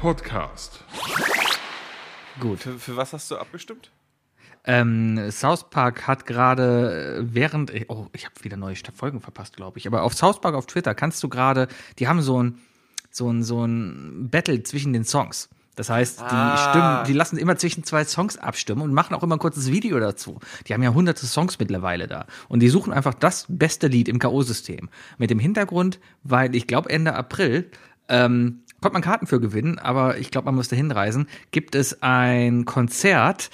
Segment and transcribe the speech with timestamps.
[0.00, 0.82] Podcast.
[2.40, 2.60] Gut.
[2.60, 3.90] Für, für was hast du abgestimmt?
[4.64, 9.78] Ähm, South Park hat gerade äh, während, oh, ich habe wieder neue Folgen verpasst, glaube
[9.78, 9.86] ich.
[9.86, 12.58] Aber auf South Park auf Twitter kannst du gerade, die haben so ein
[13.10, 15.50] so ein so ein Battle zwischen den Songs.
[15.76, 16.56] Das heißt, die Ah.
[16.70, 20.00] stimmen, die lassen immer zwischen zwei Songs abstimmen und machen auch immer ein kurzes Video
[20.00, 20.40] dazu.
[20.66, 22.24] Die haben ja hunderte Songs mittlerweile da.
[22.48, 24.88] Und die suchen einfach das beste Lied im K.O.-System.
[25.18, 27.70] Mit dem Hintergrund, weil ich glaube Ende April
[28.08, 32.64] ähm, konnte man Karten für gewinnen, aber ich glaube, man musste hinreisen, gibt es ein
[32.64, 33.50] Konzert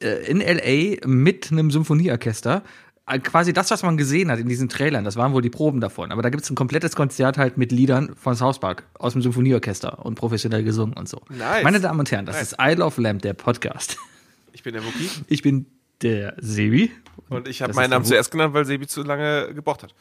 [0.00, 2.62] äh, in LA mit einem Symphonieorchester.
[3.06, 5.80] Äh, Quasi das, was man gesehen hat in diesen Trailern, das waren wohl die Proben
[5.80, 6.12] davon.
[6.12, 9.22] Aber da gibt es ein komplettes Konzert halt mit Liedern von South Park aus dem
[9.22, 11.22] Symphonieorchester und professionell gesungen und so.
[11.30, 11.64] Nice.
[11.64, 12.52] Meine Damen und Herren, das Nice.
[12.52, 13.96] ist Isle of Lamp, der Podcast.
[14.52, 15.66] Ich bin der Wookie Ich bin
[16.02, 16.90] der Sebi.
[17.28, 19.94] und ich habe meinen Namen zuerst genannt, weil Sebi zu lange gebraucht hat.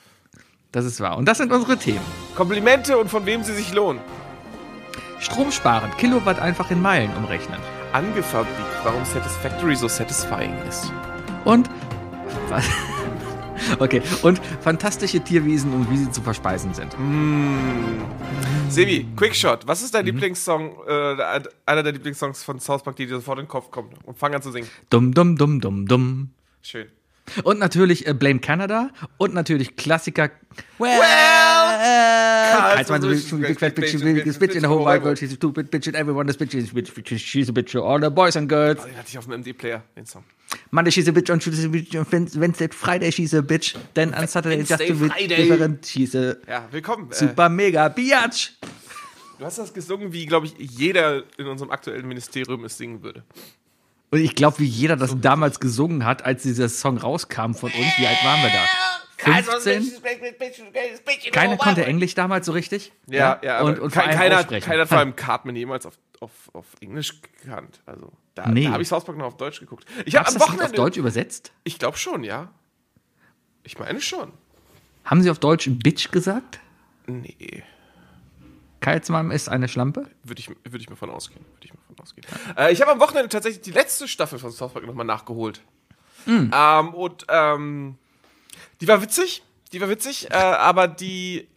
[0.72, 1.16] Das ist wahr.
[1.16, 2.00] Und das sind unsere Themen.
[2.36, 4.02] Komplimente und von wem sie sich lohnen.
[5.20, 7.60] Strom sparen, Kilowatt einfach in Meilen umrechnen.
[7.94, 8.50] Angefabrik,
[8.84, 10.92] warum Satisfactory so satisfying ist.
[11.46, 11.70] Und
[12.50, 12.66] was?
[13.80, 16.96] Okay, und fantastische Tierwesen und wie sie zu verspeisen sind.
[18.70, 20.12] Sebi, Quickshot, was ist dein Mhm.
[20.12, 23.94] Lieblingssong, äh, einer der Lieblingssongs von South Park, die dir sofort in den Kopf kommt?
[24.06, 24.70] Und fang an zu singen.
[24.92, 26.30] Dumm, dumm, dumm, dumm, dumm.
[26.62, 26.88] Schön.
[27.44, 30.32] Und natürlich äh, Blame Canada und natürlich Klassiker.
[30.80, 31.00] Well,
[32.52, 35.20] Carl's well a big fat bitch, biggest bitch in the whole wide world.
[35.20, 36.52] She's a stupid bitch and everyone is bitch.
[36.52, 38.84] She's a bitch, bitch, she's a bitch to all the boys and girls.
[38.84, 40.24] Den hatte ich auf dem MD-Player, den Song.
[40.72, 43.76] Monday she's a bitch on Tuesday she's a bitch on Wednesday- Friday she's a bitch.
[43.94, 45.48] Then on Saturday just a Wednesday, bit Friday.
[45.50, 45.86] different.
[45.86, 47.12] She's a Ja, willkommen.
[47.12, 48.54] Äh, super mega biatch.
[49.38, 53.24] du hast das gesungen, wie, glaube ich, jeder in unserem aktuellen Ministerium es singen würde.
[54.10, 57.98] Und ich glaube, wie jeder das damals gesungen hat, als dieser Song rauskam von uns.
[57.98, 58.66] Wie alt waren wir da?
[59.18, 59.92] 15?
[61.32, 62.94] Keiner konnte Englisch damals so richtig.
[63.08, 64.66] Ja, ja, aber und, und kein, keiner, aussprechen.
[64.66, 67.82] keiner hat vor allem Cartman jemals auf, auf, auf Englisch gekannt.
[67.86, 68.66] Also, da, Nee.
[68.66, 69.86] da habe ich South Park noch auf Deutsch geguckt.
[70.06, 70.76] Ich habe am das nicht auf Wochenende.
[70.78, 71.52] Deutsch übersetzt?
[71.64, 72.50] Ich glaube schon, ja.
[73.64, 74.32] Ich meine schon.
[75.04, 76.60] Haben sie auf Deutsch Bitch gesagt?
[77.08, 77.64] Nee.
[78.88, 80.06] Kalzmann ist eine Schlampe?
[80.24, 81.44] Würde ich, würde ich mir von ausgehen.
[81.56, 82.58] Würde ich.
[82.58, 85.60] Äh, ich habe am Wochenende tatsächlich die letzte Staffel von South Park nochmal nachgeholt.
[86.24, 86.52] Hm.
[86.56, 87.98] Ähm, und ähm,
[88.80, 89.44] die war witzig.
[89.74, 91.50] Die war witzig, äh, aber die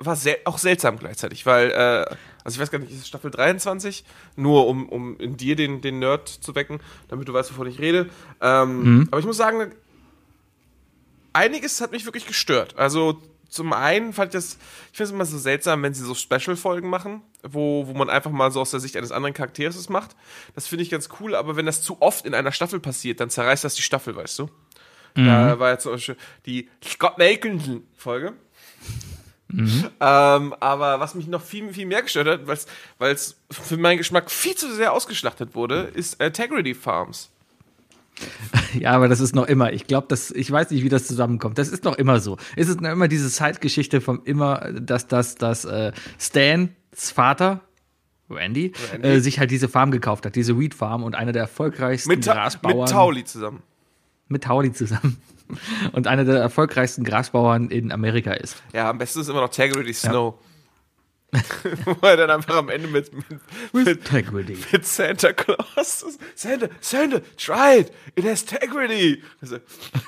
[0.00, 3.30] war sel auch seltsam gleichzeitig, weil, äh, also ich weiß gar nicht, ist es Staffel
[3.30, 4.04] 23?
[4.34, 7.78] Nur um, um in dir den, den Nerd zu wecken, damit du weißt, wovon ich
[7.78, 8.10] rede.
[8.40, 9.08] Ähm, Mhm.
[9.12, 9.70] Aber ich muss sagen,
[11.32, 12.76] einiges hat mich wirklich gestört.
[12.76, 13.22] Also
[13.52, 14.56] zum einen fand ich das,
[14.90, 18.30] ich finde es immer so seltsam, wenn sie so Special-Folgen machen, wo, wo man einfach
[18.30, 20.16] mal so aus der Sicht eines anderen Charakters es macht.
[20.54, 23.28] Das finde ich ganz cool, aber wenn das zu oft in einer Staffel passiert, dann
[23.28, 24.48] zerreißt das die Staffel, weißt du?
[25.26, 28.32] Da war jetzt zum Beispiel die Scott Malkinson-Folge.
[30.00, 32.66] Ähm, aber was mich noch viel, viel mehr gestört hat,
[32.98, 37.31] weil es für meinen Geschmack viel zu sehr ausgeschlachtet wurde, ist Integrity Farms.
[38.74, 39.72] Ja, aber das ist noch immer.
[39.72, 41.58] Ich glaube, das, ich weiß nicht, wie das zusammenkommt.
[41.58, 42.38] Das ist noch immer so.
[42.56, 47.60] Es ist noch immer diese Zeitgeschichte vom immer, dass das, dass äh, Stans Vater
[48.30, 49.08] Randy, Randy.
[49.08, 52.24] Äh, sich halt diese Farm gekauft hat, diese Weed Farm und einer der erfolgreichsten Mit,
[52.24, 53.62] Ta Grasbauern mit Tauli zusammen.
[54.28, 55.18] mit Tauli zusammen
[55.92, 58.62] und einer der erfolgreichsten Grasbauern in Amerika ist.
[58.72, 60.38] Ja, am besten ist immer noch Integrity Snow.
[61.84, 63.24] Wo er dann einfach am Ende mit, mit,
[63.72, 64.58] mit, Integrity.
[64.70, 66.04] mit Santa Claus.
[66.34, 67.92] Santa, Santa, try it.
[68.16, 69.22] It has integrity.
[69.40, 69.60] Also,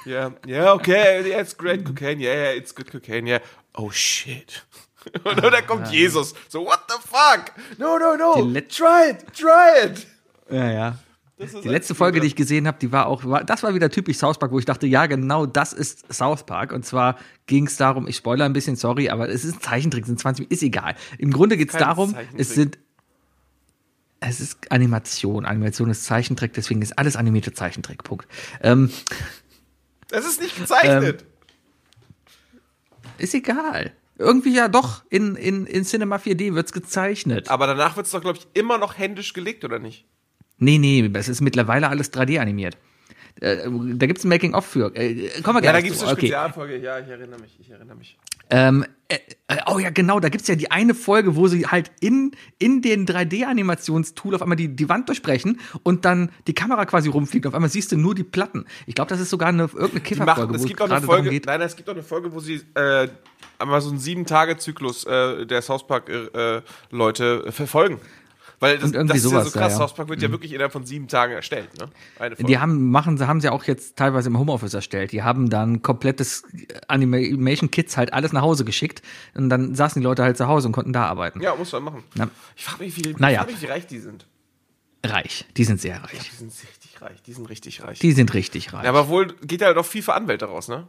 [0.04, 2.20] yeah, yeah, okay, yeah, it's great cocaine.
[2.20, 3.26] Yeah, yeah, it's good cocaine.
[3.26, 3.40] Yeah.
[3.74, 4.64] Oh shit.
[5.24, 6.34] Und dann kommt Jesus.
[6.48, 7.52] So, what the fuck?
[7.78, 8.60] No, no, no.
[8.68, 10.06] Try it, try it.
[10.50, 10.98] Ja, ja.
[11.36, 14.18] Die letzte Folge, die ich gesehen habe, die war auch, war, das war wieder typisch
[14.18, 16.72] South Park, wo ich dachte, ja, genau das ist South Park.
[16.72, 20.06] Und zwar ging es darum, ich spoilere ein bisschen, sorry, aber es ist ein Zeichentrick,
[20.06, 20.94] sind 20, ist egal.
[21.18, 22.78] Im Grunde geht es darum, es sind,
[24.20, 25.44] es ist Animation.
[25.44, 28.04] Animation ist Zeichentrick, deswegen ist alles animierte Zeichentrick.
[28.04, 28.28] Punkt.
[28.62, 28.90] Ähm,
[30.08, 31.24] Das ist nicht gezeichnet.
[33.18, 33.92] ist egal.
[34.16, 37.48] Irgendwie ja doch, in, in, in Cinema 4D wird's gezeichnet.
[37.48, 40.06] Aber danach wird es doch, glaube ich, immer noch händisch gelegt, oder nicht?
[40.64, 42.76] Nee, nee, es ist mittlerweile alles 3D animiert.
[43.40, 44.94] Äh, da gibt's ein Making-of für.
[44.94, 46.04] Äh, kommen wir Ja, da gleich gibt es zu.
[46.06, 46.26] eine Okay.
[46.26, 46.78] Spezialfolge.
[46.78, 48.16] Ja, ich erinnere mich, ich erinnere mich.
[48.50, 49.16] Ähm, äh,
[49.48, 52.82] äh, oh ja, genau, da gibt's ja die eine Folge, wo sie halt in, in
[52.82, 57.46] den 3D-Animationstool auf einmal die, die Wand durchbrechen und dann die Kamera quasi rumfliegt.
[57.46, 58.66] Auf einmal siehst du nur die Platten.
[58.86, 61.06] Ich glaube, das ist sogar eine irgendeine Kifferfolge, es wo gibt es auch eine gerade
[61.06, 61.46] darum Folge, geht.
[61.46, 63.08] nein, es gibt auch eine Folge, wo sie äh,
[63.58, 67.98] einmal so einen sieben Tage Zyklus äh, der South Park äh, Leute äh, verfolgen,
[68.64, 69.72] Weil das, irgendwie das ist ja sowas, so krass.
[69.72, 69.86] ja, ja.
[69.86, 71.90] South Park wird ja wirklich innerhalb von sieben Tagen erstellt, ne?
[72.38, 75.12] Die haben, machen, sie haben sie auch jetzt teilweise im Homeoffice erstellt.
[75.12, 76.44] Die haben dann komplettes
[76.88, 79.02] Animation Kits halt alles nach Hause geschickt
[79.34, 81.40] und dann saßen die Leute halt zu Hause und konnten da arbeiten.
[81.42, 82.04] ja, muss man machen.
[82.14, 83.40] Na, Ich frage mich, wie, Naja.
[83.40, 84.26] frag mich, wie reich die sind.
[85.04, 85.44] reich.
[85.56, 86.10] Die sind sehr reich.
[86.30, 87.22] Die sind richtig reich.
[87.22, 87.98] Die sind richtig reich.
[87.98, 88.84] Die sind richtig reich.
[88.84, 90.88] ja, aber wohl geht ja halt auch viel für Anwälte raus, ne?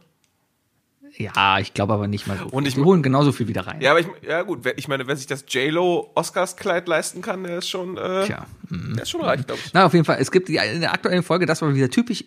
[1.18, 2.44] Ja, ich glaube aber nicht mal so.
[2.46, 3.80] Und ich- die holen genauso viel wieder rein.
[3.80, 7.58] Ja, aber ich, ja gut, ich meine, wer sich das J-Lo Oscars-Kleid leisten kann, der
[7.58, 8.46] ist schon, äh, Tja.
[8.70, 9.72] der ist schon reich, glaube ich.
[9.72, 10.18] Na, auf jeden Fall.
[10.20, 12.24] Es gibt die, in der aktuellen Folge, das war wieder typisch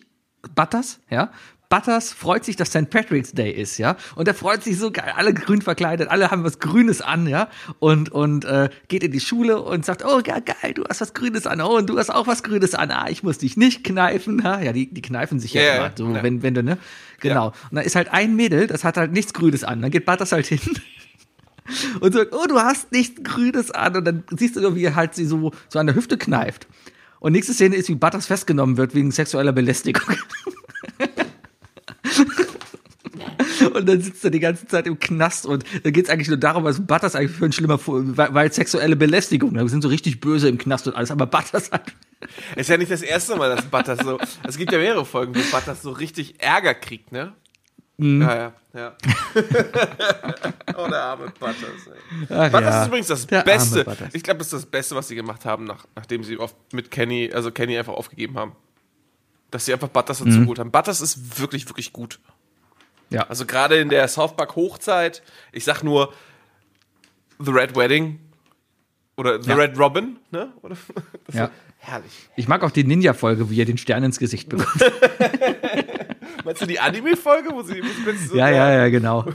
[0.54, 1.30] Butters, ja.
[1.70, 2.90] Butters freut sich, dass St.
[2.90, 3.96] Patrick's Day ist, ja.
[4.16, 7.48] Und er freut sich so geil, alle grün verkleidet, alle haben was Grünes an, ja.
[7.78, 11.14] Und, und äh, geht in die Schule und sagt, oh ja, geil, du hast was
[11.14, 13.84] Grünes an, oh, und du hast auch was Grünes an, ah, ich muss dich nicht
[13.84, 14.60] kneifen, ja.
[14.60, 16.22] Ja, die, die kneifen sich ja, Ja, immer, ja, so, ja.
[16.24, 16.76] wenn, wenn du, ne?
[17.20, 17.52] Genau.
[17.70, 19.80] Und da ist halt ein Mädel, das hat halt nichts Grünes an.
[19.80, 20.58] Dann geht Butters halt hin
[22.00, 23.96] und sagt, oh, du hast nichts Grünes an.
[23.96, 26.66] Und dann siehst du wie er halt sie so, so an der Hüfte kneift.
[27.20, 30.16] Und nächste Szene ist, wie Butters festgenommen wird wegen sexueller Belästigung.
[33.74, 36.38] Und dann sitzt er die ganze Zeit im Knast und da geht es eigentlich nur
[36.38, 40.48] darum, was Butters eigentlich für ein schlimmer, weil, sexuelle Belästigung, da sind so richtig böse
[40.48, 41.82] im Knast und alles, aber Butters halt,
[42.56, 44.18] Ist ja nicht das erste Mal, dass Butters so.
[44.46, 47.32] Es gibt ja mehrere Folgen, wo Butters so richtig Ärger kriegt, ne?
[47.96, 48.22] Mhm.
[48.22, 48.96] Ja, ja, ja.
[50.76, 52.26] oh, der arme Butters, ey.
[52.30, 53.86] Ach Butters ja, ist übrigens das der Beste.
[54.12, 56.90] Ich glaube, das ist das Beste, was sie gemacht haben, nach, nachdem sie oft mit
[56.90, 58.52] Kenny, also Kenny einfach aufgegeben haben.
[59.50, 60.26] Dass sie einfach Butters Mhm.
[60.26, 60.70] dazu geholt haben.
[60.70, 62.20] Butters ist wirklich, wirklich gut.
[63.10, 66.12] ja, Also gerade in der South Park Hochzeit, ich sag nur
[67.38, 68.20] The Red Wedding
[69.16, 69.56] oder The Ja.
[69.56, 70.52] Red Robin, ne?
[70.62, 70.76] Oder?
[71.32, 71.50] Ja.
[71.78, 72.12] herrlich.
[72.36, 74.68] ich mag auch die Ninja-Folge, wie er den Stern ins Gesicht bekommt.
[76.44, 77.82] Meinst du die Anime-Folge, wo sie,
[78.28, 79.26] so ja, ja, ja, genau.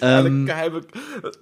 [0.00, 0.46] Ähm.
[0.46, 0.80] geheime,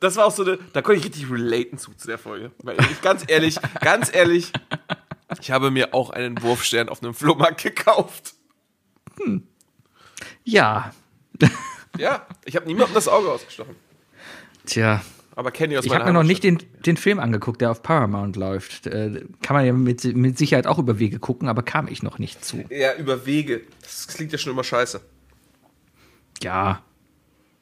[0.00, 2.50] das war auch so eine, da konnte ich richtig relaten zu, zu der Folge.
[2.64, 4.50] Weil ich ganz ehrlich, ganz ehrlich,
[5.40, 8.34] ich habe mir auch einen Wurfstern auf einem Flohmarkt gekauft.
[10.44, 10.92] Ja,
[11.98, 13.74] Ja, ich habe niemandem das Auge ausgestochen.
[14.66, 15.02] tja,
[15.34, 18.36] Aber Kenny aus Ich habe mir noch nicht den, den Film angeguckt, der auf Paramount
[18.36, 18.86] läuft.
[18.86, 22.18] Äh, kann man ja mit, mit Sicherheit auch über Wege gucken, aber kam ich noch
[22.18, 22.64] nicht zu.
[22.70, 23.62] Ja, über Wege.
[23.82, 25.00] Das klingt ja schon immer scheiße.
[26.42, 26.82] Ja.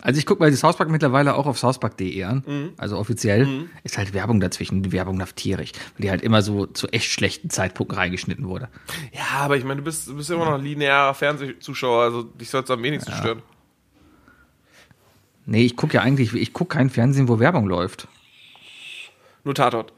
[0.03, 2.73] Also ich gucke mir die South Park mittlerweile auch auf southpark.de an, Mhm.
[2.77, 3.69] also offiziell.
[3.83, 7.11] Ist halt Werbung dazwischen, die Werbung darf tierisch, weil die halt immer so zu echt
[7.11, 8.69] schlechten Zeitpunkten reingeschnitten wurde.
[9.13, 12.63] Ja, aber ich meine, du bist, du bist immer noch linearer Fernsehzuschauer, also dich soll
[12.63, 13.43] es am wenigsten stören.
[15.47, 18.09] Nee, ich gucke ja eigentlich, ich gucke kein Fernsehen, wo Werbung läuft.
[19.45, 19.93] Nur Tatort.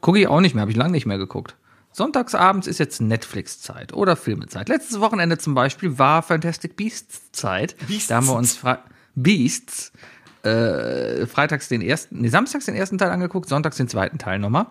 [0.00, 1.56] Gucke ich auch nicht mehr, habe ich lange nicht mehr geguckt.
[1.92, 4.68] Sonntagsabends ist jetzt Netflix-Zeit oder Filmezeit.
[4.68, 7.76] Letztes Wochenende zum Beispiel war Fantastic Beasts-Zeit.
[7.86, 8.08] Beasts.
[8.08, 8.78] Da haben wir uns Fre
[9.16, 9.92] Beasts
[10.42, 14.66] äh, freitags den ersten, nee, samstags den ersten Teil angeguckt, sonntags den zweiten Teil nochmal,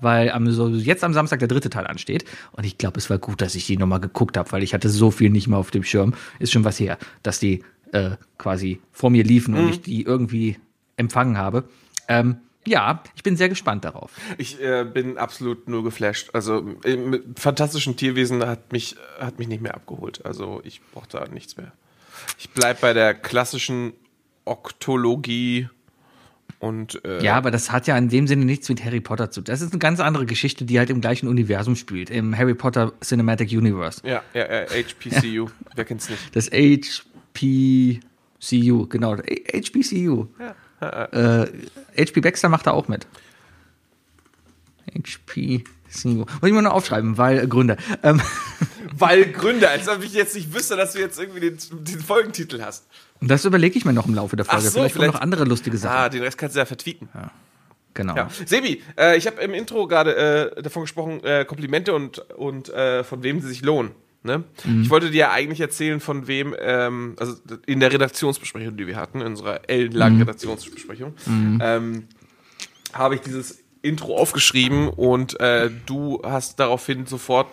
[0.00, 2.24] weil am, so, jetzt am Samstag der dritte Teil ansteht.
[2.52, 4.88] Und ich glaube, es war gut, dass ich die nochmal geguckt habe, weil ich hatte
[4.88, 6.14] so viel nicht mehr auf dem Schirm.
[6.38, 7.62] Ist schon was her, dass die
[7.92, 10.58] äh, quasi vor mir liefen und ich die irgendwie
[10.96, 11.64] empfangen habe.
[12.08, 14.12] Ähm, ja, ich bin sehr gespannt darauf.
[14.38, 16.30] Ich äh, bin absolut nur geflasht.
[16.34, 20.24] Also äh, mit fantastischen Tierwesen hat mich, hat mich nicht mehr abgeholt.
[20.24, 21.72] Also ich brauche da nichts mehr.
[22.38, 23.94] Ich bleib bei der klassischen
[24.44, 25.68] Oktologie
[26.58, 29.40] und äh, Ja, aber das hat ja in dem Sinne nichts mit Harry Potter zu
[29.40, 29.46] tun.
[29.46, 32.92] Das ist eine ganz andere Geschichte, die halt im gleichen Universum spielt, im Harry Potter
[33.02, 34.02] Cinematic Universe.
[34.04, 35.48] ja, ja, ja HPCU.
[35.74, 36.36] Wer kennt's nicht?
[36.36, 38.00] Das HPCU,
[38.88, 40.26] genau, HPCU.
[40.80, 41.46] Äh,
[41.96, 43.06] HP Baxter macht da auch mit.
[44.94, 46.18] HPCU.
[46.18, 47.76] Muss ich mal nur aufschreiben, weil Gründer.
[48.02, 48.20] Ähm,
[48.92, 52.60] Weil Gründer, als ob ich jetzt nicht wüsste, dass du jetzt irgendwie den, den Folgentitel
[52.62, 52.86] hast.
[53.20, 54.64] das überlege ich mir noch im Laufe der Folge.
[54.66, 55.96] So, vielleicht vielleicht- noch andere lustige Sachen.
[55.96, 57.08] Ah, den Rest kannst du ja vertweeten.
[57.94, 58.16] genau.
[58.16, 58.28] Ja.
[58.46, 63.04] Sebi, äh, ich habe im Intro gerade äh, davon gesprochen, äh, Komplimente und, und äh,
[63.04, 63.92] von wem sie sich lohnen.
[64.22, 64.44] Ne?
[64.82, 68.96] Ich wollte dir ja eigentlich erzählen, von wem, ähm, also in der Redaktionsbesprechung, die wir
[68.96, 72.06] hatten, in unserer ellenlangen Redaktionsbesprechung, ähm,
[72.92, 77.48] habe ich dieses Intro aufgeschrieben und äh, du hast daraufhin sofort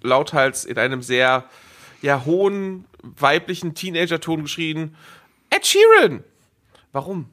[0.00, 1.44] lauthals in einem sehr
[2.00, 4.94] ja, hohen weiblichen Teenager-Ton geschrien,
[5.50, 6.24] Ed Sheeran!
[6.92, 7.26] Warum?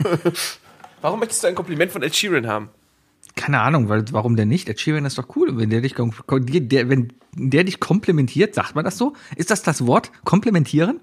[1.00, 2.70] Warum möchtest du ein Kompliment von Ed Sheeran haben?
[3.40, 4.78] Keine Ahnung, weil warum denn nicht?
[4.78, 5.56] Sheeran ist doch cool.
[5.56, 9.14] Wenn der dich, der, wenn der dich komplimentiert, sagt man das so?
[9.34, 10.12] Ist das das Wort?
[10.24, 11.00] Komplimentieren?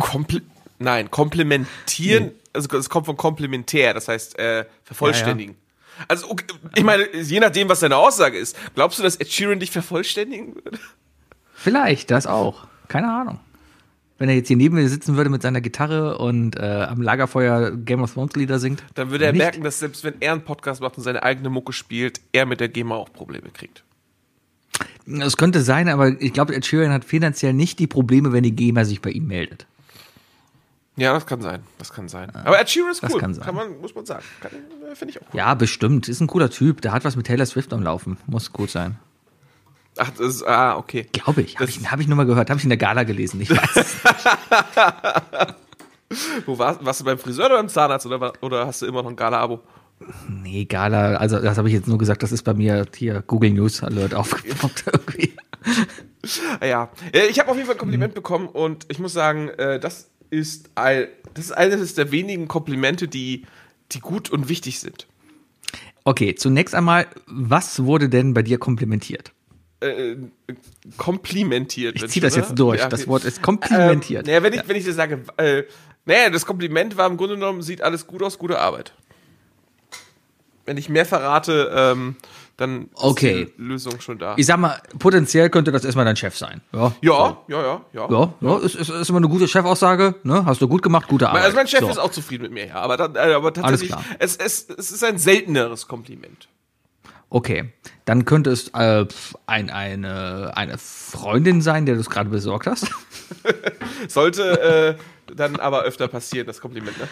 [0.00, 0.40] Kompl
[0.78, 5.56] Nein, komplementieren, also es kommt von komplementär, das heißt äh, vervollständigen.
[6.08, 9.60] Also, okay, ich meine, je nachdem, was deine Aussage ist, glaubst du, dass Ed Sheeran
[9.60, 10.78] dich vervollständigen würde?
[11.54, 12.66] Vielleicht, das auch.
[12.88, 13.40] Keine Ahnung.
[14.18, 17.72] Wenn er jetzt hier neben mir sitzen würde mit seiner Gitarre und äh, am Lagerfeuer
[17.72, 18.82] Game of Thrones Lieder singt.
[18.94, 19.42] Dann würde er Nicht.
[19.42, 22.60] merken, dass selbst wenn er einen Podcast macht und seine eigene Mucke spielt, er mit
[22.60, 23.82] der GEMA auch Probleme kriegt.
[25.06, 28.52] Es könnte sein, aber ich glaube, Ed Sheeran hat finanziell nicht die Probleme, wenn die
[28.54, 29.66] GEMA sich bei ihm meldet.
[30.96, 31.60] Ja, das kann sein.
[31.78, 32.30] Das kann sein.
[32.34, 33.20] Aber Ed Sheeran ist das cool.
[33.20, 33.52] kann sein.
[33.54, 34.22] man, muss man sagen.
[34.40, 35.38] Kann- äh, Finde ich auch cool.
[35.38, 36.08] Ja, bestimmt.
[36.08, 36.80] Ist ein cooler Typ.
[36.82, 38.16] Der hat was mit Taylor Swift am Laufen.
[38.26, 38.96] Muss gut sein.
[39.96, 41.06] Ach, das ist, ah, okay.
[41.12, 41.58] Glaube ich.
[41.58, 42.50] Habe ich, hab ich nur mal gehört.
[42.50, 43.40] Habe ich in der Gala gelesen.
[43.40, 43.94] Ich weiß es.
[46.46, 49.10] Wo warst, warst du beim Friseur oder beim Zahnarzt oder, oder hast du immer noch
[49.10, 49.60] ein Gala-Abo?
[50.28, 51.16] Nee, Gala.
[51.16, 52.22] Also, das habe ich jetzt nur gesagt.
[52.22, 55.32] Das ist bei mir hier Google News Alert aufgepoppt irgendwie.
[56.60, 57.80] Ah, Ja, Äh, ich habe auf jeden Fall ein Mhm.
[57.80, 62.48] Kompliment bekommen und ich muss sagen, äh, das ist ein, das ist eines der wenigen
[62.48, 63.46] Komplimente, die,
[63.92, 65.06] die gut und wichtig sind.
[66.04, 69.32] Okay, zunächst einmal, was wurde denn bei dir komplimentiert?
[69.84, 70.16] Äh,
[70.96, 71.96] komplimentiert.
[71.96, 72.84] Ich zieh das jetzt durch.
[72.86, 74.26] Das Wort ist komplimentiert.
[74.26, 75.64] Ähm, naja, wenn ich, wenn ich dir sage, äh,
[76.04, 78.92] naja, das Kompliment war im Grunde genommen, sieht alles gut aus, gute Arbeit.
[80.66, 82.16] Wenn ich mehr verrate, ähm,
[82.56, 83.42] dann Okay.
[83.42, 84.34] ist die Lösung schon da.
[84.38, 86.60] Ich sag mal, potenziell könnte das erstmal dein Chef sein.
[86.72, 88.08] Ja, ja, ja, ja, ja.
[88.10, 90.14] Ja, ja, ist, ist, ist immer eine gute Chefaussage.
[90.22, 90.44] Ne?
[90.46, 91.42] Hast du gut gemacht, gute Arbeit.
[91.44, 91.88] Also mein Chef So.
[91.90, 92.76] ist auch zufrieden mit mir, ja.
[92.76, 96.48] Aber, äh, aber tatsächlich, es, es, es ist ein selteneres Kompliment.
[97.34, 97.72] Okay,
[98.04, 99.04] dann könnte es äh,
[99.46, 102.92] ein, eine, eine Freundin sein, der du es gerade besorgt hast.
[104.08, 106.96] Sollte äh, dann aber öfter passieren, das Kompliment.
[106.96, 107.08] Ne?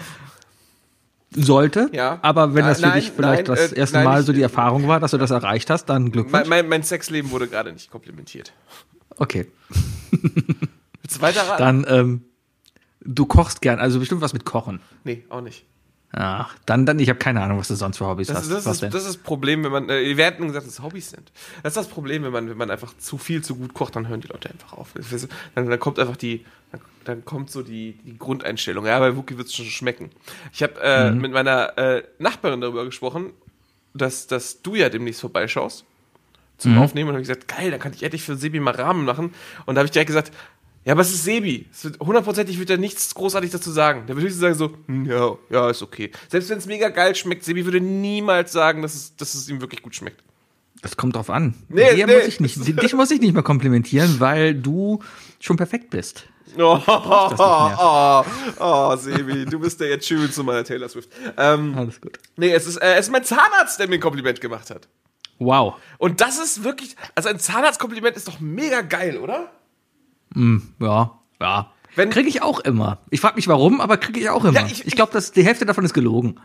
[1.34, 1.88] Sollte.
[1.92, 2.20] Ja.
[2.22, 4.32] Aber wenn Äh, das für nein, dich vielleicht nein, das äh, erste nein, Mal so
[4.32, 6.46] die Erfahrung war, dass du das erreicht hast, dann Mein, Glückwunsch.
[6.48, 8.52] mein, mein Sexleben wurde gerade nicht komplimentiert.
[9.16, 9.48] Okay.
[10.12, 11.58] Du weiter raten?
[11.58, 12.24] Dann, ähm,
[13.00, 14.80] du kochst gern, also bestimmt was mit Kochen.
[15.02, 15.66] Nee, auch nicht.
[16.14, 18.44] Ach, dann, dann, ich habe keine Ahnung, was du sonst für Hobbys Das, hast.
[18.44, 18.90] ist, das, was ist, denn?
[18.90, 21.32] das ist das Problem, wenn man, äh, wir hatten gesagt, dass es Hobbys sind.
[21.62, 24.08] Das ist das Problem, wenn man, wenn man einfach zu viel, zu gut kocht, dann
[24.08, 24.88] hören die Leute einfach auf.
[25.54, 26.44] Dann, dann kommt einfach die,
[27.04, 28.84] dann, kommt so die, die Grundeinstellung.
[28.84, 30.10] Ja, bei Wookie wird es schon schmecken.
[30.52, 33.30] Ich habe äh, mit meiner äh, Nachbarin darüber gesprochen,
[33.94, 35.84] dass, dass du ja demnächst vorbeischaust
[36.58, 39.34] zum Aufnehmen und habe gesagt, geil, dann kann ich endlich für Sebi mal Rahmen machen.
[39.66, 40.30] Und da habe ich direkt gesagt,
[40.84, 41.66] ja, aber es ist Sebi.
[41.72, 44.06] Es wird- Hundertprozentig wird er nichts großartig dazu sagen.
[44.06, 46.10] Der würde höchstens sagen so, hm, ja, ja, ist okay.
[46.28, 49.60] Selbst wenn es mega geil schmeckt, Sebi würde niemals sagen, dass es, dass es ihm
[49.60, 50.22] wirklich gut schmeckt.
[50.80, 51.54] Das kommt drauf an.
[51.68, 52.06] Nee, nee.
[52.06, 54.98] muss ich nicht, dich muss ich nicht mehr komplimentieren, weil du
[55.38, 56.24] schon perfekt bist.
[56.58, 57.34] Oh, mehr.
[57.38, 58.24] oh,
[58.58, 61.08] oh, Sebi, du bist der jetzt schön zu meiner Taylor Swift.
[61.38, 62.18] Ähm, Alles gut.
[62.36, 64.88] nee, es ist, äh, es ist mein Zahnarzt, der mir ein Kompliment gemacht hat.
[65.38, 65.74] Wow.
[65.98, 69.50] Und das ist wirklich, also ein Zahnarztkompliment ist doch mega geil, oder?
[70.80, 71.72] Ja, ja.
[71.94, 72.98] Wenn- kriege ich auch immer.
[73.10, 74.60] Ich frage mich warum, aber kriege ich auch immer.
[74.60, 76.40] Ja, ich ich- glaube, dass die Hälfte davon ist gelogen.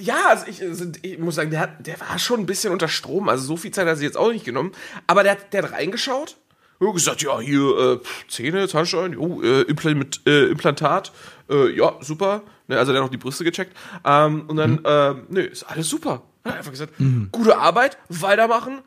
[0.00, 2.88] Ja, also ich, also ich muss sagen, der, hat, der war schon ein bisschen unter
[2.88, 3.28] Strom.
[3.28, 4.72] Also so viel Zeit hat er sich jetzt auch nicht genommen.
[5.06, 6.36] Aber der, hat- der hat reingeschaut
[6.78, 11.12] und gesagt, ja, hier äh, Zähne, Zahnstein, jo, äh, Implant, äh, Implantat,
[11.50, 12.42] äh, ja, super.
[12.68, 13.76] Ne, also der hat noch die Brüste gecheckt.
[14.04, 16.22] Ähm, und dann, äh, nö, ist alles super.
[16.44, 16.92] Er hat einfach gesagt,
[17.32, 18.80] gute Arbeit, weitermachen.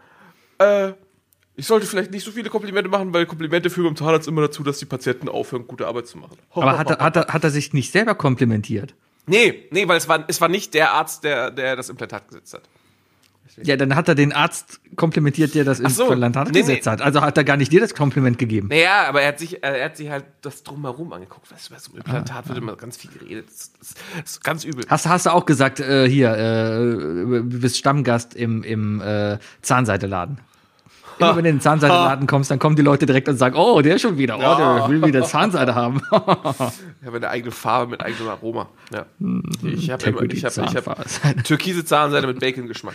[0.60, 0.94] Äh,
[1.62, 4.64] ich sollte vielleicht nicht so viele Komplimente machen, weil Komplimente führen beim Zahnarzt immer dazu,
[4.64, 6.36] dass die Patienten aufhören, gute Arbeit zu machen.
[6.50, 8.96] Aber hat er, hat, er, hat er sich nicht selber komplimentiert?
[9.28, 12.56] Nee, nee, weil es war, es war nicht der Arzt, der, der das Implantat gesetzt
[12.56, 12.64] hat.
[13.62, 16.10] Ja, dann hat er den Arzt komplimentiert, der das so.
[16.10, 16.92] Implantat Nee, gesetzt nee.
[16.94, 17.02] hat.
[17.04, 18.70] Also hat er gar nicht dir das Kompliment gegeben.
[18.70, 21.52] Naja, aber er hat sich, er hat sich halt das drumherum angeguckt.
[21.52, 23.50] Weißt du, bei so einem Implantat wird immer ganz viel geredet.
[23.50, 24.86] Das, das, das ist ganz übel.
[24.88, 26.80] Hast, hast du auch gesagt, äh, hier, äh,
[27.44, 30.40] du bist Stammgast im, im äh, Zahnseiteladen.
[31.22, 33.82] Immer wenn du in den Zahnseiteladen kommst, dann kommen die Leute direkt und sagen, oh,
[33.82, 36.02] der ist schon wieder, oh, der will wieder Zahnseide haben.
[37.02, 38.70] Ich habe eine eigene Farbe mit eigenem Aroma.
[38.94, 39.06] Ja.
[39.64, 42.94] Ich habe immer, ich habe, ich habe türkise Zahnseide mit Bacon-Geschmack.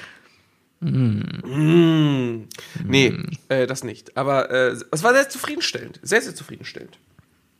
[0.80, 2.44] Mm.
[2.84, 3.18] Nee,
[3.48, 4.16] äh, das nicht.
[4.16, 5.98] Aber äh, es war sehr zufriedenstellend.
[6.02, 6.98] Sehr, sehr zufriedenstellend.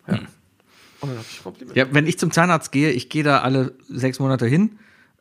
[0.06, 0.14] Ja.
[1.00, 1.76] Und dann habe ich Kompliment.
[1.76, 4.78] Ja, wenn ich zum Zahnarzt gehe, ich gehe da alle sechs Monate hin.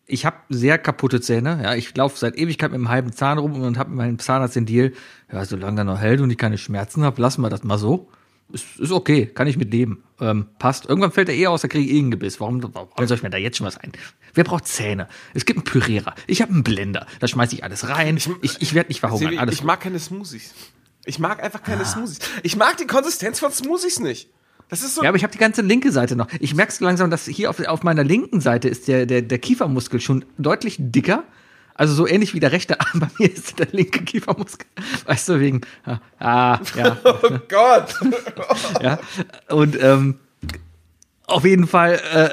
[0.07, 1.59] Ich habe sehr kaputte Zähne.
[1.63, 4.55] Ja, ich laufe seit Ewigkeit mit einem halben Zahn rum und habe mit meinem Zahnarzt
[4.55, 4.93] den Deal,
[5.31, 8.09] ja, solange er noch hält und ich keine Schmerzen habe, lassen wir das mal so.
[8.51, 10.03] Ist, ist okay, kann ich mit leben.
[10.19, 10.85] Ähm, passt.
[10.85, 12.39] Irgendwann fällt er eh aus, da kriege ich eh einen Gebiss.
[12.39, 13.91] Warum, warum soll ich mir da jetzt schon was ein?
[14.35, 15.07] Wer braucht Zähne?
[15.33, 16.13] Es gibt einen Pürierer.
[16.27, 17.07] Ich habe einen Blender.
[17.19, 18.17] Da schmeiße ich alles rein.
[18.41, 19.39] Ich, ich werde nicht verhungern.
[19.39, 20.53] Alles ich mag keine Smoothies.
[21.05, 22.19] Ich mag einfach keine Smoothies.
[22.43, 24.29] Ich mag die Konsistenz von Smoothies nicht.
[24.69, 25.03] Das ist so.
[25.03, 26.27] Ja, aber ich habe die ganze linke Seite noch.
[26.39, 29.99] Ich merke langsam, dass hier auf, auf meiner linken Seite ist der, der, der Kiefermuskel
[29.99, 31.23] schon deutlich dicker.
[31.75, 32.99] Also so ähnlich wie der rechte Arm.
[33.01, 34.67] Bei mir ist der linke Kiefermuskel.
[35.05, 35.61] Weißt du, wegen.
[35.85, 36.97] Ah, ah ja.
[37.03, 37.95] oh Gott.
[38.81, 38.99] ja.
[39.49, 40.19] Und ähm,
[41.27, 42.29] auf jeden Fall, äh,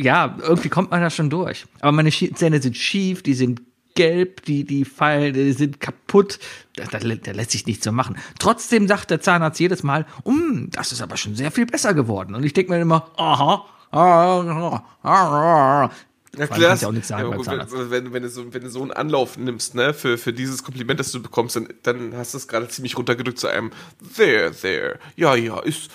[0.00, 1.66] ja, irgendwie kommt man da schon durch.
[1.80, 3.62] Aber meine Zähne sind schief, die sind
[3.98, 6.38] gelb, die, die fallen, die sind kaputt.
[6.76, 8.16] Da, da, da lässt sich nichts so machen.
[8.38, 12.36] Trotzdem sagt der Zahnarzt jedes Mal, um, das ist aber schon sehr viel besser geworden.
[12.36, 15.90] Und ich denke mir immer, aha, ah, ah, ah,
[16.36, 16.68] Ja, klar.
[16.68, 17.74] kannst du ja auch nichts sagen Ja, beim gut, Zahnarzt.
[17.74, 20.62] wenn, wenn, wenn, du so, wenn du so einen Anlauf nimmst, ne, für, für dieses
[20.62, 23.72] Kompliment, das du bekommst, dann, dann hast du es gerade ziemlich runtergedrückt zu einem
[24.16, 25.00] There, there.
[25.16, 25.90] Ja, ja, ist,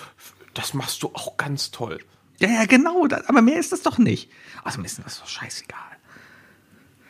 [0.52, 2.00] das machst du auch ganz toll.
[2.38, 4.30] Ja, ja, genau, das, aber mehr ist das doch nicht.
[4.62, 5.93] Also mir ist das doch scheißegal.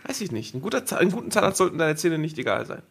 [0.07, 0.55] Weiß ich nicht.
[0.55, 2.83] Ein guter Zahn, einen guten Zahnarzt sollten deine Zähne nicht egal sein.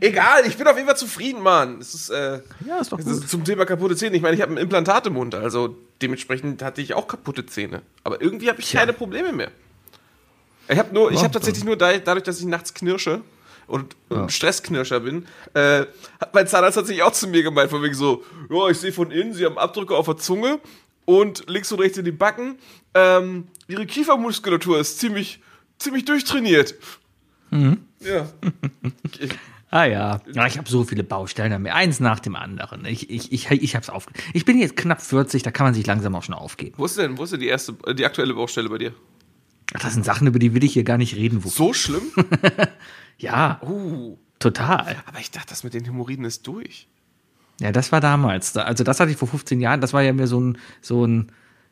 [0.00, 1.78] Egal, ich bin auf jeden Fall zufrieden, Mann.
[1.80, 3.06] Es ist, äh, Ja, ist doch gut.
[3.06, 4.16] ist zum Thema kaputte Zähne.
[4.16, 7.82] Ich meine, ich habe ein Implantat im Mund, also dementsprechend hatte ich auch kaputte Zähne.
[8.04, 8.80] Aber irgendwie habe ich Tja.
[8.80, 9.50] keine Probleme mehr.
[10.68, 13.20] Ich habe nur, ich Ja, habe tatsächlich nur da, dadurch, dass ich nachts knirsche
[13.66, 15.86] und ein Stressknirscher bin, äh,
[16.20, 19.10] hat mein Zahnarzt tatsächlich auch zu mir gemeint, von wegen so, ja, ich sehe von
[19.10, 20.60] innen, Sie haben Abdrücke auf der Zunge
[21.04, 22.58] und links und rechts in die Backen.
[22.94, 25.40] Ähm, ihre Kiefermuskulatur ist ziemlich,
[25.80, 26.74] ziemlich durchtrainiert.
[28.00, 28.28] Ja.
[29.18, 29.30] Ich,
[29.72, 32.84] Ah ja, ja ich habe so viele Baustellen an mir, eins nach dem anderen.
[32.86, 34.06] Ich, ich, ich, ich hab's auf.
[34.32, 36.74] Ich bin jetzt knapp 40, da kann man sich langsam auch schon aufgeben.
[36.76, 38.92] wo ist denn, wo ist denn die erste, äh, die aktuelle Baustelle bei dir?
[39.74, 41.44] Ach, Das sind Sachen, über die will ich hier gar nicht reden.
[41.44, 42.02] Wo, So schlimm?
[43.18, 44.18] ja, Uh.
[44.40, 44.96] total.
[45.06, 46.88] Aber ich dachte, das mit den Hämorrhoiden ist durch.
[47.60, 48.52] Ja, das war damals.
[48.52, 49.80] Da- Also das hatte ich vor 15 Jahren.
[49.80, 51.30] Das war ja mir so ein, so ein,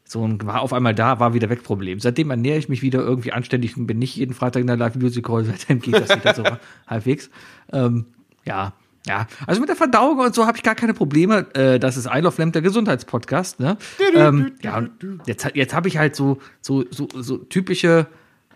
[0.09, 2.01] so ein, war auf einmal da, war wieder weg Problem.
[2.01, 4.95] Seitdem ernähre ich mich wieder irgendwie anständig und bin nicht jeden Freitag in der Live
[4.95, 5.45] Music Hall.
[5.45, 6.45] Seitdem geht das wieder so
[6.87, 7.31] halbwegs.
[7.73, 8.07] Ähm,
[8.45, 8.73] ja.
[9.07, 11.47] Ja, also mit der Verdauung und so habe ich gar keine Probleme.
[11.55, 13.61] Äh, das ist I Love Lamp, der Gesundheitspodcast.
[13.61, 13.79] Ne?
[14.15, 14.91] ähm, ja, und
[15.25, 18.07] jetzt, jetzt habe ich halt so, so, so, so typische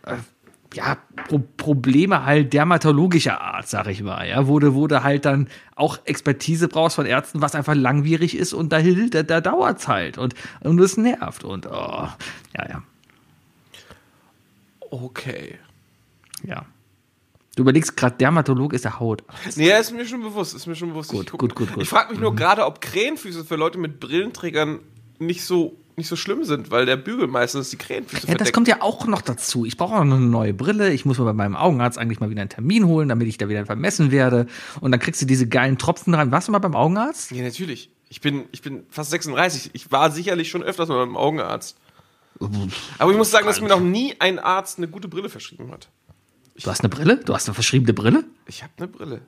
[0.04, 0.16] äh,
[0.74, 0.96] ja,
[1.28, 5.48] Pro Probleme halt dermatologischer Art, sag ich mal, ja, wo du, wo du halt dann
[5.76, 10.18] auch Expertise brauchst von Ärzten, was einfach langwierig ist und da, da, da dauert's halt
[10.18, 11.70] und, und es nervt und, oh,
[12.56, 12.82] ja, ja,
[14.90, 15.58] Okay.
[16.44, 16.66] ja.
[17.54, 19.24] Du überlegst gerade, Dermatolog ist der Haut.
[19.56, 21.10] Nee, ja, ist mir schon bewusst, ist mir schon bewusst.
[21.10, 21.82] Gut, ich guck- gut, gut, gut.
[21.82, 24.78] Ich frage mich nur gerade, ob Krähenfüße für Leute mit Brillenträgern
[25.18, 28.54] nicht so, nicht so schlimm sind, weil der Bügel meistens die Krähenfüße Ja, das verdeckt.
[28.54, 29.64] kommt ja auch noch dazu.
[29.66, 30.92] Ich brauche auch noch eine neue Brille.
[30.92, 33.48] Ich muss mir bei meinem Augenarzt eigentlich mal wieder einen Termin holen, damit ich da
[33.48, 34.46] wieder vermessen werde.
[34.80, 36.30] Und dann kriegst du diese geilen Tropfen rein.
[36.32, 37.30] Warst du mal beim Augenarzt?
[37.30, 37.90] Ja, natürlich.
[38.08, 39.70] Ich bin, ich bin fast 36.
[39.74, 41.76] Ich war sicherlich schon öfters mal beim Augenarzt.
[42.98, 45.88] Aber ich muss sagen, dass mir noch nie ein Arzt eine gute Brille verschrieben hat.
[46.62, 47.16] Du hast eine Brille?
[47.18, 48.24] Du hast eine verschriebene Brille?
[48.46, 49.20] Ich habe eine Brille.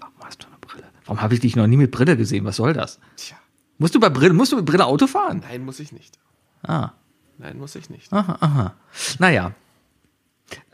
[0.00, 0.84] Warum hast du eine Brille?
[1.04, 2.44] Warum habe ich dich noch nie mit Brille gesehen?
[2.44, 2.98] Was soll das?
[3.16, 3.36] Tja,
[3.82, 5.42] Musst du bei Brille, musst du mit Brille Auto fahren?
[5.48, 6.18] nein, muss ich nicht.
[6.62, 6.90] Ah,
[7.38, 8.12] Nein, muss ich nicht.
[8.12, 8.74] aha, aha.
[9.18, 9.52] Naja.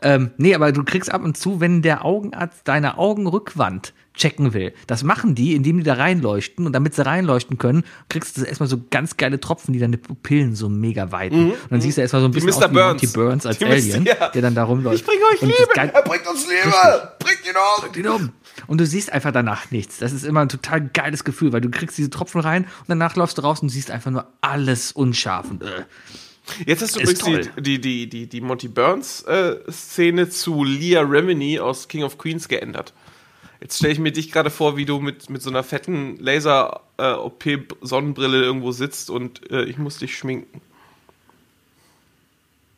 [0.01, 4.73] Ähm, nee, aber du kriegst ab und zu, wenn der Augenarzt deine Augenrückwand checken will.
[4.85, 8.69] Das machen die, indem die da reinleuchten und damit sie reinleuchten können, kriegst du erstmal
[8.69, 11.51] so ganz geile Tropfen, die deine Pupillen so mega weiten.
[11.51, 12.55] Und dann siehst du erstmal so ein bisschen Mr.
[12.57, 13.01] aus wie Burns.
[13.01, 13.71] Monty Burns als Die Mr.
[13.71, 14.29] Alien, ja.
[14.29, 14.95] der dann da rumläuft.
[14.97, 15.55] Ich bringe euch Liebe.
[15.75, 16.75] Er bringt uns Liebe.
[16.75, 17.19] Richtig.
[17.19, 17.93] Bringt ihn um.
[17.93, 18.29] den um.
[18.67, 19.97] Und du siehst einfach danach nichts.
[19.97, 23.15] Das ist immer ein total geiles Gefühl, weil du kriegst diese Tropfen rein und danach
[23.15, 25.85] läufst du raus und siehst einfach nur alles unscharf und äh.
[26.65, 27.61] Jetzt hast du Ist übrigens toll.
[27.61, 32.93] die, die, die, die, die Monty Burns-Szene zu Leah Remini aus King of Queens geändert.
[33.61, 38.41] Jetzt stelle ich mir dich gerade vor, wie du mit, mit so einer fetten Laser-OP-Sonnenbrille
[38.41, 40.61] irgendwo sitzt und äh, ich muss dich schminken.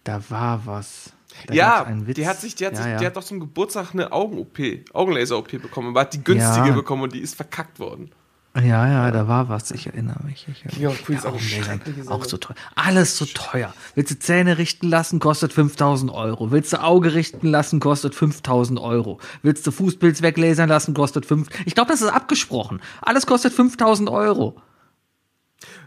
[0.03, 1.13] Da war was.
[1.47, 2.97] Da ja, die hat sich, die hat ja, sich, ja.
[2.97, 4.59] die hat doch zum Geburtstag eine Augen-OP,
[4.93, 6.73] Augenlaser-OP bekommen, aber hat die günstige Ja.
[6.73, 8.11] bekommen und die ist verkackt worden.
[8.53, 9.71] Ja, ja, da war was.
[9.71, 10.45] Ich erinnere mich.
[10.49, 11.23] Ich erinnere Ja, mich.
[11.23, 12.29] Ja, auch schreckliche auch Sache.
[12.31, 12.55] so teuer.
[12.75, 13.73] Alles so teuer.
[13.95, 16.51] Willst du Zähne richten lassen, kostet 5000 Euro.
[16.51, 19.21] Willst du Auge richten lassen, kostet 5000 Euro.
[19.41, 21.47] Willst du Fußpilz weglasern lassen, kostet 5.
[21.65, 22.81] Ich glaube, das ist abgesprochen.
[23.01, 24.61] Alles kostet 5000 Euro.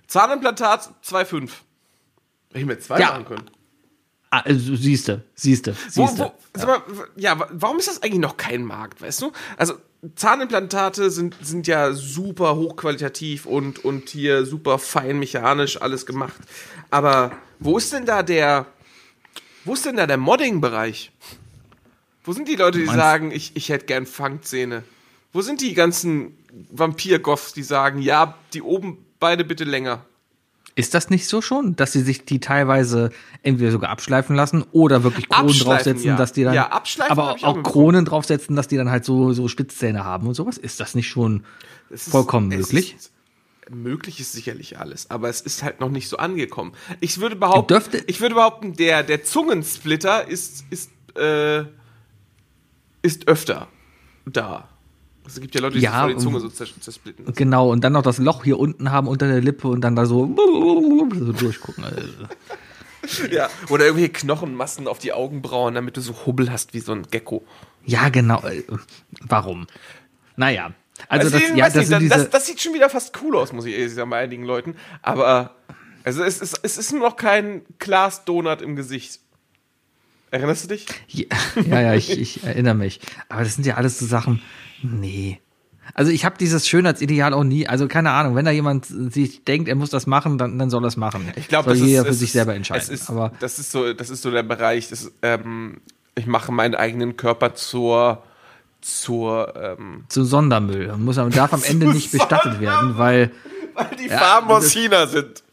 [0.07, 1.43] Zahnimplantat 2,5.
[2.49, 3.11] Hätte ich mir zwei Ja.
[3.11, 3.51] machen können.
[4.37, 6.25] Ah, also, siehste, siehste, Wo, siehste.
[6.25, 6.83] wo, sag mal,
[7.17, 9.33] ja, wa- warum ist das eigentlich noch kein Markt, weißt du?
[9.57, 9.75] Also
[10.17, 16.35] Zahnimplantate sind, sind ja super hochqualitativ und, und hier super fein mechanisch alles gemacht.
[16.91, 18.67] Aber wo ist denn da der,
[19.65, 21.13] wo ist denn da der Modding-Bereich?
[22.25, 24.83] Wo sind die Leute, die meinst- sagen, ich, ich hätte gern Fangzähne?
[25.33, 26.37] Wo sind die ganzen
[26.71, 30.05] Vampir-Goffs, die sagen, ja, die oben beide bitte länger?
[30.77, 33.11] Ist das nicht so schon, dass sie sich die teilweise
[33.45, 36.17] entweder sogar abschleifen lassen oder wirklich Kronen Abschleifen, draufsetzen, ja.
[36.17, 36.55] dass die dann.
[36.55, 37.63] Ja, abschleifen aber auch auch.
[37.63, 40.59] Kronen draufsetzen, dass die dann halt so, so Spitzzähne haben und sowas.
[40.59, 41.45] Ist das nicht schon
[41.91, 42.97] ist- vollkommen möglich?
[42.97, 43.13] Ist,
[43.71, 46.73] möglich ist sicherlich alles, aber es ist halt noch nicht so angekommen.
[47.01, 51.65] Ich würde behaupten, Dürfte- ich würde behaupten, der, der Zungensplitter ist, ist, äh,
[53.03, 53.69] ist öfter
[54.27, 54.69] da.
[55.27, 57.33] Es gibt ja Leute, die Ja, sich vor die Zunge so zers zersplitten.
[57.35, 60.07] Genau, und dann noch das Loch hier unten haben unter der Lippe und dann da
[60.07, 61.85] so, so durchgucken.
[61.85, 62.01] Also,
[63.31, 67.03] Ja, oder irgendwelche Knochenmassen auf die Augenbrauen, damit du so Hubbel hast wie so ein
[67.11, 67.45] Gecko.
[67.85, 68.43] Ja, genau.
[68.43, 68.63] äh,
[69.23, 69.67] Warum?
[70.37, 70.73] Naja.
[71.09, 73.67] Also, Also, das, ja, das nicht, das, das, sieht schon wieder fast cool aus, muss
[73.67, 74.77] ich ehrlich sagen, bei einigen Leuten.
[75.03, 75.57] Aber
[76.05, 79.21] also es ist, es ist nur noch kein Glas-Donut im Gesicht.
[80.35, 80.87] Erinnerst du dich?
[81.07, 81.27] Ja,
[81.65, 82.99] ja, ja ich, ich erinnere mich.
[83.29, 84.43] Aber das sind ja alles so Sachen.
[84.83, 85.39] Nee.
[85.95, 87.69] Also ich habe dieses Schönheitsideal auch nie.
[87.69, 90.83] Also keine Ahnung, wenn da jemand sich denkt, er muss das machen, dann, dann soll
[90.85, 91.31] er es machen.
[91.37, 92.93] Ich glaube, das jeder ist, für es sich selber entscheiden.
[92.93, 94.89] Ist, Aber das ist so, das ist so der Bereich.
[94.89, 95.81] Das, ähm,
[96.17, 98.25] ich mache meinen eigenen Körper zur,
[98.81, 103.31] zur, ähm, zu Sondermüll und muss, darf am Ende nicht bestattet werden, weil
[103.75, 105.44] weil die Ja, Farben aus das- China sind.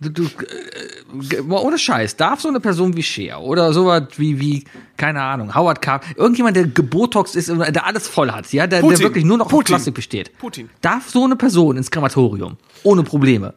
[0.00, 4.40] Du, du äh, mal ohne Scheiß, darf so eine Person wie Cher oder sowas wie,
[4.40, 4.64] wie,
[4.96, 8.80] keine Ahnung, Howard Carp, irgendjemand, der gebotoxt ist und der alles voll hat, ja, der,
[8.80, 9.02] der Putin.
[9.02, 9.74] wirklich nur noch auf Putin.
[9.74, 10.38] Plastik besteht.
[10.38, 10.70] Putin.
[10.80, 12.56] Darf so eine Person ins Krematorium?
[12.82, 13.54] Ohne Probleme.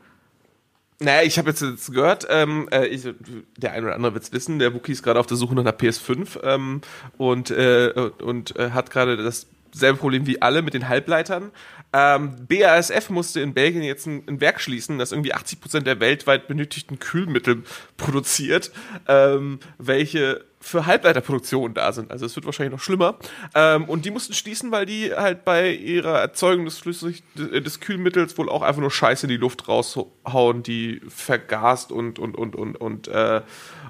[1.02, 3.08] Naja, ich habe jetzt, jetzt gehört, ähm, äh, ich,
[3.56, 5.72] der eine oder andere wird's wissen, der Wookie ist gerade auf der Suche nach einer
[5.72, 6.82] PS5 ähm,
[7.18, 11.52] und, äh, und äh, hat gerade dasselbe Problem wie alle mit den Halbleitern.
[11.92, 16.48] Ähm, BASF musste in Belgien jetzt ein, ein Werk schließen, das irgendwie 80% der weltweit
[16.48, 17.64] benötigten Kühlmittel
[17.98, 18.72] produziert,
[19.08, 22.12] ähm, welche für Halbleiterproduktion da sind.
[22.12, 23.18] Also es wird wahrscheinlich noch schlimmer.
[23.56, 28.38] Ähm, und die mussten schließen, weil die halt bei ihrer Erzeugung des, Flüssig des Kühlmittels
[28.38, 32.76] wohl auch einfach nur Scheiße in die Luft raushauen, die vergast und und und und
[32.76, 33.42] und äh,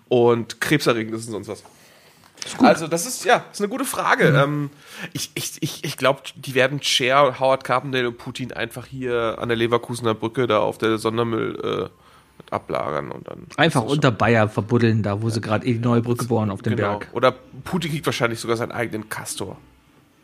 [0.10, 1.64] und krebserregend ist und sonst was.
[2.60, 4.30] Also das ist ja ist eine gute Frage.
[4.30, 4.70] Ähm,
[5.14, 9.50] ich ich, ich, ich glaube, die werden Cher, Howard Carpendale und Putin einfach hier an
[9.50, 15.04] der Leverkusener Brücke da auf der Sondermüll äh, ablagern und dann Einfach unter Bayer verbuddeln,
[15.04, 16.98] da wo sie gerade eh die neue Brücke bauen auf dem Genau.
[17.00, 17.10] Berg.
[17.14, 17.32] Oder
[17.64, 19.58] Putin kriegt wahrscheinlich sogar seinen eigenen Castor.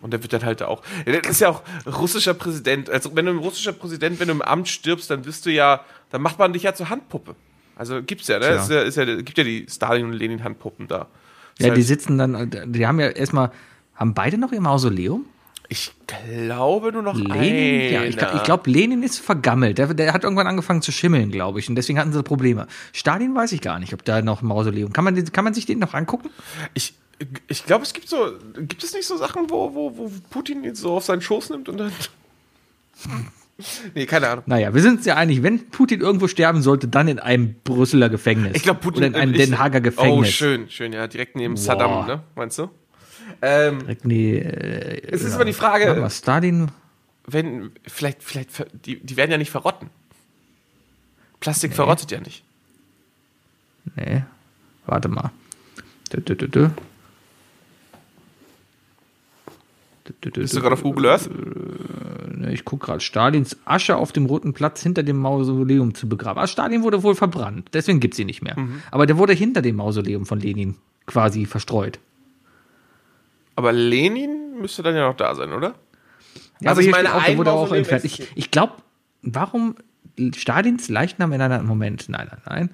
[0.02, 0.84] Und der wird dann halt auch.
[1.06, 2.90] Ja, Das ist ja auch russischer Präsident.
[2.90, 5.82] Also, wenn du ein russischer Präsident, wenn du im Amt stirbst, dann bist du ja,
[6.12, 7.36] dann macht man dich ja zur Handpuppe.
[7.76, 8.46] Also gibt's ja, ne?
[8.50, 11.08] Ist ja, ist ja, gibt ja die Stalin und Lenin Handpuppen da.
[11.60, 13.52] Ja, die sitzen dann, die haben ja erstmal,
[13.96, 15.26] haben beide noch ihr Mausoleum?
[15.70, 17.94] ich glaube nur noch Lenin?
[17.94, 18.36] Ja, ich, einer.
[18.36, 19.78] ich glaube, Lenin ist vergammelt.
[19.78, 21.70] Der, der hat irgendwann angefangen zu schimmeln, glaube ich.
[21.70, 22.68] Und deswegen hatten sie Probleme.
[22.94, 24.94] Stalin weiß ich gar nicht, ob da noch ein Mausoleum.
[24.94, 26.30] Kann man, kann man sich den noch angucken?
[26.74, 26.94] Ich,
[27.48, 30.76] ich glaube, es gibt so, gibt es nicht so Sachen, wo, wo, wo Putin ihn
[30.76, 31.92] so auf seinen Schoß nimmt und dann.
[33.96, 34.44] nee, keine Ahnung.
[34.48, 38.10] Naja, wir sind uns ja einig, wenn Putin irgendwo sterben sollte, dann in einem Brüsseler
[38.10, 38.52] Gefängnis.
[38.56, 38.98] Ich glaube, Putin.
[39.00, 40.30] Oder in einem ich- Den Hager Oh, Gefängnis.
[40.32, 41.08] schön, schön, ja.
[41.08, 41.62] Direkt neben Boah.
[41.62, 42.24] Saddam, ne?
[42.36, 42.70] Meinst du?
[43.42, 45.36] Ähm, Direkt, Nee, äh, es ist ja.
[45.36, 46.70] aber die Frage, mal, Stalin,
[47.28, 48.50] wenn, vielleicht, vielleicht,
[48.86, 49.90] die, die werden ja nicht verrotten.
[51.40, 52.44] Plastik verrottet ja nicht.
[53.96, 54.24] nee,
[54.86, 55.32] warte mal.
[56.14, 56.20] Dö.
[56.22, 56.70] Dö, dö, dö,
[60.34, 61.28] Bist du gerade auf Google Earth?
[62.46, 66.40] Ne, Ich gucke gerade, Stalins Asche auf dem Roten Platz hinter dem Mausoleum zu begraben.
[66.40, 68.58] Ah, Stalin wurde wohl verbrannt, deswegen gibt's ihn nicht mehr.
[68.58, 68.82] Mhm.
[68.92, 70.76] Aber der wurde hinter dem Mausoleum von Lenin
[71.08, 72.00] quasi verstreut.
[73.56, 75.76] Aber Lenin müsste dann ja noch da sein, oder?
[76.60, 78.06] Ja, Also aber ich meine, auch, der wurde auch entfernt.
[78.06, 78.74] Ich, ich glaube,
[79.22, 79.76] warum
[80.36, 82.10] Stalins Leichnam in einer Moment?
[82.10, 82.70] Nein, nein, nein.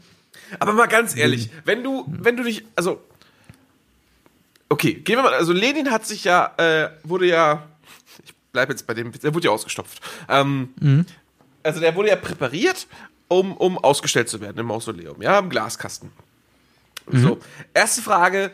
[0.59, 3.01] Aber mal ganz ehrlich, wenn du, wenn du dich, also,
[4.69, 7.67] okay, gehen wir mal, also Lenin hat sich ja, äh, wurde ja,
[8.51, 10.01] bleib jetzt bei dem, der wurde ja ausgestopft.
[10.29, 11.05] Ähm,
[11.63, 12.87] Also der wurde ja präpariert,
[13.27, 16.11] um, um ausgestellt zu werden im Mausoleum, ja, im Glaskasten.
[17.11, 17.39] So,
[17.73, 18.51] erste Frage,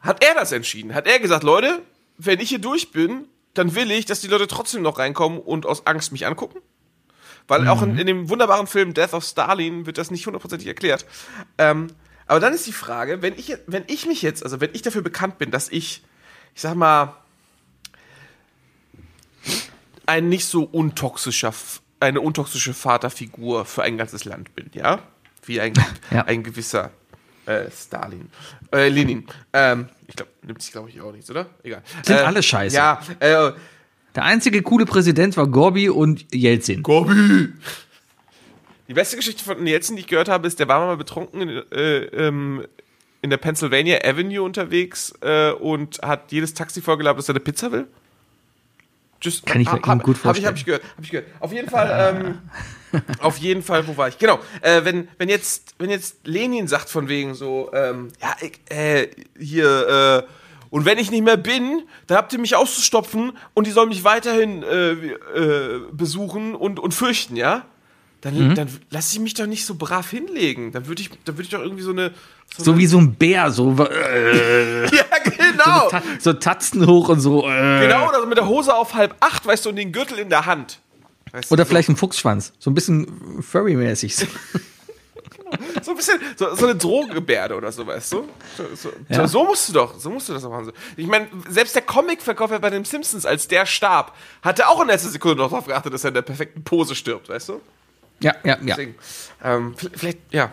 [0.00, 0.94] hat er das entschieden?
[0.94, 1.82] Hat er gesagt, Leute,
[2.18, 5.66] wenn ich hier durch bin, dann will ich, dass die Leute trotzdem noch reinkommen und
[5.66, 6.58] aus Angst mich angucken?
[7.48, 11.04] Weil auch in, in dem wunderbaren Film Death of Stalin wird das nicht hundertprozentig erklärt.
[11.58, 11.88] Ähm,
[12.26, 15.02] aber dann ist die Frage, wenn ich, wenn ich mich jetzt, also wenn ich dafür
[15.02, 16.02] bekannt bin, dass ich,
[16.54, 17.16] ich sag mal,
[20.06, 21.52] ein nicht so untoxischer,
[22.00, 25.00] eine untoxische Vaterfigur für ein ganzes Land bin, ja?
[25.44, 25.72] Wie ein,
[26.10, 26.22] Ja.
[26.24, 26.90] ein gewisser
[27.46, 28.30] äh, Stalin.
[28.72, 29.26] Äh, Lenin.
[29.52, 31.46] Ähm, ich glaube, nimmt sich, glaube ich, auch nichts, oder?
[31.62, 31.82] Egal.
[32.02, 32.76] Sind äh, alle scheiße.
[32.76, 33.52] Ja, äh,
[34.14, 36.82] Der einzige coole Präsident war Gorbi und Jelzin.
[36.82, 37.48] Gobi.
[38.88, 41.48] Die beste Geschichte von Jelzin, die ich gehört habe, ist, der war mal betrunken in,
[41.72, 42.64] äh, ähm,
[43.22, 47.72] in der Pennsylvania Avenue unterwegs äh, und hat jedes Taxi vorgelabert, dass er eine Pizza
[47.72, 47.86] will.
[49.22, 50.46] Just, Kann ich mir eben gut Habe ich, vorstellen.
[50.46, 50.82] hab ich gehört.
[50.96, 51.26] Hab ich gehört.
[51.40, 52.14] Auf jeden Fall,
[52.92, 54.18] ähm, auf jeden Fall, wo war ich?
[54.18, 54.40] Genau.
[54.60, 58.34] Äh, wenn, wenn, jetzt, wenn jetzt Lenin sagt von wegen so, ähm, ja,
[58.76, 59.08] äh,
[59.38, 60.32] hier, äh,
[60.70, 64.04] und wenn ich nicht mehr bin, dann habt ihr mich auszustopfen und die sollen mich
[64.04, 67.66] weiterhin äh, äh, besuchen und, und fürchten, ja?
[68.22, 68.54] Dann, Mhm.
[68.54, 70.70] dann lasse ich mich doch nicht so brav hinlegen.
[70.72, 72.12] Dann würde ich, dann würde ich doch irgendwie so eine.
[72.58, 75.88] So, So wie so ein Bär, so, äh, ja, genau.
[75.88, 77.48] ta so Tatzen hoch und so.
[77.48, 77.80] Äh.
[77.86, 80.28] Genau, oder so mit der Hose auf halb acht, weißt du, und den Gürtel in
[80.28, 80.78] der Hand.
[81.32, 81.70] Weißt du, Oder so.
[81.70, 82.52] vielleicht ein Fuchsschwanz.
[82.58, 84.26] So ein bisschen Furry-mäßig.
[85.82, 88.28] So ein bisschen, so, so eine Drogengebärde oder so, weißt du?
[88.56, 89.28] So, so, Ja.
[89.28, 90.72] so musst du doch, so musst du das doch machen.
[90.96, 95.10] Ich meine, selbst der Comicverkäufer bei den Simpsons, als der starb, hatte auch in letzter
[95.10, 97.60] Sekunde noch darauf geachtet, dass er in der perfekten Pose stirbt, weißt du?
[98.20, 98.58] Ja, ja, ja.
[98.64, 98.94] Deswegen,
[99.44, 100.50] ähm, vielleicht, ja.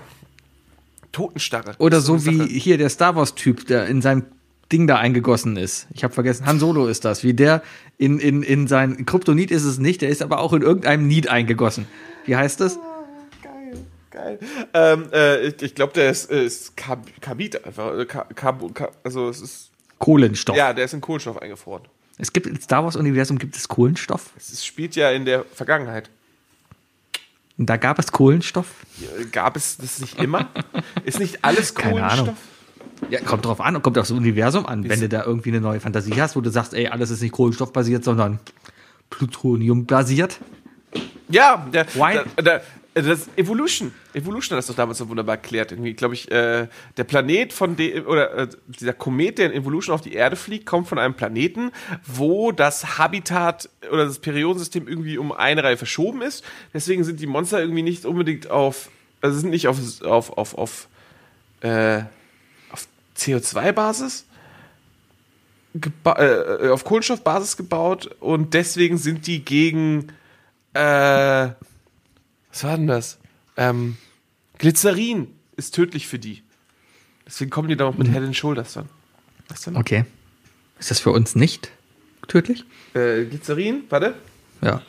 [1.12, 1.76] Totenstarre.
[1.80, 2.50] Oder so wie Sache.
[2.50, 4.26] hier der Star Wars-Typ, der in seinem
[4.72, 5.88] Ding da eingegossen ist.
[5.94, 7.24] Ich habe vergessen, Han Solo ist das.
[7.24, 7.64] Wie der
[7.98, 11.28] in, in, in sein Kryptonit ist es nicht, der ist aber auch in irgendeinem Nit
[11.28, 11.88] eingegossen.
[12.26, 12.78] Wie heißt das?
[13.42, 13.78] Geil,
[14.12, 14.40] geil.
[14.76, 17.98] Ähm, äh, ich ich glaube, der ist, äh, ist Kab Kabit einfach.
[17.98, 19.72] äh, Ka Carbon- Ka also es ist.
[19.98, 20.56] Kohlenstoff.
[20.56, 21.84] Ja, der ist in Kohlenstoff eingefroren.
[22.18, 24.32] Es gibt im Star Wars-Universum gibt es Kohlenstoff.
[24.38, 26.10] Es spielt ja in der Vergangenheit.
[27.60, 28.68] Und da gab es Kohlenstoff.
[29.34, 30.48] Gab es das nicht immer?
[31.04, 32.20] ist nicht alles Keine Kohlenstoff?
[32.20, 32.38] Ahnung.
[33.10, 34.88] Ja, kommt drauf an und kommt aufs Universum an.
[34.88, 37.34] Wenn du da irgendwie eine neue Fantasie hast, wo du sagst, ey, alles ist nicht
[37.34, 38.40] kohlenstoffbasiert, sondern
[39.10, 40.40] Plutonium-basiert.
[41.28, 42.62] Ja, der, der, der,
[43.02, 43.94] das Evolution.
[44.14, 45.72] Evolution hat das doch damals so wunderbar erklärt.
[45.72, 49.94] Irgendwie, glaube ich, äh, der Planet von dem, oder äh, dieser Komet, der in Evolution
[49.94, 51.72] auf die Erde fliegt, kommt von einem Planeten,
[52.06, 56.44] wo das Habitat oder das Periodensystem irgendwie um eine Reihe verschoben ist.
[56.74, 58.90] Deswegen sind die Monster irgendwie nicht unbedingt auf,
[59.22, 60.88] also sind nicht auf, auf, auf, auf,
[61.62, 62.02] äh,
[62.72, 64.26] auf CO2-Basis,
[65.76, 70.12] geba- äh, auf Kohlenstoffbasis gebaut und deswegen sind die gegen
[70.74, 71.50] äh,
[72.52, 73.18] was war denn das?
[73.58, 73.98] Ähm,
[74.58, 76.44] Glycerin ist tödlich für die.
[77.26, 78.90] Deswegen kommen die da auch mit Head and Shoulders dann.
[79.50, 79.76] Was denn?
[79.78, 80.06] Okay.
[80.80, 81.72] Ist das für uns nicht
[82.28, 82.64] tödlich?
[82.94, 84.16] Äh, Glycerin, warte.
[84.62, 84.82] Ja.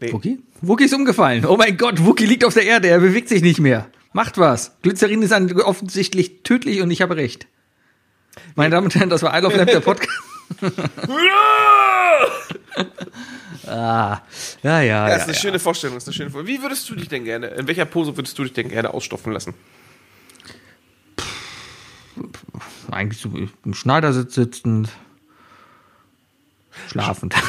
[0.00, 0.12] Nee.
[0.12, 0.38] Wookie?
[0.60, 1.44] Wookie ist umgefallen.
[1.46, 3.88] Oh mein Gott, Wookie liegt auf der Erde, er bewegt sich nicht mehr.
[4.12, 4.72] Macht was.
[4.82, 7.46] Glycerin ist an- offensichtlich tödlich und ich habe recht.
[8.56, 10.10] Meine Damen und Herren, das war I Love Lamp, der Podcast.
[13.66, 14.22] Ah,
[14.62, 14.80] ja, ja.
[14.82, 15.38] Ja, ja, ist eine ja.
[15.38, 16.58] schöne Vorstellung, ist eine schöne Vorstellung.
[16.58, 19.32] Wie würdest du dich denn gerne, in welcher Pose würdest du dich denn gerne ausstopfen
[19.32, 19.54] lassen?
[22.90, 23.30] Eigentlich so
[23.64, 24.90] im Schneidersitz sitzend.
[26.88, 27.34] Schlafend.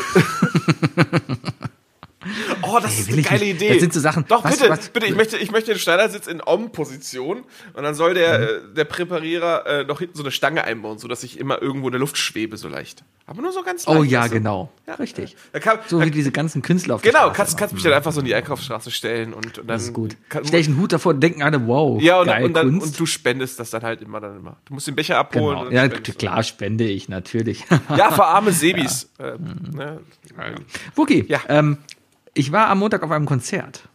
[2.62, 3.46] Oh, das ist will eine geile.
[3.46, 3.70] Idee.
[3.70, 6.28] Das sind so Sachen- Doch, was- bitte, was- bitte, ich möchte, ich möchte den Schneidersitz
[6.28, 10.64] in Om-Position und dann soll der, äh, der Präparierer äh, noch hinten so eine Stange
[10.64, 13.04] einbauen, sodass ich immer irgendwo in der Luft schwebe, so leicht.
[13.28, 14.00] Aber nur so ganz leicht.
[14.00, 14.34] Oh ja, du?
[14.36, 14.72] genau.
[14.88, 14.96] Ja.
[14.96, 15.36] Richtig.
[15.52, 17.84] Da kann, So da, wie diese ganzen Künstler auf der genau, Straße kannst, kannst mich
[17.84, 19.68] dann einfach so in die Einkaufsstraße stellen und, und dann.
[19.68, 20.16] Das ist gut.
[20.30, 22.70] Kann, Stell ich einen Hut davor und denken alle, wow, ja, und, geil, und, dann,
[22.72, 22.88] Kunst.
[22.88, 24.58] und du spendest das dann halt immer dann immer.
[24.66, 25.70] Du musst den Becher abholen.
[25.70, 25.72] genau.
[25.72, 26.00] Ja, du.
[26.14, 27.64] klar, spende ich, natürlich.
[27.96, 29.10] Ja, für arme Sebis.
[29.20, 29.38] Äh,
[29.72, 30.02] ne?
[30.96, 31.40] Wookie, Ja.
[31.48, 31.78] ähm,
[32.36, 33.88] ich war am Montag auf einem Konzert.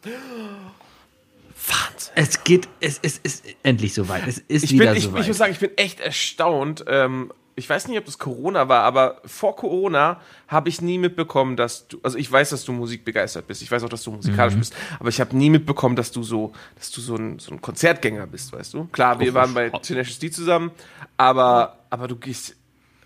[1.68, 2.12] Wahnsinn.
[2.16, 4.26] Es geht, es, es ist endlich soweit.
[4.26, 5.20] Es ist Ich, wieder bin, ich, soweit.
[5.22, 6.84] ich muss sagen, ich bin echt erstaunt.
[6.88, 11.56] Ähm, ich weiß nicht, ob das Corona war, aber vor Corona habe ich nie mitbekommen,
[11.56, 13.60] dass du, also ich weiß, dass du musikbegeistert bist.
[13.60, 14.60] Ich weiß auch, dass du musikalisch Mhm.
[14.60, 17.60] bist, aber ich habe nie mitbekommen, dass du so, dass du so ein, so ein
[17.60, 18.84] Konzertgänger bist, weißt du?
[18.86, 19.68] Klar, wir Oh, waren bei.
[19.68, 20.70] Tenacious D zusammen,
[21.18, 22.56] aber, aber du gehst,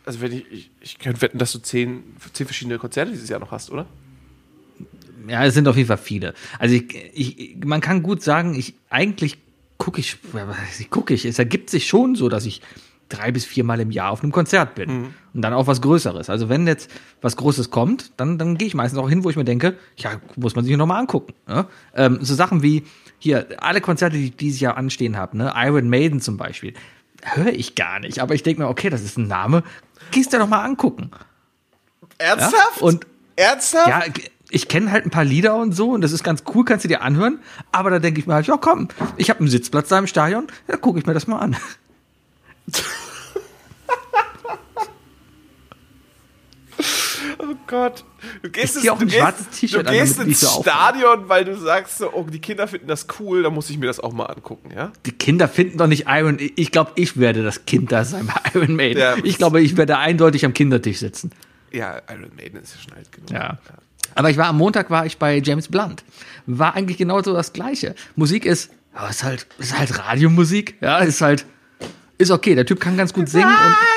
[0.06, 3.40] also wenn ich, ich, ich könnte wetten, dass du zehn, zehn verschiedene Konzerte dieses Jahr
[3.40, 3.86] noch hast, oder?
[5.28, 6.34] Ja, es sind auf jeden Fall viele.
[6.58, 9.38] Also ich, ich, man kann gut sagen, ich eigentlich
[9.78, 10.46] gucke ich, ja,
[10.90, 11.24] gucke ich.
[11.24, 12.60] Es ergibt sich schon so, dass ich
[13.08, 14.90] drei bis viermal im Jahr auf einem Konzert bin.
[14.90, 15.14] Mhm.
[15.34, 16.30] Und dann auch was Größeres.
[16.30, 19.36] Also wenn jetzt was Großes kommt, dann, dann gehe ich meistens auch hin, wo ich
[19.36, 21.34] mir denke, ja, muss man sich nochmal angucken.
[21.46, 21.66] Ne?
[21.94, 22.84] Ähm, so Sachen wie
[23.18, 25.52] hier, alle Konzerte, die ich dieses Jahr anstehen habe, ne?
[25.56, 26.74] Iron Maiden zum Beispiel,
[27.22, 28.18] höre ich gar nicht.
[28.18, 29.62] Aber ich denke mir, okay, das ist ein Name,
[30.10, 31.10] gehst dir doch mal angucken.
[32.18, 32.82] Ernsthaft?
[32.82, 33.06] Und
[33.36, 33.88] Ernsthaft?
[33.88, 34.02] ja,
[34.54, 36.88] ich kenne halt ein paar Lieder und so und das ist ganz cool, kannst du
[36.88, 37.40] dir anhören.
[37.72, 40.46] Aber da denke ich mir halt, ja komm, ich habe einen Sitzplatz da im Stadion,
[40.68, 41.56] ja gucke ich mir das mal an.
[47.38, 48.04] Oh Gott.
[48.42, 50.62] Du gehst, auch du ein gehst, du an, gehst ins so.
[50.62, 53.86] Stadion, weil du sagst so, oh, die Kinder finden das cool, dann muss ich mir
[53.86, 54.92] das auch mal angucken, ja?
[55.04, 56.38] Die Kinder finden doch nicht Iron.
[56.38, 59.00] Ich glaube, ich werde das Kind da sein bei Iron Maiden.
[59.00, 61.32] Ja, ich glaube, ich werde eindeutig am Kindertisch sitzen.
[61.72, 63.30] Ja, Iron Maiden ist ja schon alt genug.
[63.30, 63.58] Ja.
[64.14, 66.04] Aber ich war am Montag war ich bei James Blunt.
[66.46, 67.94] War eigentlich genauso das Gleiche.
[68.16, 70.76] Musik ist, aber ist halt, ist halt Radiomusik.
[70.80, 71.46] Ja, ist halt,
[72.18, 72.54] ist okay.
[72.54, 73.56] Der Typ kann ganz gut singen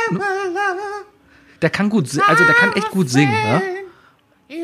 [0.09, 0.21] und
[1.61, 3.33] der kann gut, also der kann echt gut singen.
[3.33, 3.61] Ne?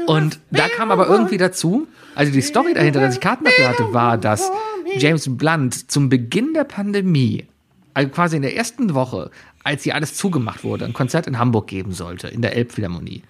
[0.08, 3.94] Und da kam aber irgendwie dazu, also die Story dahinter, dass ich Karten dafür hatte,
[3.94, 4.52] war, dass
[4.98, 7.48] James Blunt zum Beginn der Pandemie,
[7.94, 9.32] also quasi in der ersten Woche,
[9.64, 13.24] als hier alles zugemacht wurde, ein Konzert in Hamburg geben sollte, in der Elbphilharmonie.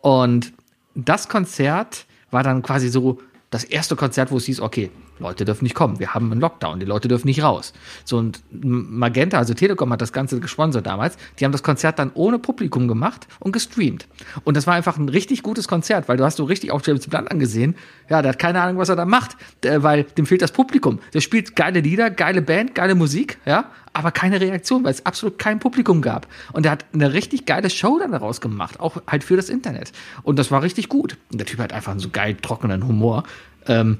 [0.00, 0.52] Und
[0.94, 3.18] das Konzert war dann quasi so
[3.50, 4.90] das erste Konzert, wo es hieß, okay,
[5.22, 5.98] Leute dürfen nicht kommen.
[5.98, 7.72] Wir haben einen Lockdown, die Leute dürfen nicht raus.
[8.04, 11.16] So und Magenta, also Telekom hat das Ganze gesponsert damals.
[11.38, 14.06] Die haben das Konzert dann ohne Publikum gemacht und gestreamt.
[14.44, 17.06] Und das war einfach ein richtig gutes Konzert, weil du hast so richtig auch James
[17.06, 17.74] Blunt angesehen.
[18.10, 20.98] Ja, der hat keine Ahnung, was er da macht, weil dem fehlt das Publikum.
[21.14, 25.38] Der spielt geile Lieder, geile Band, geile Musik, ja, aber keine Reaktion, weil es absolut
[25.38, 26.26] kein Publikum gab.
[26.52, 29.92] Und er hat eine richtig geile Show dann daraus gemacht, auch halt für das Internet.
[30.22, 31.16] Und das war richtig gut.
[31.30, 33.24] Und der Typ hat einfach einen so geil trockenen Humor.
[33.66, 33.98] Ähm,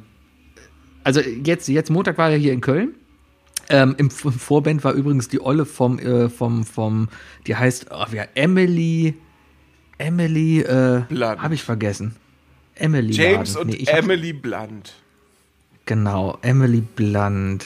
[1.05, 2.95] also jetzt, jetzt Montag war er hier in Köln.
[3.69, 7.09] Ähm, im, Im Vorband war übrigens die Olle vom, äh, vom, vom,
[7.47, 9.15] die heißt, oh, ja, Emily,
[9.99, 12.17] Emily, äh, habe ich vergessen.
[12.75, 13.13] Emily.
[13.13, 13.71] James Laden.
[13.71, 14.95] und nee, Emily Blunt.
[15.87, 17.65] Genau, Emily Blunt.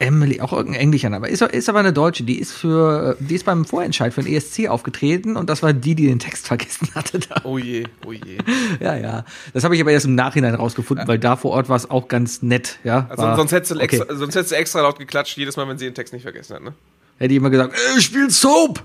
[0.00, 3.44] Emily, auch irgendein Englischer, aber ist, ist aber eine Deutsche, die ist für, die ist
[3.44, 7.18] beim Vorentscheid für den ESC aufgetreten und das war die, die den Text vergessen hatte.
[7.18, 7.42] Da.
[7.44, 8.38] Oh je, oh je.
[8.80, 9.24] Ja, ja.
[9.52, 11.08] Das habe ich aber erst im Nachhinein rausgefunden, ja.
[11.08, 13.06] weil da vor Ort war es auch ganz nett, ja.
[13.10, 13.84] Also war, sonst hättest du okay.
[13.84, 16.54] extra, sonst hättest du extra laut geklatscht, jedes Mal, wenn sie den Text nicht vergessen
[16.54, 16.72] hat, ne?
[17.18, 18.82] Hätte ich immer gesagt, ey, spiel Soap!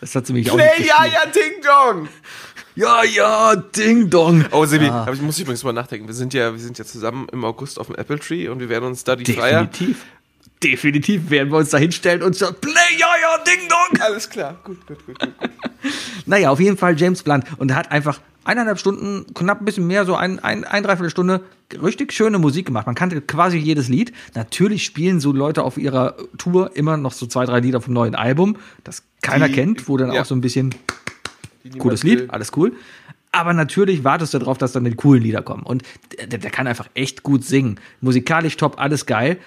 [0.00, 2.08] Das hat sie mich Play, auch nicht ja, ja, Ding Dong!
[2.74, 4.44] Ja, ja, Ding Dong.
[4.50, 5.02] Oh, Sebi, ah.
[5.02, 6.06] aber ich muss übrigens mal nachdenken.
[6.06, 8.68] Wir sind ja, wir sind ja zusammen im August auf dem Apple Tree und wir
[8.68, 9.98] werden uns da die Definitiv.
[9.98, 10.08] Flyer
[10.62, 14.00] definitiv werden wir uns da hinstellen und sagen, Play, ja, ja, Ding Dong.
[14.00, 15.30] Alles klar, gut, gut, gut, gut.
[16.26, 17.44] naja, auf jeden Fall James Blunt.
[17.58, 21.10] Und er hat einfach eineinhalb Stunden, knapp ein bisschen mehr, so ein, ein, ein dreiviertel
[21.10, 21.42] Stunde,
[21.80, 22.86] richtig schöne Musik gemacht.
[22.86, 24.12] Man kannte quasi jedes Lied.
[24.34, 28.14] Natürlich spielen so Leute auf ihrer Tour immer noch so zwei, drei Lieder vom neuen
[28.14, 30.22] Album, das keiner Die, kennt, wo dann ja.
[30.22, 30.74] auch so ein bisschen
[31.78, 32.72] cooles Lied, alles cool.
[33.34, 35.62] Aber natürlich wartest du darauf, dass dann die coolen Lieder kommen.
[35.62, 35.82] Und
[36.18, 37.80] der, der kann einfach echt gut singen.
[38.02, 39.38] Musikalisch top, alles geil.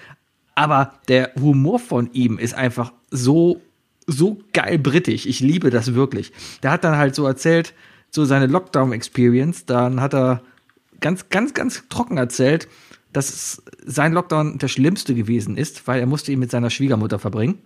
[0.56, 3.60] Aber der Humor von ihm ist einfach so,
[4.06, 5.26] so geil britisch.
[5.26, 6.32] Ich liebe das wirklich.
[6.62, 7.74] Der hat dann halt so erzählt,
[8.10, 9.66] so seine Lockdown-Experience.
[9.66, 10.42] Dann hat er
[11.00, 12.68] ganz, ganz, ganz trocken erzählt,
[13.12, 17.58] dass sein Lockdown der schlimmste gewesen ist, weil er musste ihn mit seiner Schwiegermutter verbringen.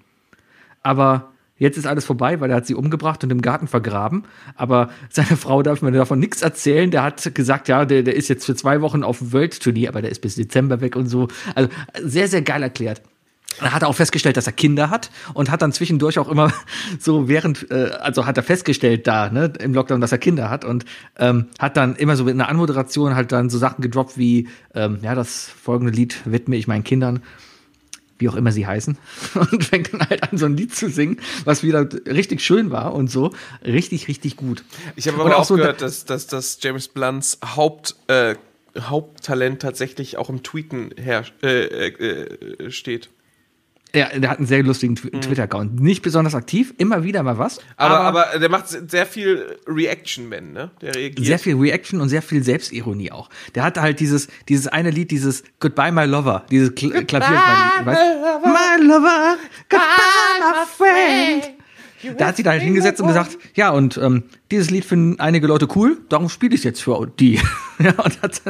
[0.82, 4.24] Aber Jetzt ist alles vorbei, weil er hat sie umgebracht und im Garten vergraben.
[4.56, 6.90] Aber seine Frau darf mir davon nichts erzählen.
[6.90, 10.10] Der hat gesagt, ja, der, der ist jetzt für zwei Wochen auf Weltturnier, aber der
[10.10, 11.28] ist bis Dezember weg und so.
[11.54, 11.68] Also
[12.02, 13.02] sehr, sehr geil erklärt.
[13.58, 16.50] Dann hat er auch festgestellt, dass er Kinder hat und hat dann zwischendurch auch immer
[16.98, 20.64] so während, äh, also hat er festgestellt da, ne, im Lockdown, dass er Kinder hat
[20.64, 20.86] und
[21.18, 25.00] ähm, hat dann immer so in der Anmoderation halt dann so Sachen gedroppt wie, ähm,
[25.02, 27.20] ja, das folgende Lied widme ich meinen Kindern
[28.20, 28.96] wie auch immer sie heißen,
[29.34, 32.94] und fängt dann halt an, so ein Lied zu singen, was wieder richtig schön war
[32.94, 33.32] und so.
[33.64, 34.64] Richtig, richtig gut.
[34.96, 38.34] Ich habe aber auch, auch so gehört, dass, dass, dass James Blunts Haupt, äh,
[38.78, 43.10] Haupttalent tatsächlich auch im Tweeten her, äh, äh, äh steht.
[43.94, 45.20] Ja, der hat einen sehr lustigen mhm.
[45.20, 45.80] Twitter-Account.
[45.80, 47.58] Nicht besonders aktiv, immer wieder mal was.
[47.76, 50.70] Aber, aber, aber der macht sehr viel Reaction-Man, ne?
[50.80, 51.26] Der reagiert.
[51.26, 53.28] Sehr viel Reaction und sehr viel Selbstironie auch.
[53.54, 57.30] Der hatte halt dieses, dieses eine Lied, dieses Goodbye My Lover, dieses Kl Klavier.
[57.84, 59.36] My, lover, my Lover,
[59.68, 61.60] Goodbye My Friend.
[62.16, 65.46] Da hat sie da halt hingesetzt und gesagt, ja, und ähm, dieses Lied finden einige
[65.46, 67.40] Leute cool, darum spiele ich jetzt für die.
[67.78, 68.42] ja, und hat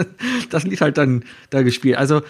[0.51, 1.97] das Lied halt dann da gespielt.
[1.97, 2.23] Also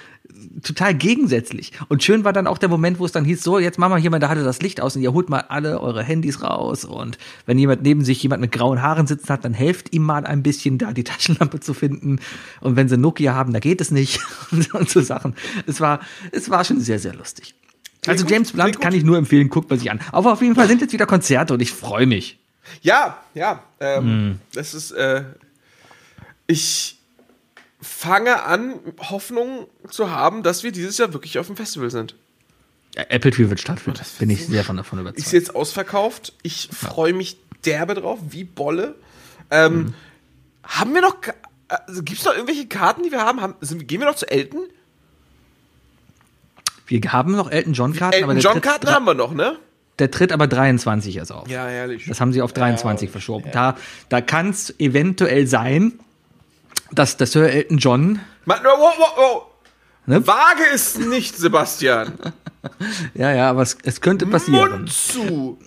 [0.62, 1.72] total gegensätzlich.
[1.88, 3.98] Und schön war dann auch der Moment, wo es dann hieß, so, jetzt machen wir
[3.98, 6.84] hier mal, da hatte das Licht aus und ihr holt mal alle eure Handys raus.
[6.84, 10.24] Und wenn jemand neben sich jemand mit grauen Haaren sitzen hat, dann helft ihm mal
[10.24, 12.18] ein bisschen, da die Taschenlampe zu finden.
[12.60, 14.20] Und wenn sie Nokia haben, da geht es nicht.
[14.72, 15.34] und so Sachen.
[15.66, 16.00] Es war,
[16.32, 17.54] es war schon sehr, sehr lustig.
[18.06, 20.00] Also James Blunt kann ich nur empfehlen, guckt mal sich an.
[20.12, 22.38] Aber auf jeden Fall sind jetzt wieder Konzerte und ich freue mich.
[22.82, 23.62] Ja, ja.
[23.78, 24.40] Ähm, mm.
[24.52, 25.24] Das ist, äh,
[26.46, 26.98] ich
[27.80, 32.14] fange an, Hoffnung zu haben, dass wir dieses Jahr wirklich auf dem Festival sind.
[32.96, 34.00] Ja, Apple Tree wird stattfinden.
[34.02, 35.18] Oh, bin ich sehr von davon überzeugt.
[35.18, 36.32] Ist jetzt ausverkauft.
[36.42, 36.72] Ich ja.
[36.72, 38.96] freue mich derbe drauf, wie Bolle.
[39.50, 39.94] Ähm, mhm.
[40.64, 41.16] Haben wir noch,
[41.68, 43.40] also gibt es noch irgendwelche Karten, die wir haben?
[43.40, 44.62] haben sind, gehen wir noch zu Elton?
[46.90, 48.16] Wir haben noch Elton John Karten.
[48.16, 49.56] Elton John Karten haben wir noch, ne?
[50.00, 51.48] Der tritt aber 23 erst auf.
[51.48, 52.06] Ja, ehrlich.
[52.06, 53.46] Das haben sie auf 23 ja, verschoben.
[53.46, 53.52] Ja.
[53.52, 53.76] Da,
[54.08, 56.00] da kann es eventuell sein,
[56.90, 58.18] dass der Sir Elton John.
[58.44, 59.42] Man, wow, wow, wow.
[60.06, 60.26] Ne?
[60.26, 62.14] Wage ist nicht, Sebastian.
[63.14, 64.70] ja, ja, aber es, es könnte passieren.
[64.70, 65.58] Mund zu.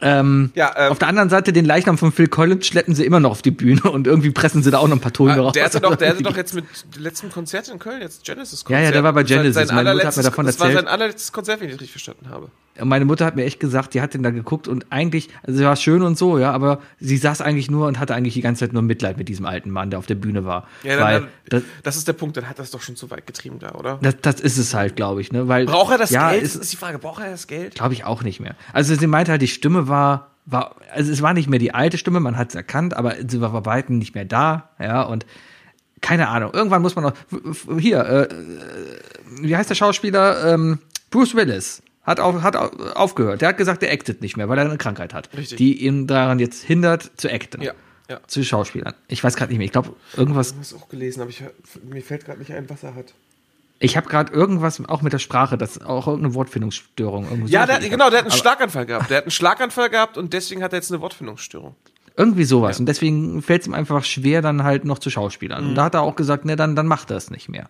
[0.00, 3.18] Ähm, ja, ähm, auf der anderen Seite, den Leichnam von Phil Collins schleppen sie immer
[3.18, 5.40] noch auf die Bühne und irgendwie pressen sie da auch noch ein paar Tone ah,
[5.40, 5.52] raus.
[5.54, 8.80] Der hatte doch, der hatte doch jetzt mit dem letzten Konzert in Köln, jetzt Genesis-Konzert.
[8.80, 9.54] Ja, ja, der war bei Genesis.
[9.54, 10.60] Sein, sein Meine Mutter hat mir davon erzählt.
[10.60, 12.48] Das war sein allerletztes Konzert, wenn ich das richtig verstanden habe.
[12.82, 15.76] Meine Mutter hat mir echt gesagt, die hat den da geguckt und eigentlich, also war
[15.76, 18.72] schön und so, ja, aber sie saß eigentlich nur und hatte eigentlich die ganze Zeit
[18.72, 20.66] nur Mitleid mit diesem alten Mann, der auf der Bühne war.
[20.82, 23.26] Ja, dann, weil, das, das, ist der Punkt, dann hat das doch schon zu weit
[23.26, 23.98] getrieben da, oder?
[24.02, 25.66] Das, das ist es halt, glaube ich, ne, weil.
[25.66, 26.42] Braucht er das ja, Geld?
[26.42, 27.74] Ist, ist die Frage, braucht er das Geld?
[27.74, 28.54] Glaube ich auch nicht mehr.
[28.72, 31.98] Also sie meinte halt, die Stimme war, war, also es war nicht mehr die alte
[31.98, 35.26] Stimme, man hat es erkannt, aber sie war bei weitem nicht mehr da, ja, und
[36.00, 37.12] keine Ahnung, irgendwann muss man noch,
[37.78, 38.28] hier, äh,
[39.40, 40.54] wie heißt der Schauspieler?
[40.54, 40.78] Ähm,
[41.10, 43.42] Bruce Willis hat, auf, hat aufgehört.
[43.42, 45.58] Der hat gesagt, er actet nicht mehr, weil er eine Krankheit hat, Richtig.
[45.58, 47.60] die ihn daran jetzt hindert zu acten.
[47.62, 47.72] Ja,
[48.08, 48.20] ja.
[48.26, 48.94] Zu Schauspielern.
[49.08, 49.66] Ich weiß gerade nicht mehr.
[49.66, 50.48] Ich glaube, irgendwas.
[50.48, 51.42] Ich habe es auch gelesen, aber ich,
[51.84, 53.12] mir fällt gerade nicht ein, was er hat.
[53.80, 57.26] Ich habe gerade irgendwas auch mit der Sprache, das auch irgendeine Wortfindungsstörung.
[57.30, 59.10] irgendwie Ja, der, genau, der hat einen Schlaganfall gehabt.
[59.10, 61.76] Der hat einen Schlaganfall gehabt und deswegen hat er jetzt eine Wortfindungsstörung.
[62.16, 62.80] Irgendwie sowas.
[62.80, 65.68] Und deswegen fällt es ihm einfach schwer, dann halt noch zu Schauspielern.
[65.68, 67.68] Und da hat er auch gesagt, ne, dann, dann macht er es nicht mehr.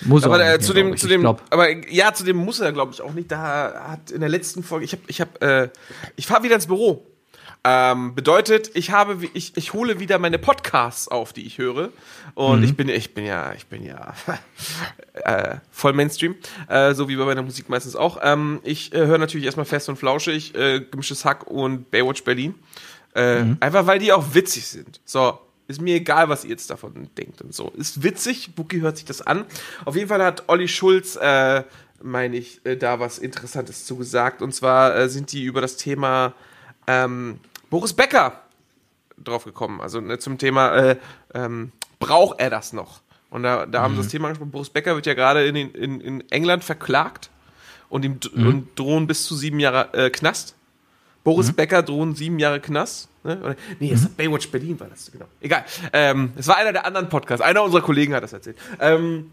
[0.00, 2.92] Muss Aber er äh, zu dem, zu dem, aber ja, zu dem muss er, glaube
[2.92, 3.30] ich, auch nicht.
[3.30, 5.68] Da hat in der letzten Folge, ich habe, ich habe, äh,
[6.16, 7.06] ich fahre wieder ins Büro.
[7.64, 11.90] Ähm, bedeutet, ich habe, ich, ich hole wieder meine Podcasts auf, die ich höre.
[12.34, 12.64] Und Mhm.
[12.64, 14.14] ich bin, ich bin ja, ich bin ja
[15.12, 16.34] äh, voll Mainstream,
[16.68, 18.18] äh, so wie bei meiner Musik meistens auch.
[18.22, 22.54] Ähm, ich äh, höre natürlich erstmal fest und flauschig, äh, gemischtes Hack und Baywatch Berlin.
[23.14, 23.56] Äh, Mhm.
[23.60, 25.00] Einfach weil die auch witzig sind.
[25.04, 25.38] So,
[25.72, 27.72] ist mir egal, was ihr jetzt davon denkt und so.
[27.76, 29.44] Ist witzig, Buki hört sich das an.
[29.84, 31.64] Auf jeden Fall hat Olli Schulz, äh,
[32.02, 34.42] meine ich, äh, da was Interessantes zu gesagt.
[34.42, 36.34] Und zwar äh, sind die über das Thema
[36.86, 38.40] ähm, Boris Becker
[39.22, 39.80] drauf gekommen.
[39.80, 40.96] Also ne, zum Thema, äh,
[41.34, 43.00] ähm, braucht er das noch?
[43.30, 44.50] Und da, da haben sie das Thema angesprochen.
[44.50, 47.30] Boris Becker wird ja gerade in, in, in England verklagt
[47.88, 50.54] und ihm d- und drohen bis zu sieben Jahre äh, Knast.
[51.24, 53.08] Boris Becker drohen sieben Jahre Knast.
[53.24, 53.38] Ne?
[53.38, 55.26] Oder, nee, das hat Baywatch Berlin war das, genau.
[55.40, 55.64] Egal.
[55.92, 57.44] Ähm, es war einer der anderen Podcasts.
[57.44, 58.56] Einer unserer Kollegen hat das erzählt.
[58.80, 59.30] Ähm,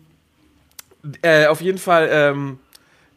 [1.22, 2.60] äh, auf jeden Fall, ähm,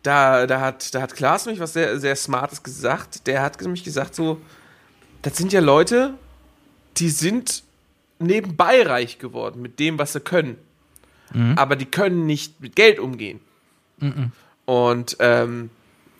[0.03, 3.27] da, da hat, da hat Klaas nämlich was sehr, sehr Smartes gesagt.
[3.27, 4.41] Der hat nämlich gesagt so,
[5.23, 6.14] das sind ja Leute,
[6.97, 7.62] die sind
[8.18, 10.57] nebenbei reich geworden mit dem, was sie können.
[11.57, 13.41] Aber die können nicht mit Geld umgehen.
[14.66, 15.70] Und ähm,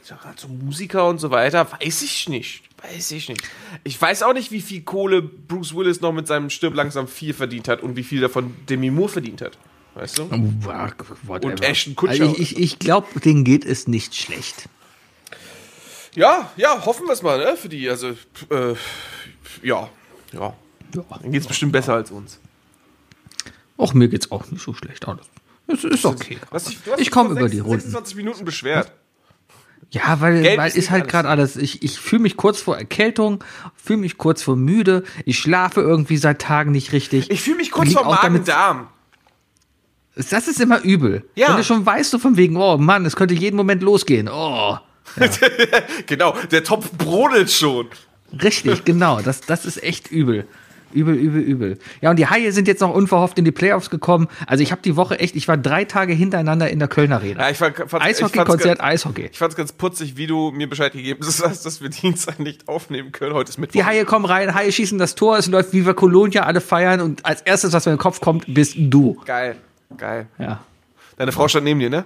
[0.09, 2.63] gerade so Musiker und so weiter, weiß ich nicht.
[2.83, 3.43] Weiß ich nicht.
[3.85, 7.35] Ich weiß auch nicht, wie viel Kohle Bruce Willis noch mit seinem Stirb langsam 4
[7.35, 9.57] verdient hat und wie viel davon Demi Moore verdient hat.
[9.95, 10.31] Weißt du?
[10.63, 11.45] whatever.
[11.45, 12.13] Und Ashton Kutcher.
[12.25, 14.69] Also ich ich, ich glaube, denen geht es nicht schlecht.
[16.15, 17.57] Ja, ja, hoffen wir es mal, ne?
[17.57, 17.89] Für die.
[17.89, 18.09] Also,
[18.51, 18.75] äh,
[19.63, 19.89] ja,
[20.33, 20.55] ja.
[20.93, 22.39] Dann geht's bestimmt besser als uns.
[23.79, 25.09] Auch mir geht's auch nicht so schlecht.
[25.09, 25.27] Alles.
[25.67, 26.39] Es ist okay.
[26.51, 27.81] Was ich, Ich komme über die Runden.
[27.81, 28.93] 26 Minuten beschwert.
[29.93, 31.57] Ja, weil, Geld weil ist ist, halt gerade alles.
[31.57, 33.45] Ich, ich fühle mich kurz vor Erkältung,
[33.77, 35.05] fühle mich kurz vor müde.
[35.27, 37.31] Ich schlafe irgendwie seit Tagen nicht richtig.
[37.31, 38.89] Ich fühle mich kurz vor Magen-Darm.
[40.15, 41.25] Das ist immer übel.
[41.35, 41.49] Ja.
[41.51, 44.29] Wenn du schon weißt, so von wegen, oh Mann, es könnte jeden Moment losgehen.
[44.33, 44.79] Oh.
[46.07, 47.89] Genau, der Topf brodelt schon.
[48.43, 49.21] Richtig, genau.
[49.21, 50.47] Das, das ist echt übel.
[50.95, 51.79] Übel, übel, übel.
[52.01, 54.29] Ja, und die Haie sind jetzt noch unverhofft in die Playoffs gekommen.
[54.47, 57.43] Also ich habe die Woche echt, ich war drei Tage hintereinander in der Kölner Arena.
[57.45, 59.29] Ja, ich fand, fand's- ich fand's Eishockey-Konzert, ganz- Eishockey.
[59.33, 63.13] Ich fand's ganz putzig, wie du mir Bescheid gegeben hast, dass wir Dienstag nicht aufnehmen
[63.13, 63.35] können.
[63.35, 63.73] Heute ist Mittwoch.
[63.73, 67.25] Die Haie kommen rein, Haie schießen das Tor, es läuft Viva Colonia, alle feiern und
[67.25, 69.17] als erstes, was mir in den Kopf kommt, bist du.
[69.25, 69.57] Geil,
[69.97, 70.27] geil.
[70.39, 70.61] Ja.
[71.17, 72.05] Deine Frau stand neben dir, ne?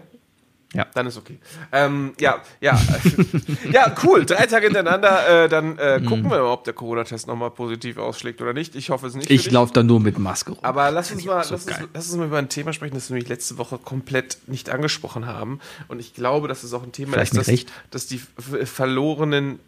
[0.77, 0.87] Ja.
[0.93, 1.39] Dann ist okay.
[1.73, 2.79] Ähm, ja, ja.
[3.73, 4.27] ja, cool.
[4.27, 5.45] Drei Tage hintereinander.
[5.45, 8.77] Äh, dann äh, gucken wir mal, ob der Corona-Test nochmal positiv ausschlägt oder nicht.
[8.77, 9.31] Ich hoffe es nicht.
[9.31, 10.59] Ich laufe da nur mit Maske rum.
[10.63, 13.09] Aber lass uns, mal, so lass, uns, lass uns mal über ein Thema sprechen, das
[13.09, 15.61] wir nämlich letzte Woche komplett nicht angesprochen haben.
[15.89, 17.73] Und ich glaube, dass es auch ein Thema Vielleicht ist, mit dass, Recht.
[17.91, 18.21] dass die
[18.67, 19.59] verlorenen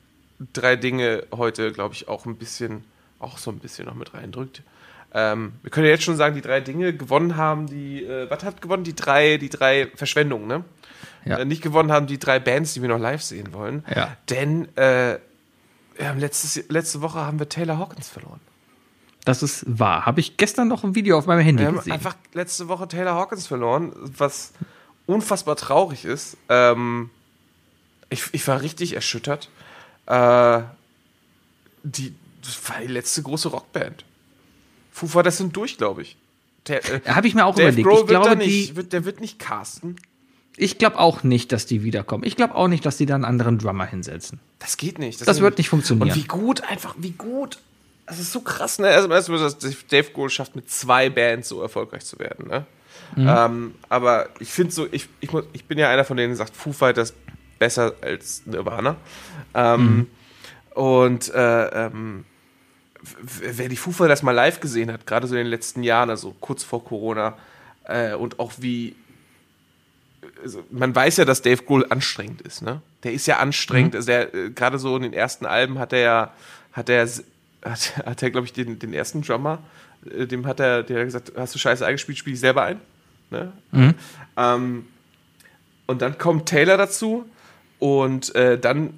[0.53, 2.85] drei Dinge heute, glaube ich, auch ein bisschen,
[3.19, 4.63] auch so ein bisschen noch mit reindrückt.
[5.15, 8.45] Ähm, wir können ja jetzt schon sagen, die drei Dinge gewonnen haben, die, äh, was
[8.45, 8.85] hat gewonnen?
[8.85, 10.65] Die drei, die drei Verschwendungen, ne?
[11.29, 11.39] Ja.
[11.39, 13.85] Äh, nicht gewonnen haben die drei Bands, die wir noch live sehen wollen.
[13.95, 14.17] Ja.
[14.31, 15.19] Denn äh,
[16.17, 18.41] letztes, letzte Woche haben wir Taylor Hawkins verloren.
[19.25, 20.07] Das ist wahr.
[20.07, 21.93] Habe ich gestern noch ein Video auf meinem Handy Wir haben gesehen.
[21.93, 24.53] einfach letzte Woche Taylor Hawkins verloren, was
[25.07, 26.37] unfassbar traurig ist.
[26.49, 27.11] Ähm,
[28.09, 29.51] ich, ich war richtig erschüttert.
[30.07, 30.63] Äh,
[31.83, 34.05] die, das war die letzte große Rockband.
[34.93, 36.17] Foo Fighters sind durch, glaube ich.
[36.69, 37.89] Äh, Habe ich mir auch Dave überlegt.
[37.89, 39.97] Grohl Ich glaube, nicht, die, wird, der wird nicht casten.
[40.59, 42.25] Ich glaube auch nicht, dass die wiederkommen.
[42.25, 44.41] Ich glaube auch nicht, dass die da einen anderen Drummer hinsetzen.
[44.59, 45.27] Das geht nicht.
[45.27, 46.09] Das wird nicht funktionieren.
[46.11, 47.59] Und wie gut, einfach, wie gut.
[48.07, 48.89] Das ist so krass, ne?
[48.89, 52.65] Also, erstmal, dass Dave Grohl schafft, mit zwei Bands so erfolgreich zu werden, ne?
[53.17, 53.29] Mhm.
[53.29, 56.37] Ähm, aber ich finde so, ich, ich, muss- ich bin ja einer von denen, der
[56.37, 57.15] sagt, Foo Fighters
[57.59, 58.97] besser als Nirvana.
[59.55, 60.07] Ähm, Mhm.
[60.75, 62.25] Und äh, ähm,
[63.21, 66.35] wer die Foo Fighters mal live gesehen hat, gerade so in den letzten Jahren, also
[66.41, 67.37] kurz vor Corona,
[67.85, 68.95] äh, und auch wie
[70.43, 72.83] also man weiß ja, dass Dave Grohl anstrengend ist, ne?
[73.03, 73.95] Der ist ja anstrengend.
[73.95, 76.33] Also der, äh, gerade so in den ersten Alben hat er ja,
[76.73, 77.09] hat er,
[77.63, 79.59] hat, hat er, glaube ich, den, den ersten Drummer,
[80.11, 82.81] äh, dem hat er, der hat gesagt, hast du scheiße eingespielt, spiel ich selber ein.
[83.31, 83.53] Ne?
[84.37, 84.87] Ähm,
[85.87, 87.29] und dann kommt Taylor dazu
[87.79, 88.95] und äh, dann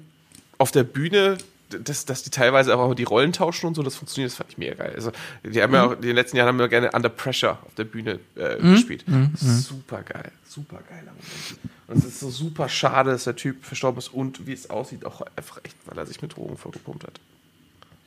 [0.57, 1.37] auf der Bühne
[1.83, 4.57] dass, dass die teilweise auch die Rollen tauschen und so, das funktioniert, das fand ich
[4.57, 4.93] mega geil.
[4.95, 5.11] Also,
[5.43, 7.83] die haben ja auch in den letzten Jahren haben wir gerne Under Pressure auf der
[7.85, 9.05] Bühne äh, gespielt.
[9.35, 11.59] Super geil, super geiler Moment.
[11.87, 15.05] Und es ist so super schade, dass der Typ verstorben ist und wie es aussieht,
[15.05, 17.19] auch einfach echt, weil er sich mit Drogen vollgepumpt hat.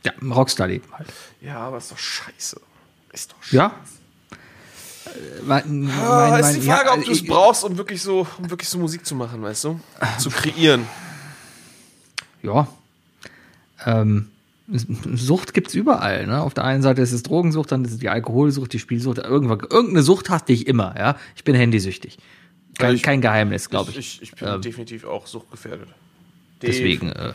[0.05, 1.09] Ja, Rockstar-Leben halt.
[1.41, 2.61] Ja, aber ist doch scheiße.
[3.13, 3.57] Ist doch scheiße.
[3.57, 3.75] Ja.
[5.45, 8.03] Mein, Ah, mein- ist mein- die Frage, ja, ob du es ich- brauchst, um wirklich
[8.03, 9.81] so, um wirklich so Musik zu machen, weißt du?
[10.19, 10.87] Zu kreieren.
[12.43, 12.67] Ja.
[13.87, 14.29] Ähm,
[15.15, 16.27] Sucht gibt's überall.
[16.27, 16.41] Ne?
[16.41, 19.19] Auf der einen Seite ist es Drogensucht, dann ist es die Alkoholsucht, die Spielsucht.
[19.19, 20.95] Irgendwann, irgendeine Sucht hatte ich immer.
[20.99, 22.17] Ja, ich bin handysüchtig.
[22.79, 23.99] Kein, Ja, ich- kein Geheimnis, glaube ich.
[23.99, 25.89] Ich, ich bin Ähm, definitiv auch suchtgefährdet.
[26.63, 27.11] Deswegen.
[27.13, 27.35] Äh,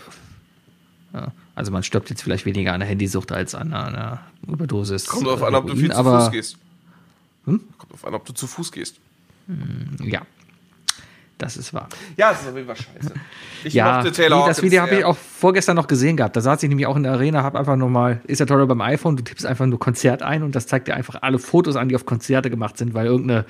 [1.14, 1.32] ja.
[1.56, 5.06] Also man stirbt jetzt vielleicht weniger an der Handysucht als an einer Überdosis.
[5.06, 6.58] Kommt drauf an, ob du viel zu Fuß gehst.
[7.46, 7.62] Hm?
[7.78, 8.96] Kommt drauf an, ob du zu Fuß gehst.
[10.04, 10.22] Ja,
[11.40, 11.88] das ist wahr.
[12.18, 13.14] Ja, das ist auf jeden Fall scheiße.
[13.64, 16.36] Ich Ja, mochte Taylor nee, das Video habe ich auch vorgestern noch gesehen gehabt.
[16.36, 18.82] Da saß ich nämlich auch in der Arena, habe einfach nochmal, ist ja toll beim
[18.82, 21.90] iPhone, du tippst einfach nur Konzert ein und das zeigt dir einfach alle Fotos an,
[21.90, 23.46] die auf Konzerte gemacht sind, weil irgendeine,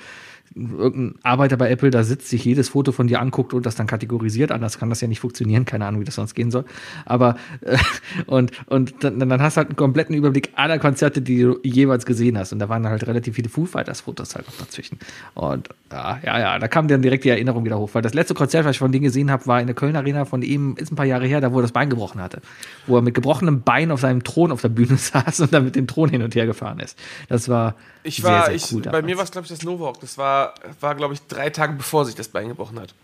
[0.54, 3.86] irgendein Arbeiter bei Apple da sitzt, sich jedes Foto von dir anguckt und das dann
[3.86, 4.50] kategorisiert.
[4.52, 5.64] Anders kann das ja nicht funktionieren.
[5.64, 6.64] Keine Ahnung, wie das sonst gehen soll.
[7.06, 7.78] Aber, äh,
[8.26, 12.04] und, und dann, dann hast du halt einen kompletten Überblick aller Konzerte, die du jeweils
[12.06, 12.52] gesehen hast.
[12.52, 14.98] Und da waren halt relativ viele Foo Fighters Fotos halt noch dazwischen.
[15.34, 17.90] Und ja, ja, ja, da kam dann direkt die Erinnerung wieder hoch.
[17.92, 20.24] Weil das letzte Konzert, was ich von denen gesehen habe, war in der Köln Arena
[20.24, 22.40] von ihm, ist ein paar Jahre her, da wo er das Bein gebrochen hatte.
[22.86, 25.76] Wo er mit gebrochenem Bein auf seinem Thron auf der Bühne saß und dann mit
[25.76, 26.98] dem Thron hin und her gefahren ist.
[27.28, 29.04] Das war Ich sehr, war, sehr ich, cool bei damals.
[29.06, 30.00] mir war es, glaube ich, das Novawalk.
[30.00, 30.39] Das war,
[30.80, 32.94] war glaube ich, drei Tage bevor sich das Bein gebrochen hat.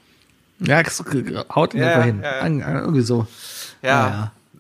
[0.59, 0.83] Ja,
[1.55, 2.21] haut ihn Ja, einfach hin.
[2.23, 2.81] ja, ja.
[2.81, 3.27] Irgendwie so.
[3.83, 3.89] Ja.
[3.89, 4.09] Ja,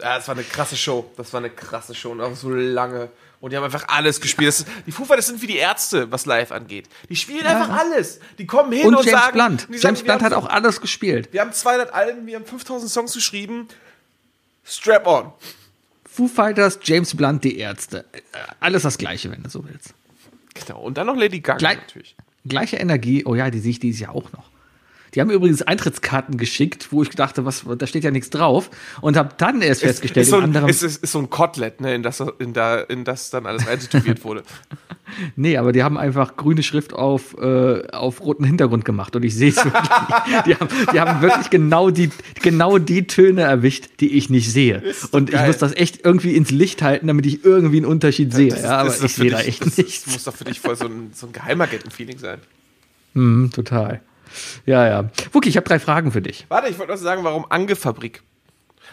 [0.00, 0.16] ja.
[0.16, 1.10] das war eine krasse Show.
[1.16, 3.08] Das war eine krasse Show und auch so lange.
[3.40, 4.48] Und die haben einfach alles gespielt.
[4.48, 6.88] Das, die Foo Fighters sind wie die Ärzte, was live angeht.
[7.08, 8.18] Die spielen einfach alles.
[8.38, 9.66] Die kommen hin und, Und James sagen, Blunt.
[9.70, 11.28] James sagen, Blunt hat auch alles gespielt.
[11.32, 13.68] Wir haben 200 Alben, wir haben 5000 Songs geschrieben.
[14.64, 15.32] Strap on.
[16.10, 18.04] Foo Fighters, James Blunt, die Ärzte.
[18.12, 18.20] Äh,
[18.58, 19.92] Alles das Gleiche, wenn du so willst.
[20.54, 20.80] Genau.
[20.80, 22.16] Und dann noch Lady Gaga Gleich- natürlich.
[22.46, 23.24] Gleiche Energie.
[23.24, 24.50] Oh ja, die sehe ich dieses Jahr auch noch.
[25.16, 28.68] Die haben mir übrigens Eintrittskarten geschickt, wo ich dachte, was, da steht ja nichts drauf.
[29.00, 31.80] Und habe dann erst festgestellt, ist, so ein, anderen, ist, ist, ist so ein Kotelett,
[31.80, 34.42] ne, in, das, in, da, in das dann alles eintätowiert wurde.
[35.36, 39.16] nee, aber die haben einfach grüne Schrift auf, äh, auf roten Hintergrund gemacht.
[39.16, 39.88] Und ich sehe es wirklich.
[40.46, 42.10] Die haben, die haben wirklich genau die,
[42.42, 44.82] genau die Töne erwischt, die ich nicht sehe.
[45.12, 45.46] Und ich geil.
[45.46, 48.50] muss das echt irgendwie ins Licht halten, damit ich irgendwie einen Unterschied sehe.
[48.50, 50.04] Das ja, aber das ist ich sehe da echt das, nichts.
[50.04, 52.38] Das muss doch für dich voll so ein, so ein Geheimagenten-Feeling sein.
[53.14, 54.02] Mhm, total.
[54.66, 55.10] Ja, ja.
[55.32, 56.46] Wookie, ich habe drei Fragen für dich.
[56.48, 58.22] Warte, ich wollte noch sagen, warum Angefabrik?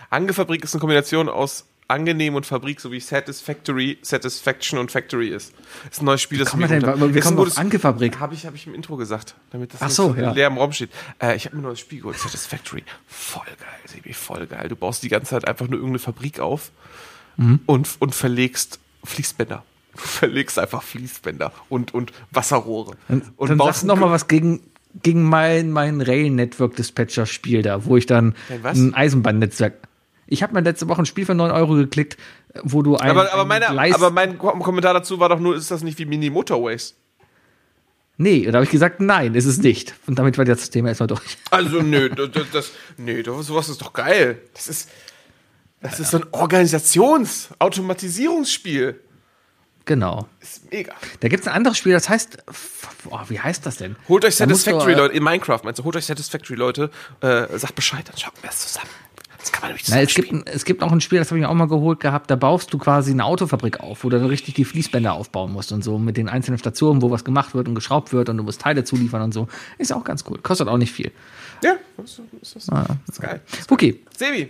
[0.09, 5.53] Angefabrik ist eine Kombination aus angenehm und Fabrik, so wie Satisfactory, Satisfaction und Factory ist.
[5.85, 8.19] Das ist ein neues Spiel, das wir denn- wie kommen wir auf Angefabrik?
[8.19, 10.31] Habe ich, hab ich im Intro gesagt, damit das Ach nicht so, ja.
[10.31, 10.89] leer im Raum steht.
[11.21, 12.83] Äh, ich habe mir ein neues Spiel geholt, Satisfactory.
[13.07, 14.69] Voll geil, Sebi, voll geil.
[14.69, 16.71] Du baust die ganze Zeit einfach nur irgendeine Fabrik auf
[17.35, 17.59] Mhm.
[17.65, 19.63] und, und verlegst Fließbänder.
[19.95, 22.95] Du verlegst einfach Fließbänder und, und Wasserrohre.
[23.07, 24.61] Dann, und dann baust sagst du noch mal was gegen,
[25.01, 29.73] gegen mein, mein Rail-Network-Dispatcher-Spiel da, wo ich dann ein Eisenbahnnetzwerk.
[30.27, 32.17] Ich habe mir letzte Woche ein Spiel für 9 Euro geklickt,
[32.63, 35.55] wo du ein, aber, aber, ein meine, aber mein Ko- Kommentar dazu war doch nur,
[35.55, 36.95] ist das nicht wie Mini Motorways?
[38.17, 39.95] Nee, da habe ich gesagt, nein, ist es nicht.
[40.05, 41.37] Und damit war das Thema erstmal durch.
[41.49, 44.39] Also, nö, das, das, nö, sowas ist doch geil.
[44.53, 44.89] Das ist,
[45.81, 48.99] das ist so ein Organisations-Automatisierungsspiel.
[49.85, 50.27] Genau.
[50.39, 50.93] Ist mega.
[51.19, 52.37] Da gibt es ein anderes Spiel, das heißt,
[53.03, 53.95] boah, wie heißt das denn?
[54.07, 56.89] Holt euch Satisfactory, Leute, in Minecraft meinst du, holt euch Satisfactory, Leute,
[57.21, 58.89] äh, sagt Bescheid, dann schauen wir es zusammen.
[59.39, 61.27] Das kann man nämlich Na, zusammen es, gibt, ein- es gibt auch ein Spiel, das
[61.29, 64.09] habe ich mir auch mal geholt gehabt, da baust du quasi eine Autofabrik auf, wo
[64.09, 67.25] du dann richtig die Fließbänder aufbauen musst und so mit den einzelnen Stationen, wo was
[67.25, 69.49] gemacht wird und geschraubt wird und du musst Teile zuliefern und so.
[69.79, 70.39] Ist auch ganz cool.
[70.41, 71.11] Kostet auch nicht viel.
[71.61, 73.41] Ja, das ist, das ist, Ah, ist geil.
[73.69, 73.99] Okay.
[74.17, 74.49] Sebi.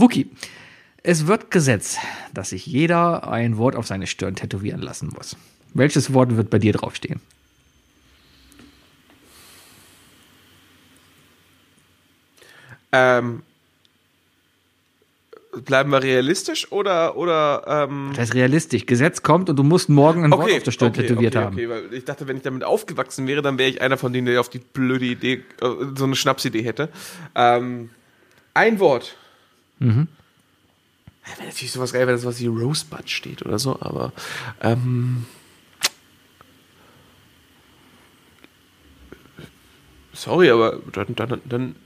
[0.00, 0.30] Wookie.
[1.02, 1.98] Es wird Gesetz,
[2.32, 5.36] dass sich jeder ein Wort auf seine Stirn tätowieren lassen muss.
[5.74, 7.20] Welches Wort wird bei dir draufstehen?
[12.92, 13.42] Ähm,
[15.64, 18.86] bleiben wir realistisch oder, oder ähm, Das ist realistisch.
[18.86, 21.54] Gesetz kommt und du musst morgen ein Wort auf der Stirn tätowiert okay, haben.
[21.54, 24.26] Okay, weil ich dachte, wenn ich damit aufgewachsen wäre, dann wäre ich einer von denen,
[24.26, 25.66] der auf die blöde Idee, äh,
[25.96, 26.88] so eine Schnapsidee hätte.
[27.34, 27.90] Ähm,
[28.54, 29.16] ein Wort.
[29.84, 30.08] Mhm.
[31.36, 34.12] Wäre natürlich sowas geil, wenn das was wie Rosebud steht oder so, aber
[34.60, 35.26] ähm,
[40.12, 41.76] sorry, aber dann, dann, dann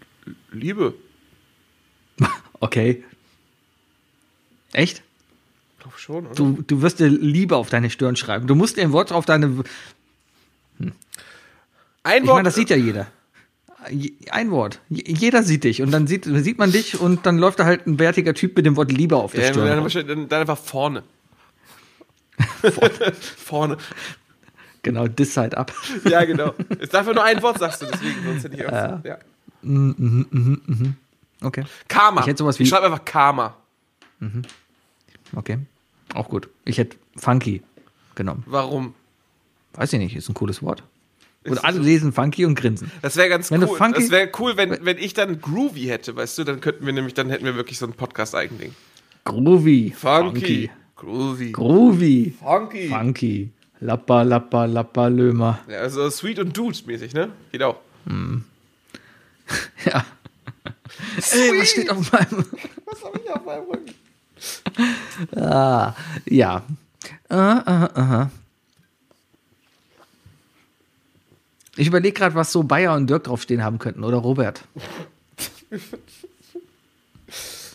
[0.53, 0.95] Liebe.
[2.61, 3.05] Okay.
[4.73, 5.05] Echt?
[5.77, 6.35] Ich glaube schon, oder?
[6.35, 8.49] Du, du wirst dir Liebe auf deine Stirn schreiben.
[8.49, 9.63] Du musst dir ein Wort auf deine.
[12.03, 13.07] ein Ich meine, das sieht ja jeder.
[14.31, 14.81] Ein Wort.
[14.89, 17.87] Je- Jeder sieht dich und dann sieht, sieht man dich und dann läuft da halt
[17.87, 20.07] ein bärtiger Typ mit dem Wort Liebe auf der Ja, Stirn.
[20.09, 21.03] dann, dann, einfach vorne.
[23.37, 23.77] vorne.
[24.83, 25.73] Genau, this side up.
[26.09, 26.55] Ja, genau.
[26.79, 29.05] Es darf ja nur ein Wort, sagst du, deswegen, sonst hätte ich auch.
[29.05, 29.19] Ja.
[31.41, 31.65] Okay.
[31.89, 32.21] Karma.
[32.23, 33.57] Ich hätte sowas wie- schreibe einfach Karma.
[35.35, 35.59] Okay.
[36.15, 36.49] Auch gut.
[36.65, 37.63] Ich hätte funky
[38.15, 38.43] genommen.
[38.47, 38.95] Warum?
[39.75, 40.83] Weiß ich nicht, ist ein cooles Wort.
[41.53, 42.91] Und alle lesen funky und grinsen.
[43.03, 43.77] Das wäre ganz Wenn cool.
[43.77, 46.93] funky- das wäre cool, wenn, wenn ich dann Groovy hätte, weißt du, dann könnten wir
[46.93, 48.75] nämlich, dann hätten wir wirklich so ein Podcast-Eigending.
[49.25, 49.95] Groovy.
[49.97, 50.71] Funky.
[50.97, 51.53] Groovy.
[51.53, 52.35] Groovy.
[52.43, 52.89] Funky.
[52.89, 53.51] Funky.
[53.81, 55.61] Lappa, lappa, lappa, lömer.
[55.69, 57.31] Ja, also Sweet und Dude mäßig, ne?
[57.53, 57.77] Geht auch.
[59.85, 60.05] Ja.
[61.33, 62.45] Ey, was steht auf meinem.
[62.87, 63.95] Was habe ich auf meinem Rücken?
[65.37, 65.95] Ah,
[66.27, 66.63] ja.
[67.31, 68.31] Äh, äh, aha.
[71.79, 74.05] Ich überlege gerade, was so Bayer und Dirk draufstehen haben könnten.
[74.05, 74.63] Oder Robert.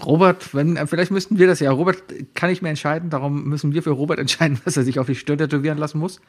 [0.04, 1.72] Robert, wenn, vielleicht müssten wir das ja.
[1.72, 5.08] Robert kann nicht mehr entscheiden, darum müssen wir für Robert entscheiden, was er sich auf
[5.08, 6.20] die Stirn tätowieren lassen muss.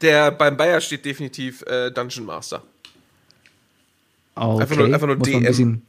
[0.00, 2.62] Der beim Bayer steht definitiv äh, Dungeon Master.
[4.34, 4.62] Okay.
[4.62, 5.48] Einfach nur- einfach nur muss Man ein DM.
[5.50, 5.82] bisschen,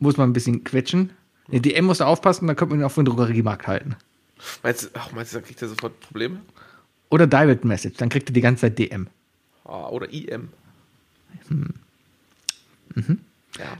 [0.00, 1.10] muss man ein bisschen quetschen.
[1.48, 3.94] Nee, DM muss da aufpassen, dann könnte man ihn auch für den Drogeriemarkt halten.
[4.62, 6.40] Meinst du, ach, meinst du, dann kriegt er sofort Probleme?
[7.10, 9.06] Oder Direct Message, dann kriegt er die ganze Zeit DM.
[9.64, 10.48] Ah, oder IM.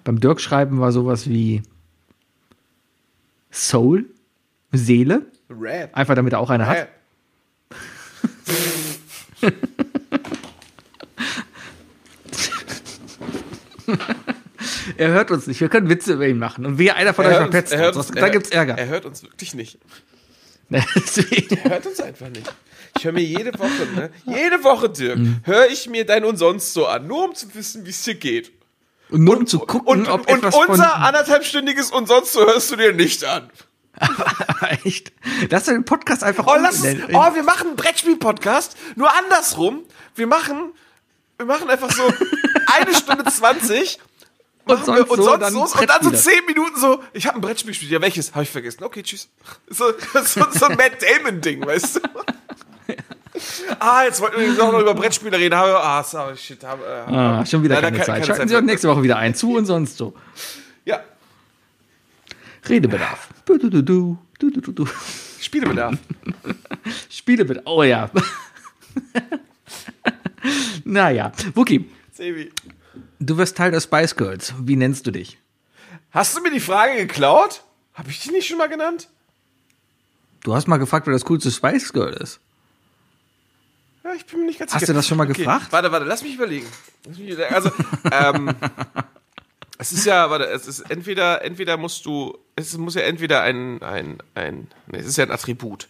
[0.04, 1.62] Beim Dirk schreiben war sowas wie
[3.50, 4.06] Soul,
[4.72, 5.94] Seele, Rap.
[5.96, 6.76] einfach damit er auch eine hat.
[6.76, 6.88] Rap.
[14.96, 16.64] Er hört uns nicht, wir können Witze über ihn machen.
[16.66, 18.06] Und wir einer von euch Er hört uns- verpetzt er hört uns.
[18.10, 18.78] uns- Da er- gibt's Ärger.
[18.78, 19.78] Er hört uns wirklich nicht.
[20.70, 22.52] Deswegen- Er hört uns einfach nicht.
[22.96, 24.10] Ich höre mir jede Woche, ne?
[24.26, 27.84] Jede Woche, Dirk, höre ich mir dein und sonst so an, nur um zu wissen,
[27.86, 28.52] wie es dir geht.
[29.10, 31.02] Und nur um zu gucken, und, ob und etwas unser von...
[31.02, 33.50] anderthalbstündiges und sonst so hörst du dir nicht an.
[34.84, 35.12] Echt?
[35.50, 37.14] Lass den Podcast einfach Oh, lass, umbenennen.
[37.14, 39.82] oh wir machen einen Brettspiel-Podcast, nur andersrum.
[40.14, 40.72] Wir machen,
[41.38, 42.02] wir machen einfach so
[42.74, 43.98] eine Stunde zwanzig
[44.64, 47.02] Und machen wir- sonst und so, sonst dann so, und dann so zehn Minuten so,
[47.12, 47.92] ich habe ein Brettspiel gespielt.
[47.92, 48.32] Ja, welches?
[48.32, 48.82] Habe ich vergessen.
[48.84, 49.28] Okay, tschüss.
[49.68, 49.92] So,
[50.24, 52.00] so, so ein Matt Damon-Ding, weißt du?
[53.80, 55.54] ah, jetzt wollten wir doch noch über Brettspiele reden.
[55.54, 56.62] Ah, sorry, shit.
[56.64, 58.14] Habe, äh, Ah, schon wieder keine ke- Zeit.
[58.22, 59.34] keine Schalten Sie auch nächste Woche wieder ein.
[59.34, 60.14] Zu und sonst so.
[60.84, 61.00] Ja,
[62.68, 63.28] Redebedarf.
[63.44, 64.86] Du, du, du, du, du, du, du.
[65.40, 65.94] Spielebedarf.
[67.10, 67.64] Spielebedarf.
[67.66, 68.10] Oh ja.
[70.84, 71.32] naja.
[71.54, 72.50] Wookie, Sebi.
[73.20, 74.54] du wirst Teil der Spice Girls.
[74.60, 75.38] Wie nennst du dich?
[76.10, 77.62] Hast du mir die Frage geklaut?
[77.94, 79.08] Habe ich die nicht schon mal genannt?
[80.44, 82.40] Du hast mal gefragt, wer das coolste Spice Girl ist.
[84.04, 84.92] Ja, ich bin mir nicht ganz Hast sicher.
[84.92, 85.66] du das schon mal gefragt?
[85.70, 86.66] Warte, warte, lass mich überlegen.
[87.06, 87.54] Lass mich überlegen.
[87.54, 87.70] Also,
[88.10, 88.54] ähm,
[89.78, 93.80] es ist ja, warte, es ist entweder, entweder musst du, es muss ja entweder ein,
[93.82, 95.88] ein, ein, nee, es ist ja ein Attribut.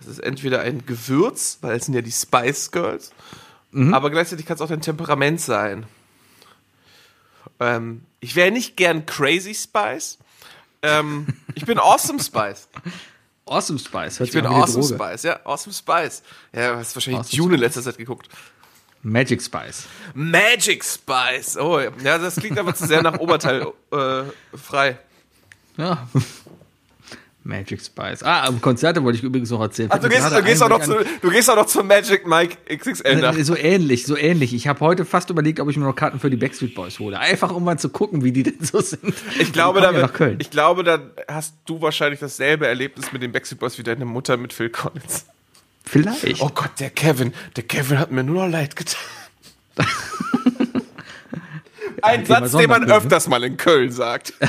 [0.00, 3.10] Es ist entweder ein Gewürz, weil es sind ja die Spice Girls,
[3.70, 3.92] Mhm.
[3.92, 5.84] aber gleichzeitig kann es auch dein Temperament sein.
[7.60, 10.18] Ähm, ich wäre nicht gern Crazy Spice.
[10.82, 12.68] Ähm, ich bin Awesome Spice.
[13.50, 14.18] Awesome Spice.
[14.18, 14.84] Hört Ich bin Awesome.
[14.84, 16.22] Spice, ja, Awesome Spice.
[16.52, 18.28] Ja, du hast wahrscheinlich Awesome Dune in letzter Zeit geguckt.
[19.02, 19.84] Magic Spice.
[20.14, 21.56] Magic Spice.
[21.56, 24.24] Oh, ja, Ja, das klingt aber zu sehr nach Oberteil äh,
[24.56, 24.98] frei.
[25.76, 26.08] Ja.
[27.48, 28.22] Magic Spice.
[28.22, 29.88] Ah, am Konzerte wollte ich übrigens noch erzählen.
[29.90, 32.58] Ach, du gehst, du, gehst auch noch zu, du gehst auch noch zu Magic Mike
[32.76, 33.30] XXL nach.
[33.34, 34.52] an- So ähnlich, so ähnlich.
[34.52, 37.18] Ich habe heute fast überlegt, ob ich mir noch Karten für die Backstreet Boys hole.
[37.18, 39.14] Einfach um mal zu gucken, wie die denn so sind.
[39.40, 40.36] Ich glaube, Die da, kommen ja nach Köln.
[40.40, 44.36] ich glaube, da hast du wahrscheinlich dasselbe Erlebnis mit den Backstreet Boys wie deine Mutter
[44.36, 45.24] mit Phil Collins.
[45.84, 46.42] Vielleicht.
[46.42, 47.32] Oh Gott, der Kevin.
[47.56, 49.00] Der Kevin hat mir nur noch leid getan.
[52.02, 52.94] Ein Satz, den man ne?
[52.94, 54.34] öfters mal in Köln sagt.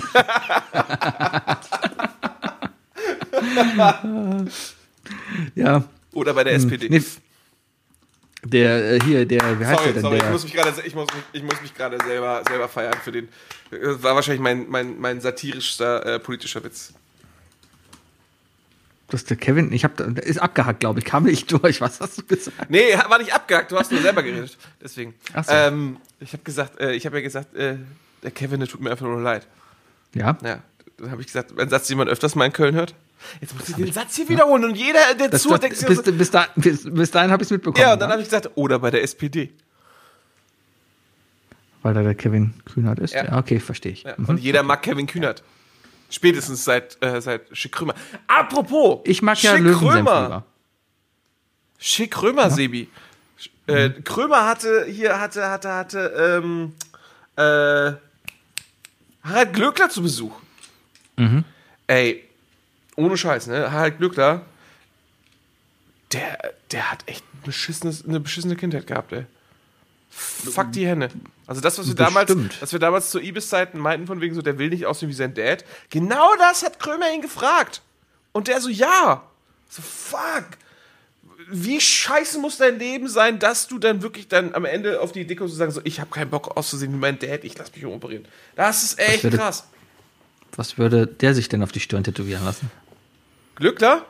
[5.56, 5.84] Ja.
[6.14, 6.90] Oder bei der SPD.
[6.90, 7.02] Nee,
[8.44, 10.02] der äh, hier, der, wie heißt Sorry, der denn?
[10.02, 12.96] sorry, ich der, muss mich gerade, ich muss ich muss mich gerade selber, selber feiern
[13.04, 13.28] für den.
[13.70, 16.94] Das war wahrscheinlich mein, mein, mein satirischster äh, politischer Witz.
[19.10, 21.82] Das ist der Kevin, ich habe ist abgehackt, glaube ich, kam nicht durch.
[21.82, 22.70] Was hast du gesagt?
[22.70, 24.58] Nee, war nicht abgehackt, du hast nur selber geredet.
[24.82, 25.16] Deswegen.
[25.34, 25.52] Ach so.
[25.52, 27.78] Ähm, ich habe gesagt, äh, ich habe ja gesagt, äh,
[28.24, 29.48] der Kevin, der tut mir einfach nur leid.
[30.14, 30.38] Ja.
[30.44, 30.60] Ja,
[30.98, 32.94] dann habe ich gesagt, ein Satz, den man öfters mal in Köln hört.
[33.42, 35.98] Jetzt muss ich den Satz hier wiederholen und jeder, der Das, zuhört, denkt sich bis,
[35.98, 37.82] so, bis, da, bis, bis dahin habe ich es mitbekommen.
[37.82, 38.14] Ja, und dann ne?
[38.14, 39.52] habe ich gesagt, oder bei der SPD.
[41.82, 43.14] Weil da der Kevin Kühnert ist.
[43.14, 43.26] Ja.
[43.26, 44.04] Ja, okay, verstehe ich.
[44.04, 44.26] Ja, Mhm.
[44.26, 45.44] Und jeder mag Kevin Kühnert.
[46.10, 47.94] Spätestens seit, äh, seit Schick Krömer.
[48.28, 49.02] Apropos.
[49.06, 50.44] Ich mag ja Schick lieber.
[51.78, 52.90] Schick Krömer, Sebi.
[53.68, 56.74] Äh, Krömer hatte hier, hatte, hatte, hatte, ähm,
[57.36, 57.94] äh,
[59.24, 60.36] Harald Glöckler zu Besuch.
[61.88, 62.29] Ey,
[63.00, 63.72] ohne Scheiß, ne?
[63.72, 64.42] Harald Glöckler,
[66.12, 69.26] der, der hat echt ein beschissenes, eine beschissene Kindheit gehabt, ey.
[70.12, 71.10] Fuck die Hände.
[71.46, 72.60] Also das, was wir damals, Bestimmt.
[72.62, 75.36] was wir damals zu Ibis-Zeiten meinten, von wegen so, der will nicht aussehen wie sein
[75.36, 75.64] Dad.
[75.92, 77.82] Genau das hat Krömer ihn gefragt.
[78.32, 79.24] Und der so, ja.
[79.70, 80.46] So, fuck.
[81.52, 85.22] Wie scheiße muss dein Leben sein, dass du dann wirklich dann am Ende auf die
[85.22, 87.74] Idee kommst und sagen so, ich habe keinen Bock auszusehen wie mein Dad, ich lass
[87.76, 88.26] mich umoperieren.
[88.56, 89.66] Das ist echt würde- krass.
[90.56, 92.72] Was würde der sich denn auf die Stirn tätowieren lassen?
[93.60, 94.06] Glückler?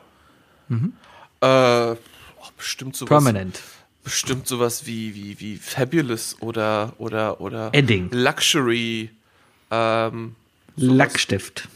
[0.70, 0.76] Äh,
[1.42, 1.96] oh,
[2.58, 3.10] bestimmt sowas.
[3.10, 3.62] Permanent.
[4.04, 8.10] Bestimmt sowas wie, wie, wie Fabulous oder, oder, oder Edding.
[8.12, 9.10] Luxury.
[9.72, 10.36] Ähm,
[10.76, 10.96] sowas.
[10.98, 11.68] Lackstift.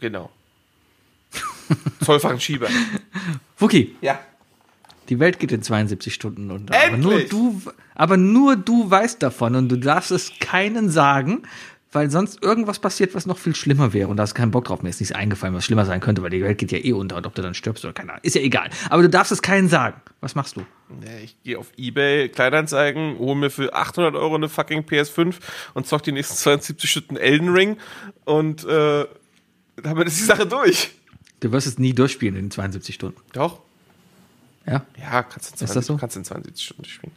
[0.00, 0.30] Genau.
[2.04, 2.68] Zollfangschieber.
[3.58, 4.18] Wookie, Ja.
[5.08, 6.74] die Welt geht in 72 Stunden unter.
[6.74, 7.30] Aber nur, Endlich!
[7.30, 7.62] du,
[7.94, 11.42] aber nur du weißt davon und du darfst es keinen sagen,
[11.92, 14.08] weil sonst irgendwas passiert, was noch viel schlimmer wäre.
[14.08, 14.82] Und da hast du keinen Bock drauf.
[14.82, 17.16] Mir ist nichts eingefallen, was schlimmer sein könnte, weil die Welt geht ja eh unter
[17.16, 18.24] und ob du dann stirbst oder keine Ahnung.
[18.24, 18.70] Ist ja egal.
[18.90, 20.00] Aber du darfst es keinen sagen.
[20.20, 20.60] Was machst du?
[20.60, 25.36] Ja, Ich gehe auf Ebay, Kleinanzeigen, hole mir für 800 Euro eine fucking PS5
[25.74, 27.76] und zock die nächsten 72 Stunden Elden Ring
[28.24, 29.06] und äh,
[29.82, 30.90] damit ist die Sache durch.
[31.40, 33.20] Du wirst es nie durchspielen in den 72 Stunden.
[33.32, 33.60] Doch.
[34.66, 34.84] Ja?
[35.00, 35.96] Ja, kannst du in 20, das so?
[35.96, 37.12] kannst in 72 Stunden spielen.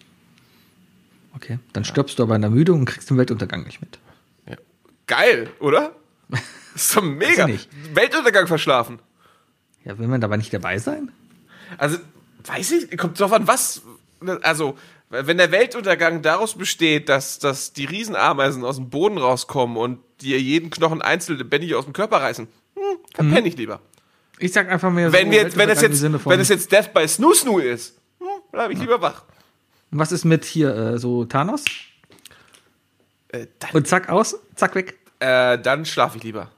[1.36, 1.60] Okay.
[1.74, 3.98] Dann stirbst du aber in der Ermüdung und kriegst den Weltuntergang nicht mit.
[5.10, 5.18] Ja.
[5.18, 5.96] Geil, oder?
[6.76, 7.48] ist doch mega.
[7.94, 9.00] Weltuntergang verschlafen.
[9.84, 11.12] Ja, will man dabei nicht dabei sein?
[11.78, 11.98] Also,
[12.46, 13.82] weiß ich, kommt drauf an, was.
[14.42, 14.78] Also,
[15.10, 20.40] wenn der Weltuntergang daraus besteht, dass, dass die Riesenameisen aus dem Boden rauskommen und dir
[20.40, 22.84] jeden Knochen einzeln lebendig aus dem Körper reißen, hm,
[23.16, 23.82] dann penne ich lieber.
[24.38, 26.94] Ich sag einfach mehr Wenn, so wir jetzt, wenn, es jetzt, wenn es jetzt Death
[26.94, 29.24] by Snoo Snoo ist, hm, bleibe ich lieber wach.
[29.92, 31.66] Was ist mit hier äh, so Thanos?
[33.30, 34.99] Äh, Und zack aus, zack weg.
[35.20, 36.50] Äh, dann schlafe ich lieber.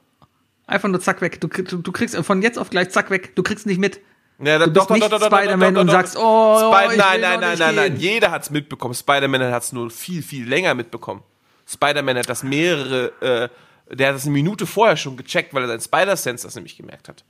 [0.66, 1.40] Einfach nur zack weg.
[1.40, 3.34] Du, du, du kriegst von jetzt auf gleich zack weg.
[3.36, 4.00] Du kriegst nicht mit.
[4.38, 7.96] Ja, Du bist nicht Spider-Man und sagst, oh, Spy ich nein, nein, nein, nein, nein.
[7.96, 8.94] Jeder hat's mitbekommen.
[8.94, 11.22] Spider-Man hat's nur viel, viel länger mitbekommen.
[11.68, 15.68] Spider-Man hat das mehrere, äh, der hat das eine Minute vorher schon gecheckt, weil er
[15.68, 17.24] sein Spider-Sense das nämlich gemerkt hat.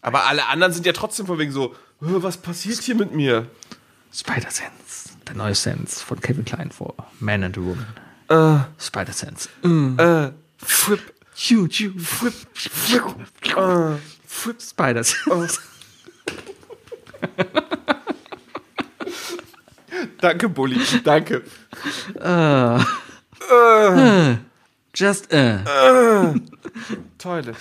[0.00, 3.46] Aber alle anderen sind ja trotzdem von wegen so, "Hä, was passiert hier mit mir?
[4.12, 5.10] Spider-Sense.
[5.26, 7.86] Der neue Sense von Kevin Klein vor Man and a Woman.
[8.32, 9.48] Äh, Spider-Sense.
[9.98, 11.92] äh, Flip, Choo, choo.
[11.98, 13.02] Flip, Flip,
[13.56, 14.62] äh, Flip.
[14.62, 15.60] Spider-Sense.
[20.20, 21.42] Danke, Bulli, danke.
[24.94, 25.58] Just, äh.
[27.18, 27.56] Toilet.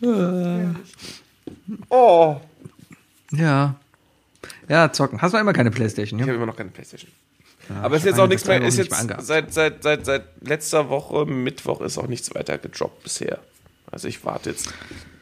[1.90, 2.40] oh.
[3.32, 3.74] Ja.
[4.72, 5.20] Ja, zocken.
[5.20, 6.28] Hast du immer keine Playstation, Ich ja?
[6.32, 7.10] habe immer noch keine Playstation.
[7.82, 10.88] Aber ist ich jetzt auch nichts mehr, ist jetzt mehr seit, seit, seit, seit letzter
[10.88, 13.38] Woche, Mittwoch, ist auch nichts weiter gedroppt bisher.
[13.90, 14.72] Also ich warte jetzt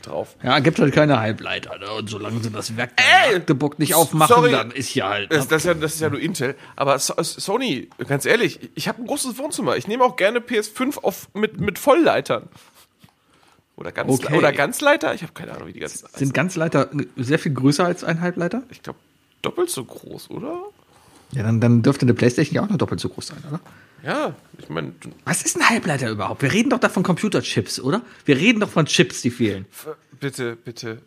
[0.02, 0.36] drauf.
[0.42, 1.90] Ja, gibt halt keine Halbleiter, ne?
[1.92, 2.92] Und solange sie das Werk
[3.34, 4.52] Magdeburg nicht aufmachen, Sorry.
[4.52, 5.32] dann ist ja halt.
[5.32, 5.50] Das, Ne?
[5.50, 6.54] das, ist ja, das ist ja nur Intel.
[6.76, 9.76] Aber So- Sony, ganz ehrlich, ich habe ein großes Wohnzimmer.
[9.76, 12.48] Ich nehme auch gerne PS5 auf, mit, mit Vollleitern.
[13.76, 14.36] Oder, ganz, Okay.
[14.36, 15.14] oder Ganzleiter?
[15.14, 16.06] Ich habe keine Ahnung, wie die ganzen.
[16.14, 18.62] Sind Ganzleiter sehr viel größer als ein Halbleiter?
[18.70, 18.98] ich glaube,
[19.42, 20.62] doppelt so groß, oder?
[21.32, 23.60] Ja, dann, dann dürfte eine Playstation ja auch noch doppelt so groß sein, oder?
[24.02, 24.92] Ja, ich meine,
[25.24, 26.42] Was ist ein Halbleiter überhaupt?
[26.42, 28.00] Wir reden doch da von Computerchips, oder?
[28.24, 29.66] Wir reden doch von Chips, die fehlen.
[30.18, 31.02] bitte, bitte,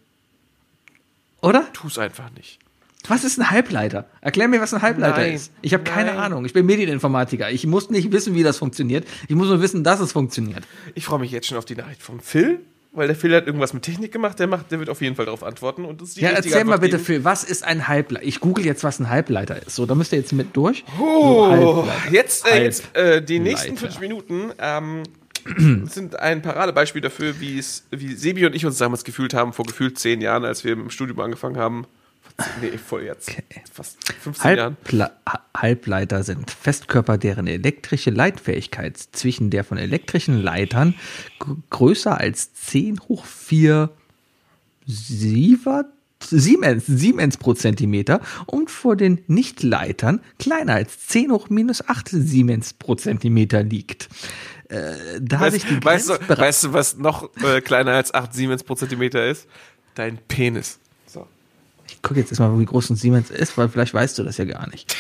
[1.42, 1.68] Oder?
[1.74, 2.60] tu's einfach nicht.
[3.08, 4.06] Was ist ein Halbleiter?
[4.22, 5.34] Erklär mir, was ein Halbleiter Nein.
[5.34, 5.52] ist.
[5.62, 6.14] Ich habe keine.
[6.14, 6.46] Ahnung.
[6.46, 7.52] Ich bin Medieninformatiker.
[7.52, 9.06] Ich muss nicht wissen, wie das funktioniert.
[9.28, 10.64] Ich muss nur wissen, dass es funktioniert.
[10.96, 12.62] Ich freue mich jetzt schon auf die Nachricht vom Phil,
[12.94, 14.40] weil der Phil hat irgendwas mit Technik gemacht.
[14.40, 15.84] Der, macht, der wird auf jeden Fall darauf antworten.
[15.84, 17.06] Und das ist die Ja, erzähl mal Antwort bitte, geben.
[17.06, 18.26] Phil, was ist ein Halbleiter?
[18.26, 19.76] Ich google jetzt, was ein Halbleiter ist.
[19.76, 20.86] So, da müsst ihr jetzt mit durch.
[21.00, 25.04] Oh, So, jetzt, äh, jetzt äh, die nächsten fünf Minuten ähm,
[25.90, 29.66] sind ein Paradebeispiel dafür, wie es, wie Sebi und ich uns damals gefühlt haben, vor
[29.66, 31.86] gefühlt zehn Jahren, als wir im Studium angefangen haben.
[32.62, 33.32] Nee, voll jetzt.
[33.72, 34.78] Fast 15 Jahren.
[34.84, 40.96] Halbla Ha- Halbleiter sind Festkörper, deren elektrische Leitfähigkeit zwischen der von elektrischen Leitern
[41.70, 43.90] größer als 10 hoch 4
[44.86, 45.88] Sievert,
[46.22, 52.74] Siemens, Siemens pro Zentimeter und vor den Nichtleitern kleiner als 10 hoch minus 8 Siemens
[52.74, 54.10] pro Zentimeter liegt.
[54.70, 58.34] Äh, da sich die Weißt, weißt, du, weißt du, was noch äh, kleiner als 8
[58.34, 59.48] Siemens pro Zentimeter ist?
[59.96, 60.80] Dein Penis.
[62.04, 64.70] Gucke jetzt erstmal, wie groß ein Siemens ist, weil vielleicht weißt du das ja gar
[64.70, 64.96] nicht.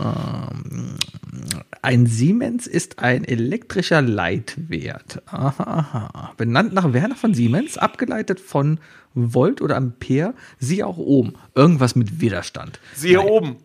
[0.00, 0.96] ähm,
[1.82, 5.22] ein Siemens ist ein elektrischer Leitwert.
[5.26, 6.32] Aha, aha.
[6.36, 8.80] Benannt nach Werner von Siemens, abgeleitet von
[9.14, 10.34] Volt oder Ampere.
[10.58, 11.34] Siehe auch oben.
[11.54, 12.80] Irgendwas mit Widerstand.
[12.94, 13.56] Siehe oben.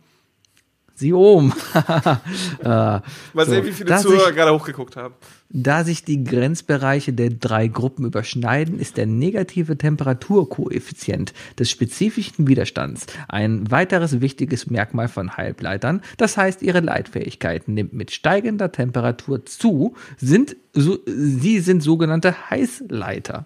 [0.98, 1.54] Siehe oben.
[1.74, 3.02] äh, Mal
[3.36, 5.14] so, sehen, wie viele da Zuhörer sich- gerade hochgeguckt haben.
[5.50, 13.06] Da sich die Grenzbereiche der drei Gruppen überschneiden, ist der negative Temperaturkoeffizient des spezifischen Widerstands
[13.28, 16.02] ein weiteres wichtiges Merkmal von Halbleitern.
[16.18, 23.46] Das heißt, ihre Leitfähigkeit nimmt mit steigender Temperatur zu, sind, so, sie sind sogenannte Heißleiter.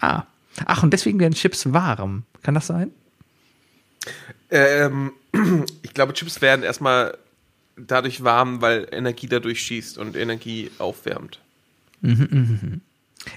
[0.00, 0.24] Ah.
[0.64, 2.24] Ach, und deswegen werden Chips warm.
[2.42, 2.90] Kann das sein?
[4.50, 5.12] Ähm,
[5.82, 7.16] ich glaube, Chips werden erstmal
[7.76, 11.40] dadurch warm, weil Energie dadurch schießt und Energie aufwärmt.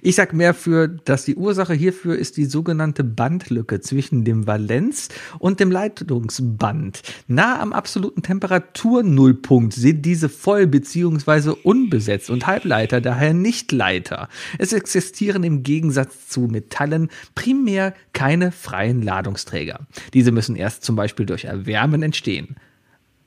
[0.01, 5.09] Ich sag mehr für, dass die Ursache hierfür ist die sogenannte Bandlücke zwischen dem Valenz-
[5.39, 7.01] und dem Leitungsband.
[7.27, 11.53] Nah am absoluten Temperaturnullpunkt sind diese voll bzw.
[11.63, 14.29] unbesetzt und Halbleiter daher nicht Leiter.
[14.57, 19.87] Es existieren im Gegensatz zu Metallen primär keine freien Ladungsträger.
[20.13, 22.55] Diese müssen erst zum Beispiel durch Erwärmen entstehen.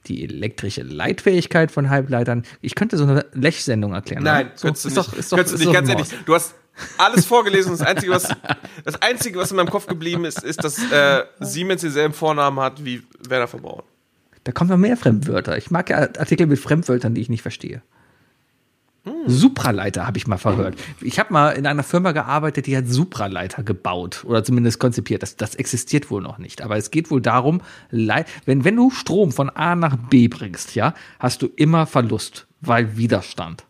[0.09, 4.24] Die elektrische Leitfähigkeit von Halbleitern, ich könnte so eine Lech-Sendung erklären.
[4.24, 4.50] Nein?
[4.55, 5.09] So, könntest du ist nicht.
[5.09, 6.09] doch- ist doch- könntest du ist nicht, doch ganz ehrlich.
[6.26, 6.55] Du hast
[6.98, 7.70] alles vorgelesen.
[7.72, 8.28] Das Einzige, was,
[8.84, 12.84] das Einzige, was in meinem Kopf geblieben ist, ist, dass äh, Siemens denselben Vornamen hat
[12.84, 13.82] wie Werner von Braun.
[14.44, 15.57] Da kommen noch mehr Fremdwörter.
[15.57, 17.82] Ich mag ja Artikel mit Fremdwörtern, die ich nicht verstehe.
[19.26, 20.76] Supraleiter habe ich mal verhört.
[21.00, 25.22] Ich habe mal in einer Firma gearbeitet, die hat Supraleiter gebaut oder zumindest konzipiert.
[25.22, 26.62] Das, das existiert wohl noch nicht.
[26.62, 30.94] Aber es geht wohl darum, wenn, wenn du Strom von A nach B bringst, ja,
[31.18, 33.64] hast du immer Verlust, weil Widerstand.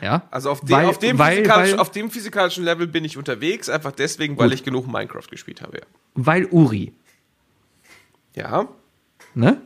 [0.00, 0.26] Ja?
[0.30, 3.18] Also auf dem, weil, auf, dem weil, physikalischen, weil, auf dem physikalischen Level bin ich
[3.18, 4.54] unterwegs, einfach deswegen, weil Gut.
[4.54, 5.78] ich genug Minecraft gespielt habe.
[5.78, 5.84] Ja.
[6.14, 6.92] weil Uri.
[8.34, 8.68] ja.
[9.34, 9.60] Ne?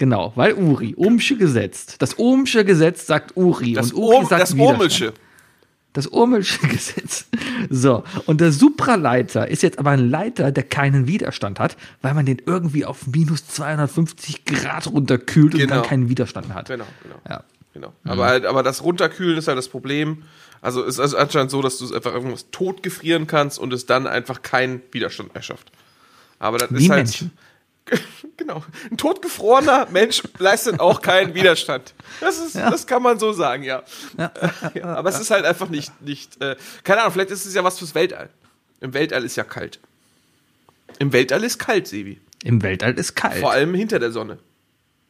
[0.00, 0.94] Genau, weil Uri.
[0.96, 1.98] Ohmsche Gesetz.
[1.98, 3.74] Das Ohmsche Gesetz sagt Uri.
[3.74, 4.54] Das, und Uri Urm, sagt das.
[4.54, 5.12] Urmelsche.
[5.92, 7.26] Das Urmelsche Gesetz.
[7.68, 12.24] So, und der Supraleiter ist jetzt aber ein Leiter, der keinen Widerstand hat, weil man
[12.24, 15.74] den irgendwie auf minus 250 Grad runterkühlt und Genau.
[15.74, 16.68] dann keinen Widerstand mehr hat.
[16.68, 17.16] Genau, genau.
[17.28, 17.44] Ja.
[17.74, 17.92] genau.
[18.04, 20.22] Aber, halt, aber das Runterkühlen ist halt das Problem.
[20.62, 24.06] Also ist also anscheinend so, dass du es einfach irgendwas totgefrieren kannst und es dann
[24.06, 25.70] einfach keinen Widerstand mehr schafft.
[26.38, 27.04] Aber das Wie ist halt.
[27.04, 27.32] Menschen.
[28.36, 28.64] Genau.
[28.90, 31.92] Ein totgefrorener Mensch leistet auch keinen Widerstand.
[32.22, 33.82] Das ist, das kann man so sagen, ja.
[34.74, 37.62] Ja, aber es ist halt einfach nicht, nicht, äh, keine Ahnung, vielleicht ist es ja
[37.64, 38.30] was fürs Weltall.
[38.80, 39.78] Im Weltall ist ja kalt.
[40.98, 42.18] Im Weltall ist kalt, Sebi.
[42.42, 43.36] Im Weltall ist kalt.
[43.40, 44.38] Vor allem hinter der Sonne.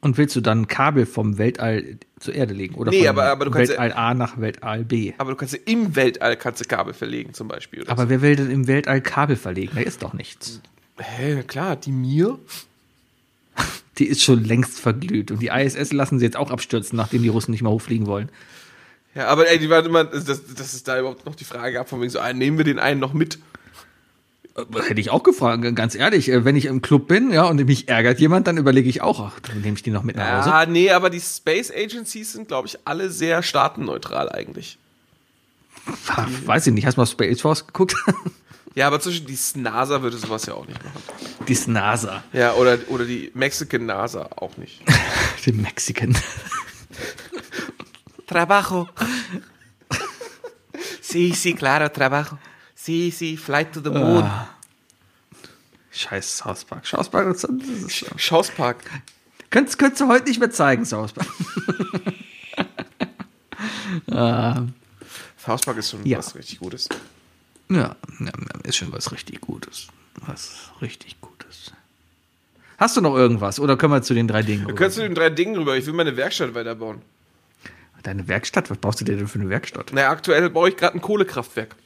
[0.00, 2.74] Und willst du dann ein Kabel vom Weltall zur Erde legen?
[2.74, 5.12] Oder Nee, aber- aber du kannst ja- Weltall A nach Weltall B?
[5.18, 7.84] Aber du kannst ja im Weltall kannst du Kabel verlegen, zum Beispiel.
[7.86, 9.72] Aber wer will denn im Weltall Kabel verlegen?
[9.76, 10.54] Da ist doch nichts.
[10.54, 10.60] so.
[11.02, 12.38] Hä, na klar, die Mir.
[13.98, 15.30] Die ist schon längst verglüht.
[15.30, 18.30] Und die ISS lassen sie jetzt auch abstürzen, nachdem die Russen nicht mehr hochfliegen wollen.
[19.14, 21.88] Ja, aber ey, die waren immer, das, das ist da überhaupt noch die Frage gab,
[21.88, 23.38] von wegen so, ah, nehmen wir den einen noch mit?
[24.56, 26.28] Äh, Hätte ich auch gefragt, ganz ehrlich.
[26.30, 29.20] äh, Wenn ich im Club bin, ja, und mich ärgert jemand, dann überlege ich auch,
[29.20, 30.48] ach, dann nehme ich die noch mit nach Hause.
[30.50, 34.78] Ja, nee, aber die Space Agencies sind, glaube ich, alle sehr staatenneutral eigentlich.
[36.46, 37.96] Weiß ich nicht, hast du mal Space Force geguckt?
[38.74, 41.02] Ja, aber zwischen die NASA würde sowas ja auch nicht machen.
[41.48, 42.22] die NASA.
[42.32, 44.82] Ja, oder, oder die Mexican NASA auch nicht.
[45.44, 46.14] Die Mexican.
[48.26, 48.88] Trabajo.
[51.00, 52.36] sí, sí, claro, trabajo.
[52.74, 54.30] Sí, sí, flight to the moon.
[55.90, 56.86] Scheiß South Park.
[56.86, 57.46] South Park, ist,
[58.16, 58.84] Schauspark.
[59.50, 61.28] könntest, könntest du heute nicht mehr zeigen, South Park.
[65.44, 66.18] Schauspark ist schon Ja.
[66.18, 66.88] was richtig Gutes.
[67.70, 67.96] Ja,
[68.64, 69.88] ist schon was richtig Gutes.
[70.26, 71.72] Was richtig Gutes.
[72.78, 73.60] Hast du noch irgendwas?
[73.60, 74.74] Oder können wir zu den drei Dingen rüber?
[74.74, 75.76] kannst du den drei Dingen rüber.
[75.76, 77.00] Ich will meine Werkstatt weiterbauen.
[78.02, 78.70] Deine Werkstatt?
[78.70, 79.92] Was brauchst du dir denn für eine Werkstatt?
[79.92, 81.76] Naja, aktuell baue ich gerade ein Kohlekraftwerk.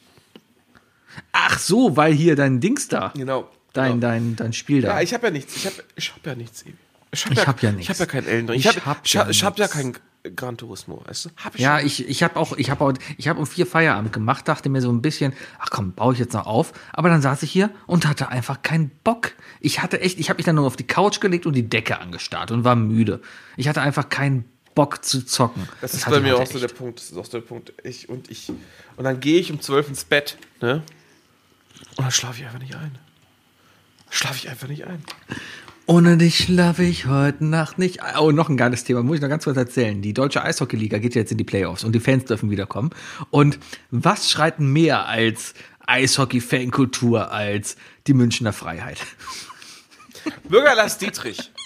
[1.33, 3.13] Ach so, weil hier dein Dings da.
[3.15, 3.49] Genau.
[3.73, 4.07] Dein, genau.
[4.07, 4.95] dein, dein Spiel da.
[4.95, 5.55] Ja, ich habe ja nichts.
[5.55, 6.63] Ich habe ich hab ja nichts.
[6.63, 6.77] Ebi.
[7.15, 7.83] Ich Ich hab ja nichts.
[7.83, 8.59] Ich habe ja keinen Elden Ring.
[8.59, 9.95] Ich habe hab ja ich hab ja keinen
[10.35, 11.29] Gran Turismo, weißt du?
[11.37, 11.87] Hab ich Ja, schon.
[11.87, 14.81] ich, ich habe auch, ich habe auch, ich habe um vier Feierabend gemacht, dachte mir
[14.81, 16.73] so ein bisschen, ach komm, baue ich jetzt noch auf.
[16.93, 19.33] Aber dann saß ich hier und hatte einfach keinen Bock.
[19.59, 21.99] Ich hatte echt, ich habe mich dann nur auf die Couch gelegt und die Decke
[21.99, 23.21] angestarrt und war müde.
[23.55, 25.69] Ich hatte einfach keinen Bock zu zocken.
[25.81, 26.67] Das ist hatte bei mir auch so der.
[26.67, 26.99] Punkt.
[26.99, 27.71] Das ist auch so der Punkt.
[27.83, 28.51] Ich und ich.
[28.97, 30.81] Und dann gehe ich um 12 ins Bett, ne?
[31.97, 32.97] Und dann schlafe ich einfach nicht ein.
[34.09, 35.03] Schlafe ich einfach nicht ein.
[35.87, 37.99] Ohne dich schlafe ich heute Nacht nicht.
[38.19, 40.01] Oh, noch ein geiles Thema, muss ich noch ganz kurz erzählen.
[40.01, 42.89] Die deutsche Eishockeyliga geht jetzt in die Playoffs und die Fans dürfen wiederkommen.
[43.29, 43.59] Und
[43.91, 45.53] was schreit mehr als
[45.85, 47.77] Eishockey-Fankultur als
[48.07, 48.97] die Münchner Freiheit?
[50.49, 51.51] Bürger Lars Dietrich.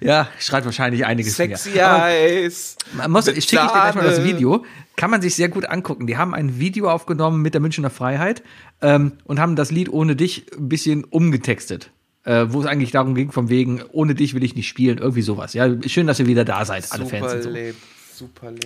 [0.00, 2.04] Ja, schreit wahrscheinlich einiges Sexy mehr.
[2.04, 2.76] Eis.
[2.92, 4.22] Man muss, ich schicke ich dir gleich mal das.
[4.22, 4.64] Video.
[4.94, 6.06] Kann man sich sehr gut angucken.
[6.06, 8.44] Die haben ein Video aufgenommen mit der Münchner Freiheit
[8.80, 11.90] ähm, und haben das Lied Ohne dich ein bisschen umgetextet.
[12.26, 15.22] Äh, wo es eigentlich darum ging, von wegen, ohne dich will ich nicht spielen, irgendwie
[15.22, 15.54] sowas.
[15.54, 17.50] Ja, schön, dass ihr wieder da seid, alle Fans Super und so.
[17.50, 17.74] lame.
[18.12, 18.58] Super lame.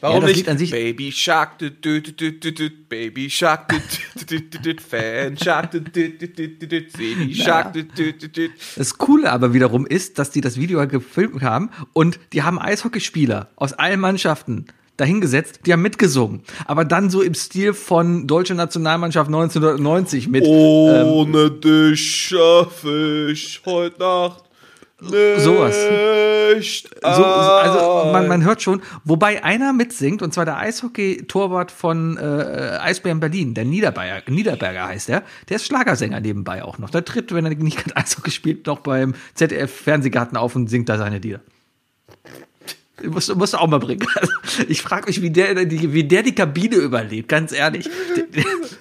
[0.00, 0.48] Warum das nicht?
[0.48, 3.76] An sich- Baby Shark, du, du, du, du, du, Baby Shark, du,
[4.26, 7.84] du, du, du, du, Fan Shark, du, du, du, du, du, du, Baby Shark, du,
[7.84, 8.48] du, du, du.
[8.76, 13.50] Das Coole aber wiederum ist, dass die das Video gefilmt haben und die haben Eishockeyspieler
[13.56, 16.42] aus allen Mannschaften dahingesetzt, die haben mitgesungen.
[16.66, 23.98] Aber dann so im Stil von Deutsche Nationalmannschaft 1990 mit Ohne dich schaffe ich heute
[23.98, 24.44] Nacht
[25.00, 25.76] Sowas.
[26.54, 26.88] nicht.
[27.02, 32.78] So, also man, man hört schon, wobei einer mitsingt, und zwar der Eishockey-Torwart von äh,
[32.80, 36.90] Eisbären Berlin, der Niederberger, Niederberger heißt der, der ist Schlagersänger nebenbei auch noch.
[36.90, 40.96] Der tritt, wenn er nicht gerade Eishockey spielt, noch beim ZDF-Fernsehgarten auf und singt da
[40.96, 41.40] seine Lieder.
[43.08, 44.06] Musst, musst du auch mal bringen.
[44.16, 44.32] Also,
[44.68, 47.88] ich frage mich, wie der, die, wie der die Kabine überlebt, ganz ehrlich.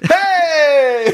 [0.02, 1.14] Hey!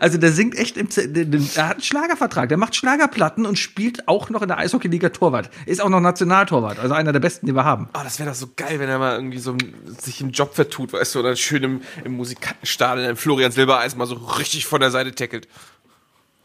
[0.00, 3.56] Also der singt echt im Z der- er hat einen Schlagervertrag, der macht Schlagerplatten und
[3.58, 5.48] spielt auch noch in der Eishockey-Liga Torwart.
[5.64, 7.88] Ist auch noch Nationaltorwart, also einer der besten, die wir haben.
[7.94, 9.56] Oh, das wäre doch so geil, wenn er mal irgendwie so
[9.98, 14.06] sich im Job vertut, weißt du, oder schön im, im Musikantenstadel in Florian Silbereis mal
[14.06, 15.46] so richtig von der Seite tackelt.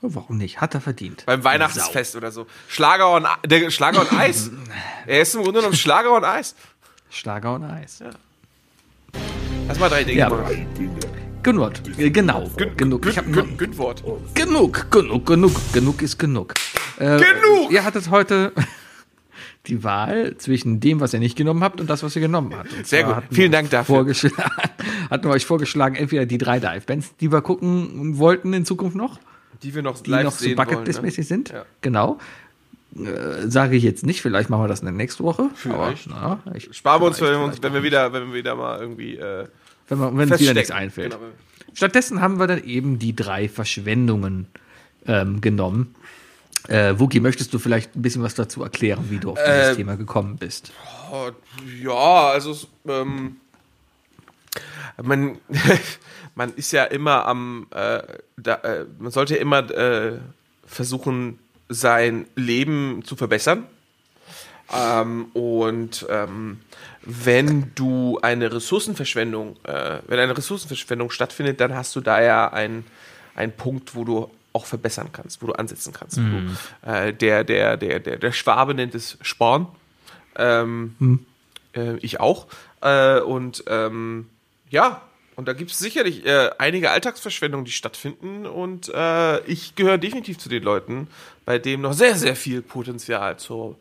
[0.01, 0.59] Warum nicht?
[0.61, 1.23] Hat er verdient.
[1.27, 2.47] Beim Weihnachtsfest oder so.
[2.67, 4.49] Schlager und, der Schlager und Eis.
[5.07, 6.55] Er ist im Grunde genommen Schlager und Eis.
[7.09, 8.03] Schlager und Eis.
[9.67, 10.29] Lass mal drei Dinge Ja.
[10.29, 10.67] machen.
[11.43, 11.71] Genug.
[11.97, 12.49] Äh, Genau.
[12.55, 13.05] Gün- genug.
[13.07, 14.03] Ich Gün- hab Gün- Günwort.
[14.35, 15.53] genug, genug, genug.
[15.73, 16.53] Genug ist genug.
[16.97, 17.71] Äh, Genug!
[17.71, 18.51] Ihr hattet heute
[19.67, 22.71] die Wahl zwischen dem, was ihr nicht genommen habt und das, was ihr genommen habt.
[22.73, 23.23] Und Sehr gut.
[23.31, 24.05] Vielen Dank dafür.
[25.09, 29.19] Hatten wir euch vorgeschlagen, entweder die drei Dive-Bands, die wir gucken wollten in Zukunft noch,
[29.63, 30.67] Die wir noch die live noch so sehen wollen.
[30.69, 31.23] Bucketlist-mäßig Ne?
[31.23, 31.49] sind.
[31.49, 31.65] Ja.
[31.81, 32.19] Genau.
[32.95, 35.49] Äh, Sage ich jetzt nicht, vielleicht machen wir das in der nächsten Woche.
[35.55, 36.11] Vielleicht.
[36.11, 38.55] Aber, na, ich, Sparen wir uns, wenn wir, uns, wenn wir wieder, wenn wir wieder
[38.55, 39.47] mal irgendwie äh,
[39.87, 41.13] wenn, wenn uns wieder nichts einfällt.
[41.13, 41.23] Genau.
[41.73, 44.47] Stattdessen haben wir dann eben die drei Verschwendungen
[45.07, 45.95] ähm, genommen.
[46.67, 49.75] Äh, Wookie, möchtest du vielleicht ein bisschen was dazu erklären, wie du auf dieses Äh,
[49.77, 50.71] Thema gekommen bist?
[51.81, 52.55] Ja, also
[52.87, 53.37] ähm,
[55.01, 55.37] man,
[56.41, 58.01] man ist ja immer am, äh,
[58.35, 60.17] da, äh, man sollte ja immer äh,
[60.65, 61.37] versuchen,
[61.69, 63.67] sein Leben zu verbessern.
[64.73, 66.61] Ähm, und ähm,
[67.03, 72.85] wenn du eine Ressourcenverschwendung, äh, wenn eine Ressourcenverschwendung stattfindet, dann hast du da ja einen,
[73.35, 76.17] einen Punkt, wo du auch verbessern kannst, wo du ansetzen kannst.
[76.17, 79.67] Wo du, äh, der, der, der, der, der Schwabe nennt es Sporn.
[80.37, 81.23] Ähm,
[81.75, 82.47] äh, ich auch.
[82.81, 84.27] Und ähm,
[84.71, 85.03] ja,
[85.35, 88.45] und da gibt es sicherlich äh, einige Alltagsverschwendungen, die stattfinden.
[88.45, 91.07] Und äh, ich gehöre definitiv zu den Leuten,
[91.45, 93.77] bei denen noch sehr, sehr viel Potenzial zur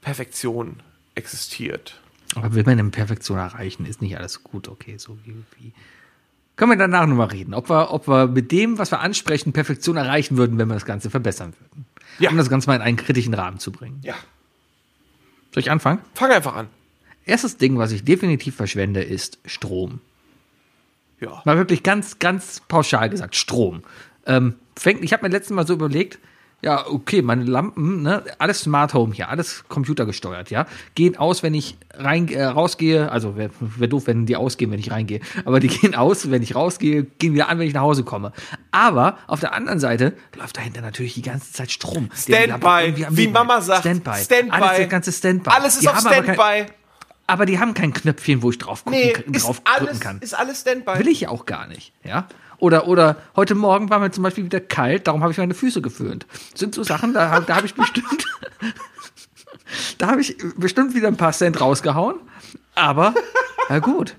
[0.00, 0.80] Perfektion
[1.14, 2.00] existiert.
[2.34, 5.72] Aber will man eine Perfektion erreichen, ist nicht alles gut, okay, so wie, wie.
[6.56, 9.96] Können wir danach nochmal reden, ob wir, ob wir mit dem, was wir ansprechen, Perfektion
[9.96, 11.86] erreichen würden, wenn wir das Ganze verbessern würden.
[12.18, 12.30] Ja.
[12.30, 14.00] Um das Ganze mal in einen kritischen Rahmen zu bringen.
[14.02, 14.14] Ja,
[15.52, 16.00] Soll ich anfangen?
[16.14, 16.68] fang einfach an.
[17.26, 20.00] Erstes Ding, was ich definitiv verschwende, ist Strom.
[21.24, 21.42] Ja.
[21.44, 23.82] Mal wirklich ganz, ganz pauschal gesagt, Strom.
[24.26, 26.18] Ähm, fängt, ich habe mir letztes Mal so überlegt,
[26.64, 31.52] ja, okay, meine Lampen, ne, alles Smart Home hier, alles computergesteuert, ja, gehen aus, wenn
[31.52, 35.60] ich rein, äh, rausgehe, also wäre wär doof, wenn die ausgehen, wenn ich reingehe, aber
[35.60, 38.32] die gehen aus, wenn ich rausgehe, gehen wieder an, wenn ich nach Hause komme.
[38.70, 42.08] Aber auf der anderen Seite läuft dahinter natürlich die ganze Zeit Strom.
[42.14, 43.80] Standby, wie Mama sagt.
[43.80, 44.16] Standby.
[44.16, 44.56] Standby.
[44.56, 45.50] Alles das ganze Standby.
[45.50, 46.66] Alles ist Die auf Standby.
[47.26, 50.18] Aber die haben kein Knöpfchen, wo ich drauf gucken, Nee, kann- ist drauf alles, kann.
[50.20, 50.98] ist alles Standby.
[50.98, 52.28] Will ich ja auch gar nicht, ja.
[52.58, 55.82] Oder, oder heute Morgen war mir zum Beispiel wieder kalt, darum habe ich meine Füße
[55.82, 56.26] geföhnt.
[56.52, 58.24] Das sind so Sachen, da, hab- da habe ich bestimmt,
[59.98, 62.16] da habe ich bestimmt wieder ein paar Cent rausgehauen.
[62.74, 63.14] Aber,
[63.68, 64.16] na gut.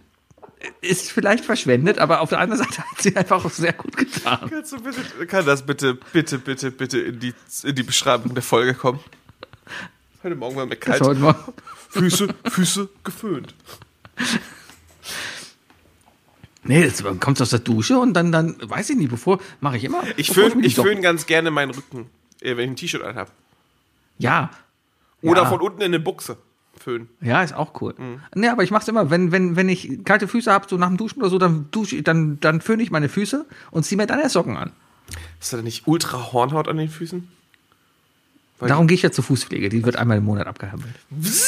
[0.82, 4.50] Ist vielleicht verschwendet, aber auf der anderen Seite hat sie einfach auch sehr gut getan.
[4.50, 7.34] Kannst du bitte, kann das bitte, bitte, bitte, bitte in die,
[7.64, 9.00] in die Beschreibung der Folge kommen?
[10.26, 11.02] Heute Morgen war mir kalt.
[11.02, 11.54] war heute Morgen.
[11.90, 13.54] Füße, Füße geföhnt.
[16.64, 19.84] Nee, das kommt aus der Dusche und dann, dann, weiß ich nicht, bevor, mache ich
[19.84, 20.02] immer.
[20.18, 22.10] Ich föhne ich föhn ganz gerne meinen Rücken,
[22.42, 23.32] äh, wenn ich ein T-Shirt anhab.
[24.18, 24.50] Ja.
[25.22, 25.50] Oder Ja.
[25.50, 26.38] von unten in eine Buchse
[26.76, 27.08] föhnen.
[27.22, 27.94] Ja, ist auch cool.
[27.96, 28.22] Mhm.
[28.34, 30.98] Nee, aber ich mach's immer, wenn, wenn, wenn ich kalte Füße habe, so nach dem
[30.98, 34.20] Duschen oder so, dann dusche dann, dann föhne ich meine Füße und ziehe mir dann
[34.20, 34.72] erst Socken an.
[35.40, 37.28] Ist da nicht ultra Hornhaut an den Füßen?
[38.60, 40.96] Darum gehe ich ja zur Fußpflege, die wird einmal im Monat abgehandelt.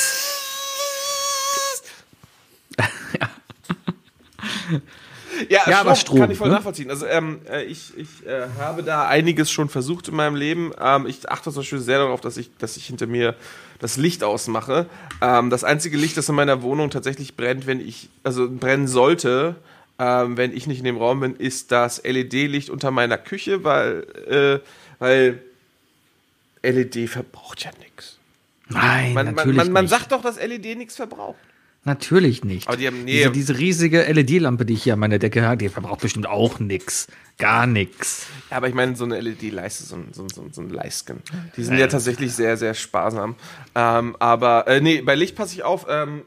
[5.50, 6.56] Ja, Ja, aber Strom, Strom, kann ich voll ne?
[6.56, 6.90] nachvollziehen.
[6.90, 10.72] Also ähm, äh, ich, ich äh, habe da einiges schon versucht in meinem Leben.
[10.82, 13.36] Ähm, ich achte zum Beispiel sehr darauf, dass ich, dass ich hinter mir
[13.80, 14.88] das Licht ausmache.
[15.22, 19.56] Ähm, das einzige Licht, das in meiner Wohnung tatsächlich brennt, wenn ich, also brennen sollte,
[20.00, 24.08] ähm, wenn ich nicht in dem Raum bin, ist das LED-Licht unter meiner Küche, weil,
[24.28, 24.60] äh,
[25.00, 25.42] weil
[26.70, 28.18] LED verbraucht ja nichts.
[28.70, 29.92] Nein, Man, man, natürlich man, man nicht.
[29.92, 31.38] sagt doch, dass LED nichts verbraucht.
[31.86, 32.68] Natürlich nicht.
[32.68, 33.14] Aber die haben- nee.
[33.20, 36.60] diese, diese riesige LED-Lampe, die ich hier an meiner Decke habe, die verbraucht bestimmt auch
[36.60, 37.08] nix.
[37.38, 38.26] Gar nix.
[38.52, 40.70] Ja, aber ich meine, so eine LED-Leiste, so ein, so, ein- so, ein- so ein
[40.70, 41.22] Leisten.
[41.56, 43.36] Die sind ja tatsächlich sehr, sehr sparsam.
[43.74, 45.86] Ähm, aber, äh, nee, bei Licht passe ich auf.
[45.90, 46.24] Ähm,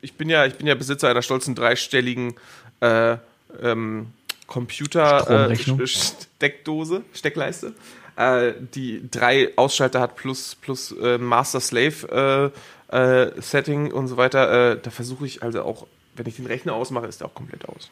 [0.00, 2.34] ich, bin ja, ich bin ja Besitzer einer stolzen dreistelligen
[2.80, 3.16] äh,
[3.62, 4.08] ähm,
[4.48, 5.80] Computer Stromrechnung.
[5.80, 5.86] äh,
[7.12, 7.74] Steckleiste,
[8.16, 12.52] äh, die drei Ausschalter hat plus, plus äh, Master-Slave
[12.90, 14.72] äh, äh, Setting und so weiter.
[14.72, 17.68] Äh, da versuche ich also auch, wenn ich den Rechner ausmache, ist der auch komplett
[17.68, 17.90] aus.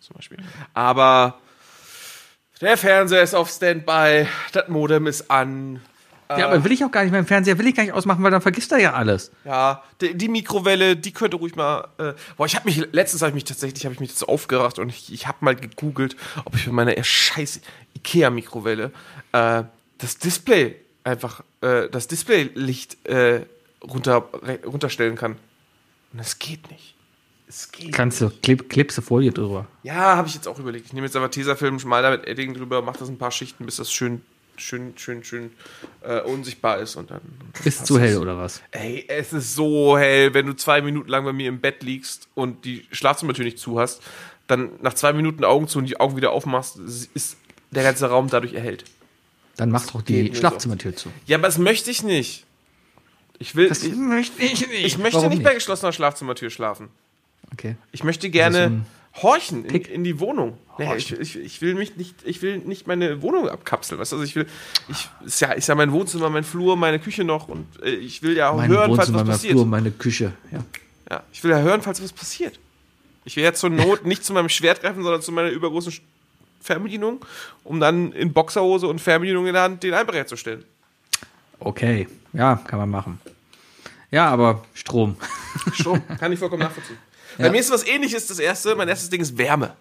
[0.00, 0.38] Zum Beispiel.
[0.72, 1.38] Aber
[2.60, 5.80] der Fernseher ist auf Standby, das Modem ist an.
[6.28, 7.12] Äh, Ja, aber will ich auch gar nicht.
[7.12, 9.30] Mein Fernseher will ich gar nicht ausmachen, weil dann vergisst er ja alles.
[9.44, 11.88] Ja, die, die Mikrowelle, die könnte ruhig mal.
[11.98, 14.78] Äh, boah, ich habe mich letztens habe ich mich tatsächlich habe ich mich jetzt aufgeracht
[14.78, 17.60] und ich, ich habe mal gegoogelt, ob ich für meine äh, scheiß
[17.96, 18.92] Ikea Mikrowelle
[19.32, 19.62] äh,
[19.98, 23.42] das Display einfach äh, das Displaylicht äh,
[23.82, 24.28] runter
[24.64, 25.36] runterstellen kann.
[26.12, 26.94] Und es geht nicht.
[27.48, 27.92] Es geht.
[27.92, 29.66] Kannst du, kleb, klebst Folie drüber.
[29.84, 30.86] Ja, habe ich jetzt auch überlegt.
[30.86, 33.64] Ich nehme jetzt aber Tesafilm, schmal da mit Edding drüber, mache das ein paar Schichten,
[33.66, 34.22] bis das schön,
[34.58, 35.50] schön, schön, schön
[36.02, 37.20] äh, unsichtbar ist und dann.
[37.54, 38.18] dann Ist zu hell das.
[38.18, 38.62] oder was?
[38.70, 42.28] Ey, es ist so hell, wenn du zwei Minuten lang bei mir im Bett liegst
[42.34, 44.02] und die Schlafzimmertür nicht zu hast,
[44.46, 46.78] dann nach zwei Minuten Augen zu und die Augen wieder aufmachst,
[47.14, 47.36] ist
[47.70, 48.84] der ganze Raum dadurch erhellt.
[49.56, 51.10] Dann mach doch die Schlafzimmertür zu.
[51.26, 52.44] Ja, aber das möchte ich nicht.
[53.38, 53.68] Ich will.
[53.68, 54.84] Das ich, möchte ich nicht.
[54.84, 56.88] ich möchte Warum nicht bei geschlossener Schlafzimmertür schlafen.
[57.52, 57.76] Okay.
[57.92, 60.58] Ich möchte gerne so horchen in, in die Wohnung.
[60.78, 63.98] Nee, ich, ich, ich will mich nicht, ich will nicht meine Wohnung abkapseln.
[63.98, 64.16] Weißt du?
[64.16, 64.46] Also ich will,
[64.88, 68.22] ich ist ja, ist ja mein Wohnzimmer, mein Flur, meine Küche noch und äh, ich
[68.22, 69.52] will ja auch Mein hören, falls was mein passiert.
[69.52, 70.32] Flur, meine Küche.
[70.52, 70.58] Ja.
[71.10, 72.58] Ja, ich will ja hören, falls was passiert.
[73.24, 75.92] Ich will ja zur Not nicht zu meinem Schwert greifen, sondern zu meiner übergroßen
[76.60, 77.24] Fernbedienung,
[77.64, 80.64] um dann in Boxerhose und Fernbedienung in der Hand den Einbrecher herzustellen.
[81.58, 82.06] Okay.
[82.32, 83.20] Ja, kann man machen.
[84.10, 85.16] Ja, aber Strom.
[85.72, 86.98] Strom, kann ich vollkommen nachvollziehen.
[87.38, 89.76] Bei mir ist was ähnliches, das erste, mein erstes Ding ist Wärme.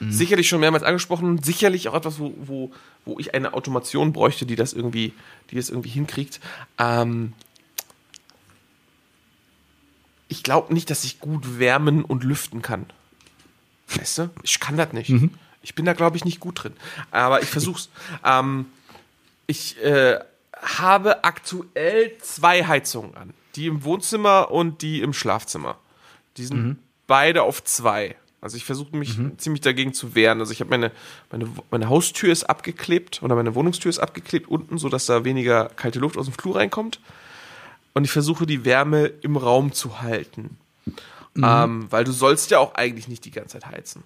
[0.00, 2.72] Sicherlich schon mehrmals angesprochen, sicherlich auch etwas, wo, wo,
[3.04, 5.14] wo ich eine Automation bräuchte, die das irgendwie,
[5.50, 6.40] die das irgendwie hinkriegt.
[6.78, 7.32] Ähm,
[10.28, 12.86] ich glaube nicht, dass ich gut wärmen und lüften kann.
[13.88, 14.30] Weißt du?
[14.42, 15.10] Ich kann das nicht.
[15.62, 16.74] Ich bin da, glaube ich, nicht gut drin.
[17.10, 17.88] Aber ich versuch's.
[18.24, 18.66] ähm,
[19.46, 20.18] ich äh,
[20.60, 23.34] habe aktuell zwei Heizungen an.
[23.56, 25.78] Die im Wohnzimmer und die im Schlafzimmer.
[26.36, 28.16] Die sind beide auf zwei.
[28.40, 30.40] Also ich versuche mich ziemlich dagegen zu wehren.
[30.40, 30.92] Also ich habe meine,
[31.30, 35.98] meine, meine Haustür ist abgeklebt oder meine Wohnungstür ist abgeklebt unten, sodass da weniger kalte
[35.98, 37.00] Luft aus dem Flur reinkommt.
[37.94, 40.58] Und ich versuche die Wärme im Raum zu halten.
[41.36, 44.04] Ähm, weil du sollst ja auch eigentlich nicht die ganze Zeit heizen.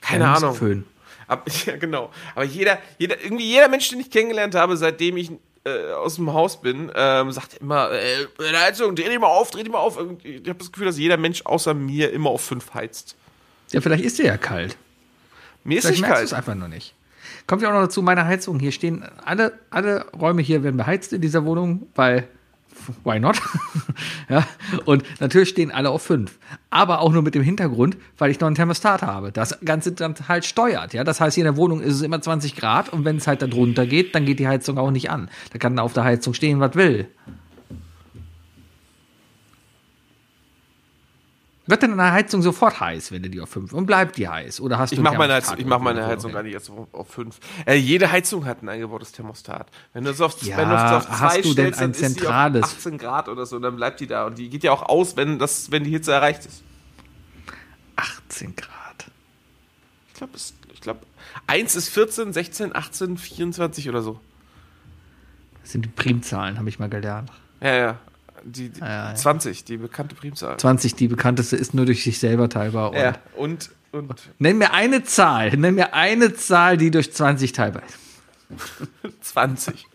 [0.00, 0.54] Keine Ahnung.
[0.54, 0.84] Föhn.
[1.28, 2.10] Aber, ja, genau.
[2.34, 5.30] Aber jeder, jeder, irgendwie jeder Mensch, den ich kennengelernt habe, seitdem ich
[5.64, 9.62] äh, aus dem Haus bin, ähm, sagt immer, äh, Heizung, dreh die mal auf, dreh
[9.62, 9.98] die mal auf.
[10.22, 13.16] Ich habe das Gefühl, dass jeder Mensch außer mir immer auf fünf heizt.
[13.70, 14.76] Ja, vielleicht ist der ja kalt.
[15.64, 16.42] Mir ist Vielleicht nicht merkst du es kalt.
[16.48, 16.94] einfach nur nicht.
[17.46, 18.58] Kommt ja auch noch dazu, meine Heizung.
[18.58, 22.28] Hier stehen alle, alle Räume hier werden beheizt in dieser Wohnung, weil
[23.04, 23.40] why not?
[24.28, 24.46] ja,
[24.84, 26.38] und natürlich stehen alle auf fünf.
[26.70, 29.32] Aber auch nur mit dem Hintergrund, weil ich noch ein Thermostat habe.
[29.32, 30.94] Das Ganze dann halt steuert.
[30.94, 33.26] Ja, das heißt, hier in der Wohnung ist es immer 20 Grad und wenn es
[33.26, 35.28] halt da drunter geht, dann geht die Heizung auch nicht an.
[35.52, 37.08] Da kann auf der Heizung stehen, was will.
[41.72, 44.60] Wird denn eine Heizung sofort heiß, wenn du die auf fünf und bleibt die heiß?
[44.60, 46.06] Oder hast du Ich mache meine Heizung, ich mach meine?
[46.06, 47.40] Heizung gar nicht jetzt auf, auf fünf.
[47.64, 49.70] Äh, jede Heizung hat ein eingebautes Thermostat.
[49.94, 51.90] Wenn du es auf, Ja, wenn du es auf zwei hast du denn stellst, dann
[51.92, 52.62] ein zentrales?
[52.62, 54.26] 18 Grad oder so, dann bleibt die da.
[54.26, 56.62] Und die geht ja auch aus, wenn, das, wenn die Hitze erreicht ist.
[57.96, 59.06] 18 Grad.
[60.08, 60.32] Ich glaube,
[60.74, 61.06] ich glaub,
[61.46, 64.20] 1 ist 14, 16, 18, 24 oder so.
[65.62, 67.30] Das sind die Primzahlen, habe ich mal gelernt.
[67.62, 67.98] Ja, ja.
[68.44, 69.14] Die, die Ja, ja.
[69.14, 70.56] 20, die bekannte Primzahl.
[70.56, 72.90] 20, die bekannteste, ist nur durch sich selber teilbar.
[72.90, 77.52] Und Ja, und, und Nenn mir eine Zahl, nenn mir eine Zahl, die durch 20
[77.52, 77.98] teilbar ist.
[79.32, 79.86] 20.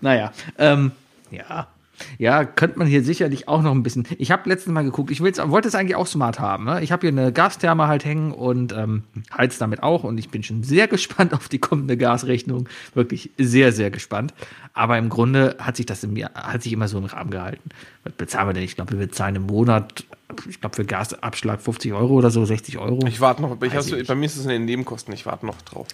[0.00, 0.92] Naja, ähm,
[1.30, 1.68] ja.
[2.18, 4.06] Ja, könnte man hier sicherlich auch noch ein bisschen.
[4.18, 6.64] Ich habe letztens mal geguckt, ich wollte es eigentlich auch smart haben.
[6.64, 6.82] Ne?
[6.82, 9.04] Ich habe hier eine Gastherme halt hängen und ähm,
[9.36, 10.04] heiz damit auch.
[10.04, 12.68] Und ich bin schon sehr gespannt auf die kommende Gasrechnung.
[12.94, 14.34] Wirklich sehr, sehr gespannt.
[14.72, 17.70] Aber im Grunde hat sich das im hat sich immer so im Rahmen gehalten.
[18.04, 18.62] Was bezahlen wir denn?
[18.62, 20.04] Ich glaube, wir bezahlen im Monat,
[20.48, 23.06] ich glaube, für Gasabschlag 50 Euro oder so, 60 Euro.
[23.06, 25.46] Ich warte noch, ich hab's, ich bei mir ist es in den Nebenkosten, ich warte
[25.46, 25.88] noch drauf.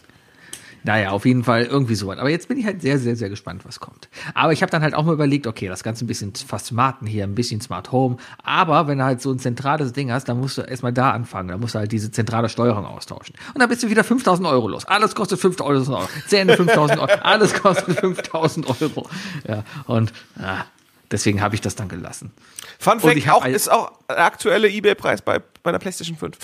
[0.84, 2.18] Naja, auf jeden Fall irgendwie so was.
[2.18, 4.08] Aber jetzt bin ich halt sehr, sehr, sehr gespannt, was kommt.
[4.34, 7.06] Aber ich habe dann halt auch mal überlegt, okay, das Ganze ein bisschen fast smarten
[7.06, 8.16] hier, ein bisschen Smart Home.
[8.42, 11.48] Aber wenn du halt so ein zentrales Ding hast, dann musst du erstmal da anfangen.
[11.48, 13.34] Da musst du halt diese zentrale Steuerung austauschen.
[13.52, 14.84] Und dann bist du wieder 5000 Euro los.
[14.84, 16.08] Alles kostet 5000 Euro.
[16.26, 17.12] Zähne 5000 Euro.
[17.22, 19.08] Alles kostet 5000 Euro.
[19.48, 20.66] Ja, und ja,
[21.10, 22.32] deswegen habe ich das dann gelassen.
[22.78, 26.36] Fun Fact, auch, ist auch der aktuelle Ebay-Preis bei, bei der PlayStation 5.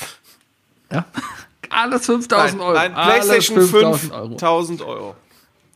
[0.90, 1.04] Ja.
[1.72, 2.72] Alles 5000 Euro.
[2.74, 4.28] nein PlayStation 5000 Euro.
[4.28, 5.16] 5000 Euro.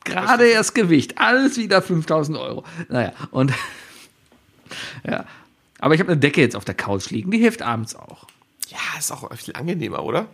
[0.04, 2.64] Gerade erst Gewicht, alles wieder 5000 Euro.
[2.88, 3.52] Naja, und
[5.04, 5.24] ja.
[5.78, 8.24] Aber ich habe eine Decke jetzt auf der Couch liegen, die hilft abends auch.
[8.68, 10.26] Ja, ist auch viel angenehmer, oder?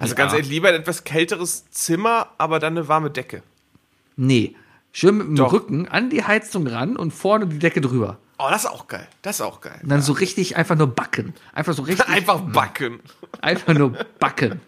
[0.00, 0.16] Also Ja.
[0.16, 3.42] ganz ehrlich, lieber ein etwas kälteres Zimmer, aber dann eine warme Decke.
[4.16, 4.56] Nee,
[4.92, 5.52] schön mit dem Doch.
[5.52, 8.18] Rücken an die Heizung ran und vorne die Decke drüber.
[8.38, 9.06] Oh, das ist auch geil.
[9.22, 9.78] Das ist auch geil.
[9.82, 11.34] Und dann so richtig einfach nur backen.
[11.52, 12.08] Einfach so richtig.
[12.08, 13.00] Einfach backen.
[13.40, 14.60] Einfach nur backen.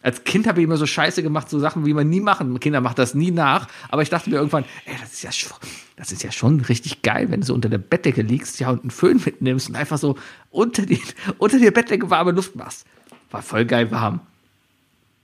[0.00, 2.60] Als Kind habe ich immer so Scheiße gemacht, so Sachen, wie man nie machen.
[2.60, 3.66] Kinder machen das nie nach.
[3.88, 5.58] Aber ich dachte mir irgendwann, ey, das ist ja schon,
[5.96, 8.82] das ist ja schon richtig geil, wenn du so unter der Bettdecke liegst, ja, und
[8.82, 10.16] einen Föhn mitnimmst und einfach so
[10.50, 11.02] unter die,
[11.38, 12.86] unter die Bettdecke warme Luft machst.
[13.30, 14.20] War voll geil warm.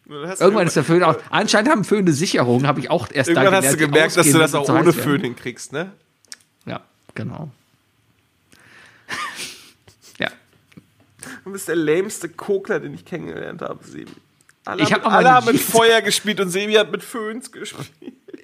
[0.07, 1.17] Irgendwann ist der Föhn auch.
[1.31, 4.31] Anscheinend haben Föhne Sicherung, habe ich auch erst Irgendwann da hast du gelernt, gemerkt, dass
[4.31, 4.93] du das auch ohne.
[4.93, 5.93] Föhn hinkriegst, ne?
[6.67, 6.81] Ja,
[7.15, 7.51] genau.
[10.19, 10.29] ja.
[11.45, 14.11] Du bist der lämste Kokler, den ich kennengelernt habe, Sebi.
[14.65, 17.53] Alle, Ich haben, hab mal alle haben mit Feuer gespielt und Sebi hat mit Föhns
[17.53, 17.91] gespielt.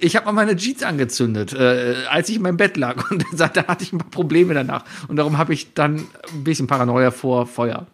[0.03, 3.11] Ich habe mal meine Jeans angezündet, äh, als ich in meinem Bett lag.
[3.11, 4.85] Und da hatte ich ein paar Probleme danach.
[5.09, 7.87] Und darum habe ich dann ein bisschen Paranoia vor Feuer.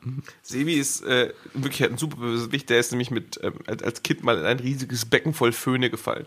[0.42, 2.68] Sebi ist äh, wirklich ein super Bösewicht.
[2.70, 6.26] Der ist nämlich mit, ähm, als- Kind mal in ein riesiges Becken voll Föhne gefallen.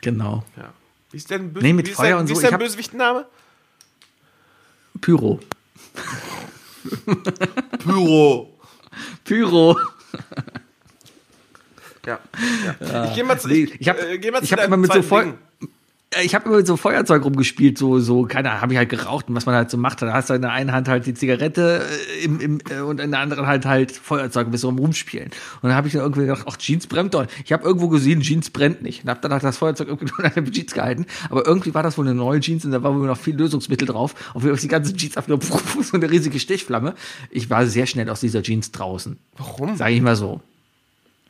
[0.00, 0.44] Genau.
[0.56, 0.72] Ja.
[1.10, 3.26] Wie ist denn Böse Nee, mit wie Feuer dein, und wie so, ist dein Bösewichtenname?
[5.00, 5.40] Pyro.
[7.84, 8.58] Pyro.
[9.24, 9.76] Pyro.
[12.06, 12.18] Ja.
[12.80, 13.04] ja.
[13.04, 14.76] Ich geh mal zu, Nee, ich, ich habe äh, geh mal zu ich hab immer
[14.76, 15.00] mit so.
[15.00, 15.38] Ding.
[16.14, 18.88] Äh, Ich habe immer mit so Feuerzeug rumgespielt, so, so, keine Ahnung, habe ich halt
[18.88, 20.02] geraucht und was man halt so macht.
[20.02, 21.84] Da hast du in der einen Hand halt die Zigarette
[22.20, 25.26] äh, im, im, äh, und in der anderen Hand halt Feuerzeug ein bisschen rumspielen.
[25.62, 27.26] Und dann habe ich dann irgendwie gedacht, ach, Jeans brennt doch.
[27.44, 29.04] Ich habe irgendwo gesehen, Jeans brennt nicht.
[29.04, 31.06] Und habe dann halt das Feuerzeug irgendwie nur an der Jeans gehalten.
[31.28, 33.86] Aber irgendwie war das wohl eine neue Jeans und da war wohl noch viel Lösungsmittel
[33.86, 34.14] drauf.
[34.34, 36.94] Und wir die ganze Jeans einfach nur so eine riesige Stichflamme.
[37.30, 39.16] Ich war sehr schnell aus dieser Jeans draußen.
[39.36, 39.76] Warum?
[39.76, 40.40] Sage ich mal so.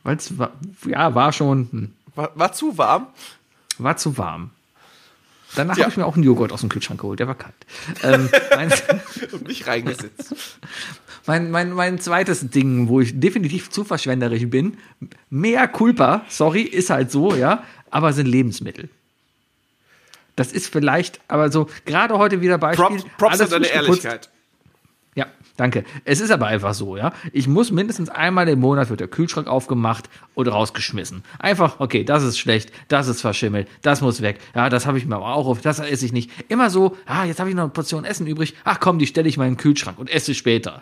[0.03, 0.51] Weil es war,
[0.87, 1.91] ja, war schon, hm.
[2.15, 3.07] War, war zu warm?
[3.77, 4.49] War zu warm.
[5.55, 5.83] Danach Ja.
[5.83, 7.53] habe ich mir auch einen Joghurt aus dem Kühlschrank geholt, der war kalt.
[8.03, 8.71] ähm, mein,
[9.31, 10.33] Und mich reingesetzt.
[11.25, 14.77] mein, mein, mein zweites Ding, wo ich definitiv zu verschwenderisch bin,
[15.29, 18.89] mehr Culpa, sorry, ist halt so, ja, aber sind Lebensmittel.
[20.37, 22.85] Das ist vielleicht, aber so, gerade heute wieder Beispiel.
[22.85, 24.29] Props, Props an deine frisch geputzt.
[25.57, 25.83] Danke.
[26.05, 27.13] Es ist aber einfach so, ja.
[27.33, 31.23] Ich muss mindestens einmal im Monat wird der Kühlschrank aufgemacht und rausgeschmissen.
[31.39, 34.39] Einfach, okay, das ist schlecht, das ist verschimmelt, das muss weg.
[34.55, 36.31] Ja, das habe ich mir aber auch auf, das esse ich nicht.
[36.49, 38.55] Immer so, ah, jetzt habe ich noch eine Portion Essen übrig.
[38.63, 40.81] Ach komm, die stelle ich mal in den Kühlschrank und esse später.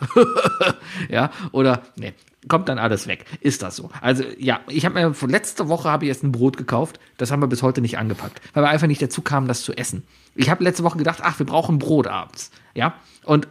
[1.10, 2.14] ja, oder nee,
[2.48, 3.26] kommt dann alles weg.
[3.42, 3.90] Ist das so?
[4.02, 7.00] Also ja, ich habe mir von letzte Woche habe ich erst ein Brot gekauft.
[7.18, 9.74] Das haben wir bis heute nicht angepackt, weil wir einfach nicht dazu kamen, das zu
[9.74, 10.04] essen.
[10.36, 12.52] Ich habe letzte Woche gedacht, ach, wir brauchen Brot abends.
[12.76, 12.94] Ja,
[13.26, 13.48] und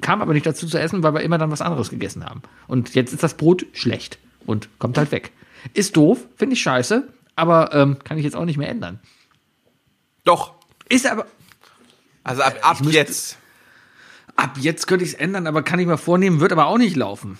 [0.00, 2.42] kam aber nicht dazu zu essen, weil wir immer dann was anderes gegessen haben.
[2.66, 5.32] Und jetzt ist das Brot schlecht und kommt halt weg.
[5.74, 8.98] Ist doof, finde ich scheiße, aber ähm, kann ich jetzt auch nicht mehr ändern.
[10.24, 10.54] Doch.
[10.88, 11.26] Ist aber,
[12.24, 13.38] Also ab, ab müsste- jetzt.
[14.36, 16.96] ab jetzt könnte ich es ändern, aber kann ich mir vornehmen, wird aber auch nicht
[16.96, 17.38] laufen.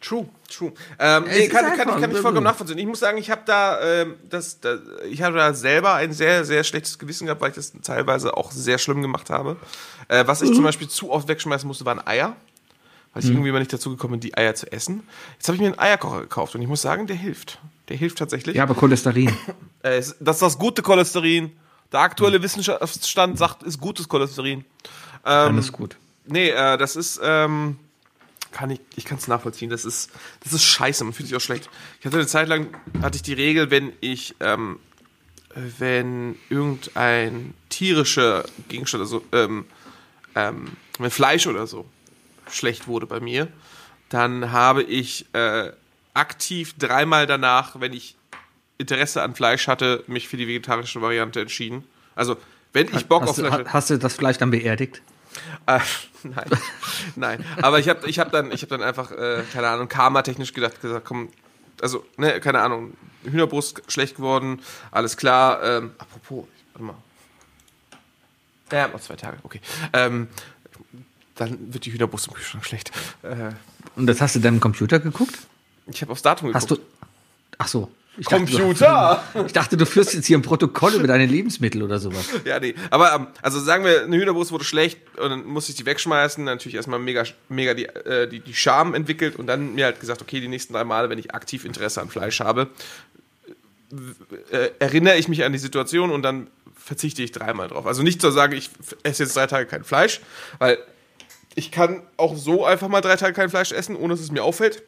[0.00, 0.72] True, true.
[0.98, 2.78] Ähm, nee, kann, kann, ich, kann ich vollkommen nachvollziehen.
[2.78, 4.78] Ich muss sagen, ich habe da, ähm, das, da,
[5.10, 8.50] ich habe da selber ein sehr, sehr schlechtes Gewissen gehabt, weil ich das teilweise auch
[8.50, 9.56] sehr schlimm gemacht habe.
[10.08, 10.48] Äh, was Mhm.
[10.48, 12.34] ich zum Beispiel zu oft wegschmeißen musste, waren Eier.
[13.12, 15.02] Weil ich irgendwie mal nicht dazu gekommen bin, die Eier zu essen.
[15.34, 17.58] Jetzt habe ich mir einen Eierkocher gekauft und ich muss sagen, der hilft.
[17.88, 18.54] Der hilft tatsächlich.
[18.56, 19.36] Ja, aber Cholesterin.
[19.82, 21.52] Äh, das ist das gute Cholesterin.
[21.92, 22.42] Der aktuelle Mhm.
[22.44, 24.64] Wissenschaftsstand sagt, ist gutes Cholesterin.
[25.24, 25.96] Dann ist gut.
[26.26, 27.76] Nee, äh, das ist, ähm,
[28.52, 29.70] kann ich, ich kann es nachvollziehen.
[29.70, 30.10] Das ist,
[30.42, 31.04] das ist scheiße.
[31.04, 31.68] Man fühlt sich auch schlecht.
[32.00, 32.68] Ich hatte eine Zeit lang,
[33.02, 34.78] hatte ich die Regel, wenn ich ähm,
[35.54, 39.66] wenn irgendein tierischer Gegenstand, also ähm,
[40.34, 40.68] ähm,
[40.98, 41.86] wenn Fleisch oder so
[42.50, 43.48] schlecht wurde bei mir,
[44.10, 45.72] dann habe ich äh,
[46.14, 48.16] aktiv dreimal danach, wenn ich
[48.78, 51.84] Interesse an Fleisch hatte, mich für die vegetarische Variante entschieden.
[52.14, 52.36] Also,
[52.72, 55.02] wenn ich Bock auf Hast du, Fleisch ha- hast du das Fleisch dann beerdigt?
[55.66, 55.80] Äh,
[56.22, 56.50] nein,
[57.16, 57.44] nein.
[57.62, 60.80] Aber ich habe ich hab dann, ich hab dann einfach, äh, keine Ahnung, karma-technisch gedacht,
[60.80, 61.30] gesagt, komm,
[61.80, 65.62] also, ne, keine Ahnung, Hühnerbrust schlecht geworden, alles klar.
[65.62, 66.96] Ähm, apropos, warte mal.
[68.72, 69.60] Ja, noch zwei Tage, okay.
[69.92, 70.28] Ähm,
[71.34, 72.92] dann wird die Hühnerbrust im Kühlschrank schlecht.
[73.22, 73.50] Äh,
[73.96, 75.38] Und das hast du dann im Computer geguckt?
[75.86, 76.62] ich habe aufs Datum geguckt.
[76.62, 76.78] Hast du.
[77.58, 77.90] Ach so.
[78.18, 79.22] Ich dachte, Computer!
[79.32, 82.28] du, ich dachte, du führst jetzt hier ein Protokoll über deine Lebensmittel oder sowas.
[82.44, 82.74] Ja, nee.
[82.90, 86.42] Aber ähm, also sagen wir, eine Hühnerbrust wurde schlecht und dann musste ich die wegschmeißen.
[86.42, 90.22] Natürlich erstmal mega, mega die, äh, die, die Scham entwickelt und dann mir halt gesagt,
[90.22, 92.68] okay, die nächsten drei Male, wenn ich aktiv Interesse an Fleisch habe,
[94.50, 97.86] äh, erinnere ich mich an die Situation und dann verzichte ich dreimal drauf.
[97.86, 98.70] Also nicht zu sagen, ich
[99.02, 100.20] esse jetzt drei Tage kein Fleisch,
[100.58, 100.78] weil
[101.54, 104.42] ich kann auch so einfach mal drei Tage kein Fleisch essen, ohne dass es mir
[104.42, 104.82] auffällt.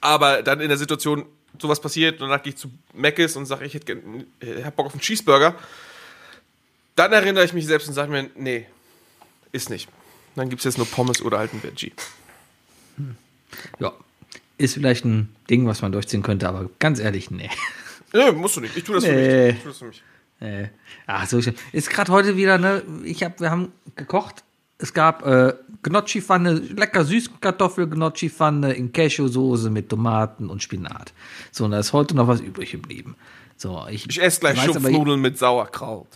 [0.00, 1.26] Aber dann in der Situation
[1.60, 3.96] sowas passiert und dann gehe ich zu Mc's und sage, ich hätte
[4.64, 5.54] hab Bock auf einen Cheeseburger,
[6.96, 8.66] dann erinnere ich mich selbst und sage mir, nee,
[9.52, 9.88] ist nicht.
[10.34, 11.92] Dann gibt es jetzt nur Pommes oder halt ein Veggie.
[13.78, 13.92] Ja.
[14.58, 17.50] Ist vielleicht ein Ding, was man durchziehen könnte, aber ganz ehrlich, nee.
[18.12, 18.76] Nee, musst du nicht.
[18.76, 19.46] Ich tue das für Nee.
[19.48, 19.56] mich.
[19.56, 20.02] Ich tue das für mich.
[20.40, 20.68] Äh,
[21.06, 22.82] ach so, ich- ist gerade heute wieder, ne?
[23.04, 24.44] Ich hab, wir haben gekocht.
[24.82, 25.54] Es gab äh,
[25.84, 31.12] Gnocchi-Pfanne, lecker Süßkartoffel-Gnocchi-Pfanne in Cashew-Soße mit Tomaten und Spinat.
[31.52, 33.14] So, und da ist heute noch was übrig geblieben.
[33.56, 36.08] So, ich, Ich esse gleich Schupfnudeln mit Sauerkraut.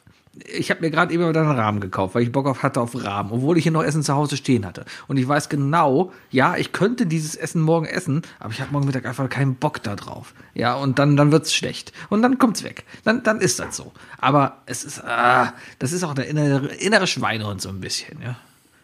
[0.53, 3.01] ich habe mir gerade eben wieder einen Rahmen gekauft, weil ich Bock auf hatte auf
[3.05, 4.85] Rahmen, obwohl ich hier noch Essen zu Hause stehen hatte.
[5.07, 8.87] Und ich weiß genau, ja, ich könnte dieses Essen morgen essen, aber ich habe morgen
[8.87, 10.35] Mittag einfach keinen Bock da drauf.
[10.55, 11.93] Ja, und dann, dann wird's schlecht.
[12.09, 12.85] Und dann kommt's weg.
[13.05, 13.93] Dann, dann ist das so.
[14.19, 18.37] Aber es ist, ah, das ist auch der innere, innere Schweinehund so ein bisschen, ja.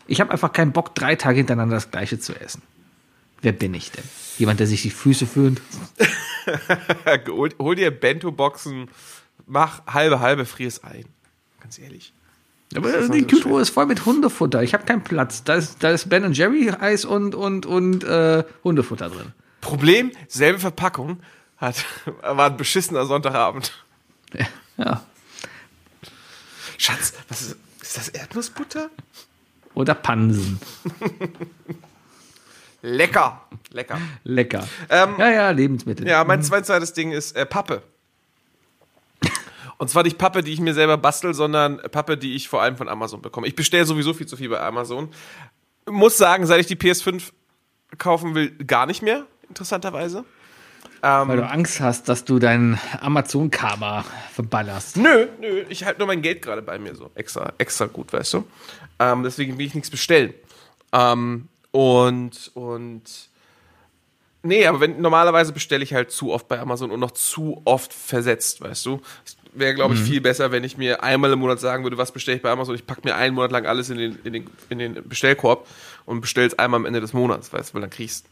[0.06, 2.62] Ich habe einfach keinen Bock, drei Tage hintereinander das Gleiche zu essen.
[3.40, 4.04] Wer bin ich denn?
[4.38, 5.60] Jemand, der sich die Füße föhnt?
[7.28, 8.88] hol, hol dir Bento-Boxen,
[9.46, 11.04] mach halbe, halbe, frier es ein.
[11.60, 12.12] Ganz ehrlich.
[12.74, 14.62] Aber Das die so Kühltruhe ist voll mit Hundefutter.
[14.62, 15.44] Ich habe keinen Platz.
[15.44, 19.32] Da ist, da ist Ben Jerry Eis und, und, und äh, Hundefutter drin.
[19.60, 21.20] Problem, selbe Verpackung,
[21.56, 21.84] hat,
[22.22, 23.72] war ein beschissener Sonntagabend.
[24.78, 25.02] Ja.
[26.78, 28.90] Schatz, was ist, ist das Erdnussbutter?
[29.74, 30.60] Oder Pansen.
[32.84, 33.40] Lecker,
[33.70, 34.00] lecker.
[34.24, 34.68] Lecker.
[34.90, 36.06] Ähm, ja, ja, Lebensmittel.
[36.06, 37.82] Ja, mein zweites Ding ist äh, Pappe.
[39.78, 42.76] Und zwar nicht Pappe, die ich mir selber bastel, sondern Pappe, die ich vor allem
[42.76, 43.46] von Amazon bekomme.
[43.46, 45.08] Ich bestelle sowieso viel zu viel bei Amazon.
[45.88, 47.32] Muss sagen, seit ich die PS5
[47.98, 50.24] kaufen will, gar nicht mehr, interessanterweise.
[51.02, 54.96] Weil du Angst hast, dass du dein Amazon-Karma verballerst.
[54.96, 57.10] Nö, nö, ich halte nur mein Geld gerade bei mir so.
[57.16, 58.44] Extra, extra gut, weißt du.
[59.00, 60.32] Ähm, deswegen will ich nichts bestellen.
[60.92, 63.02] Ähm, und, und.
[64.44, 67.92] Nee, aber wenn, normalerweise bestelle ich halt zu oft bei Amazon und noch zu oft
[67.92, 69.00] versetzt, weißt du.
[69.24, 72.12] Es wäre, glaube ich, viel besser, wenn ich mir einmal im Monat sagen würde, was
[72.12, 72.74] bestelle ich bei Amazon.
[72.74, 75.66] Ich packe mir einen Monat lang alles in den, in den, in den Bestellkorb
[76.06, 78.26] und bestelle es einmal am Ende des Monats, weißt du, weil dann kriegst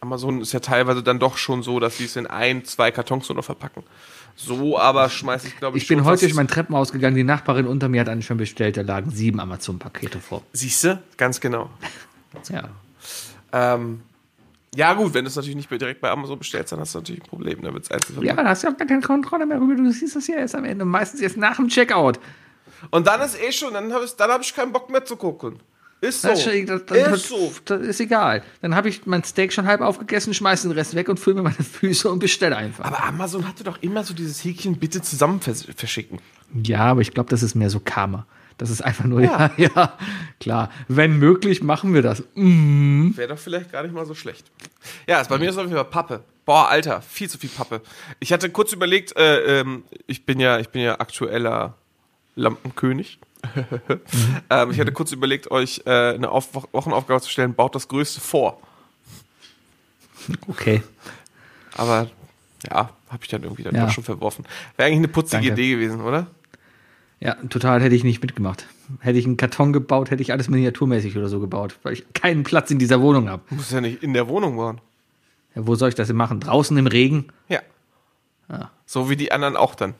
[0.00, 3.28] Amazon ist ja teilweise dann doch schon so, dass sie es in ein, zwei Kartons
[3.28, 3.82] nur noch verpacken.
[4.36, 7.16] So aber schmeiße ich, glaube ich, Ich bin heute durch mein Treppenhaus gegangen.
[7.16, 8.76] Die Nachbarin unter mir hat einen schon bestellt.
[8.76, 10.44] Da lagen sieben Amazon-Pakete vor.
[10.52, 11.02] Siehst du?
[11.16, 11.70] Ganz genau.
[12.48, 12.68] Ja.
[13.52, 14.02] Ähm,
[14.74, 17.22] ja, gut, wenn du es natürlich nicht direkt bei Amazon bestellst, dann hast du natürlich
[17.22, 17.62] ein Problem.
[17.62, 19.74] Dann wird es einzeln ja, dann hast du auch gar keine Kontrolle mehr rüber.
[19.74, 20.84] Du siehst das ja erst am Ende.
[20.84, 22.20] Meistens erst nach dem Checkout.
[22.90, 25.16] Und dann ist eh schon, dann habe ich, dann hab ich keinen Bock mehr zu
[25.16, 25.58] gucken.
[26.00, 26.28] Ist so.
[26.28, 27.52] Das, ist, das, das, ist so.
[27.64, 28.44] das ist egal.
[28.60, 31.42] Dann habe ich mein Steak schon halb aufgegessen, schmeiß den Rest weg und fülle mir
[31.42, 32.84] meine Füße und bestelle einfach.
[32.84, 36.20] Aber Amazon hatte doch immer so dieses Häkchen, bitte zusammen vers verschicken.
[36.62, 38.26] Ja, aber ich glaube, das ist mehr so Karma.
[38.58, 39.96] Das ist einfach nur, ja, ja,
[40.40, 40.70] klar.
[40.88, 42.22] Wenn möglich, machen wir das.
[42.34, 43.10] Mm.
[43.16, 44.50] Wäre doch vielleicht gar nicht mal so schlecht.
[45.06, 46.24] Ja, ist bei mir ist auf jeden Fall Pappe.
[46.44, 47.80] Boah, Alter, viel zu viel Pappe.
[48.20, 51.74] Ich hatte kurz überlegt, äh, ähm, ich bin ja, ich bin ja aktueller
[52.34, 53.18] Lampenkönig.
[54.50, 58.20] ähm, ich hatte kurz überlegt, euch äh, eine Auf Wochenaufgabe zu stellen, baut das Größte
[58.20, 58.60] vor.
[60.48, 60.82] Okay.
[61.76, 62.08] Aber
[62.68, 63.86] ja, habe ich dann irgendwie dann Ja.
[63.86, 64.44] doch schon verworfen.
[64.76, 65.52] Wäre eigentlich eine putzige Danke.
[65.62, 66.26] Idee gewesen, oder?
[67.20, 68.66] Ja, total hätte ich nicht mitgemacht.
[69.00, 72.44] Hätte ich einen Karton gebaut, hätte ich alles miniaturmäßig oder so gebaut, weil ich keinen
[72.44, 73.42] Platz in dieser Wohnung habe.
[73.50, 74.80] Muss ja nicht in der Wohnung bauen.
[75.54, 76.40] Ja, wo soll ich das denn machen?
[76.40, 77.26] Draußen im Regen?
[77.48, 77.60] Ja.
[78.48, 78.70] Ja.
[78.86, 79.94] So wie die anderen auch dann.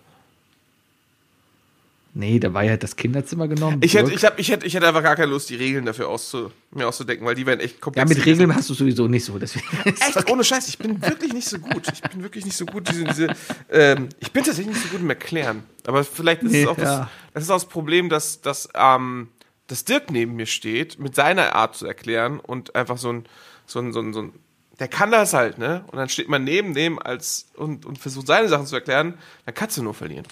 [2.19, 3.79] Nee, da war ja das Kinderzimmer genommen.
[3.81, 6.09] Ich hätte, ich, hab, ich, hätte, ich hätte einfach gar keine Lust, die Regeln dafür
[6.09, 8.09] auszu, mir auszudenken, weil die wären echt ja, komplex.
[8.09, 9.39] mit Regeln hast du sowieso nicht so.
[9.39, 11.87] Deswegen Echt, ohne Scheiß, ich bin wirklich nicht so gut.
[11.93, 12.89] Ich bin wirklich nicht so gut.
[12.89, 13.37] Diese, diese,
[13.71, 15.63] ähm, ich bin tatsächlich nicht so gut im Erklären.
[15.87, 17.11] Aber vielleicht ist es auch das, ja.
[17.35, 19.29] das, ist auch das Problem, dass, dass, ähm,
[19.69, 23.27] dass Dirk neben mir steht, mit seiner Art zu erklären und einfach so ein,
[23.65, 24.33] so ein, so ein, so ein
[24.81, 25.85] der kann das halt, ne?
[25.87, 29.15] Und dann steht man neben dem als und, und versucht seine Sachen zu erklären,
[29.45, 30.27] dann kannst du nur verlieren.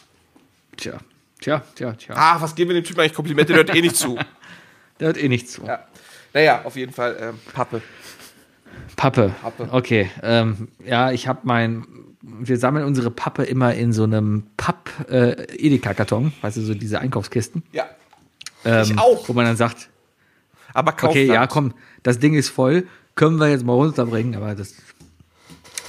[0.77, 0.99] Tja,
[1.47, 2.15] tja, tja, tja.
[2.17, 4.19] Ah, was geben wir dem Typen eigentlich Komplimente, der hört eh nicht zu.
[4.99, 5.63] Der hört eh nicht zu.
[5.63, 5.85] Ja.
[6.33, 7.83] Naja, auf jeden Fall ähm, Pappe.
[8.97, 9.35] Pappe.
[9.43, 9.69] Pappe.
[9.71, 10.11] Okay.
[10.23, 11.87] Ähm, ja, ich habe mein.
[12.23, 17.63] Wir sammeln unsere Pappe immer in so einem Papp-Edeka-Karton, weißt du, so diese Einkaufskisten.
[17.73, 17.85] Ja.
[18.65, 19.29] Ähm, auch.
[19.29, 19.91] Wo man dann sagt,
[20.73, 21.11] Aber Kaufland.
[21.11, 24.75] okay, ja, komm, das Ding ist voll, können wir jetzt mal runterbringen, aber das,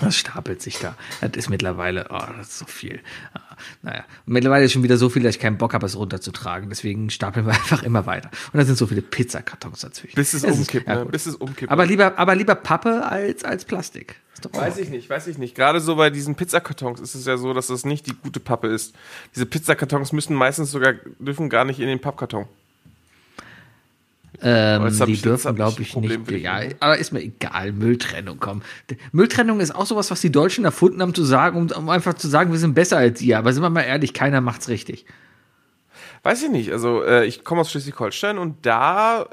[0.02, 0.95] das stapelt sich da.
[1.22, 2.99] Das ist mittlerweile, oh, das ist so viel.
[3.34, 3.40] Ah,
[3.82, 6.69] Naja, mittlerweile ist schon wieder so viel, dass ich keinen Bock habe, es runterzutragen.
[6.69, 8.30] Deswegen stapeln wir einfach immer weiter.
[8.53, 10.15] Und da sind so viele Pizzakartons dazwischen.
[10.15, 11.06] Bis es ist- umkippt, ja, ne?
[11.06, 11.72] Bis es umkippt.
[11.72, 14.15] Aber lieber, aber lieber Pappe als, als Plastik.
[14.34, 15.56] Ist Weiß ich nicht, weiß ich nicht.
[15.56, 18.68] Gerade so bei diesen Pizzakartons ist es ja so, dass das nicht die gute Pappe
[18.68, 18.94] ist.
[19.34, 22.45] Diese Pizzakartons müssen meistens sogar, dürfen gar nicht in den Pappkarton.
[24.42, 26.44] Ähm, die dürfen, glaube ich, Problem nicht.
[26.44, 27.72] Ja, aber ist mir egal.
[27.72, 28.62] Mülltrennung, komm.
[29.12, 32.28] Mülltrennung ist auch sowas, was die Deutschen erfunden haben, zu sagen, um, um einfach zu
[32.28, 33.40] sagen, wir sind besser als ihr.
[33.40, 35.06] Aber sind wir mal ehrlich, keiner macht's richtig.
[36.24, 36.72] Weiß ich nicht.
[36.72, 39.26] Also, äh, ich komme aus Schleswig-Holstein und da, äh,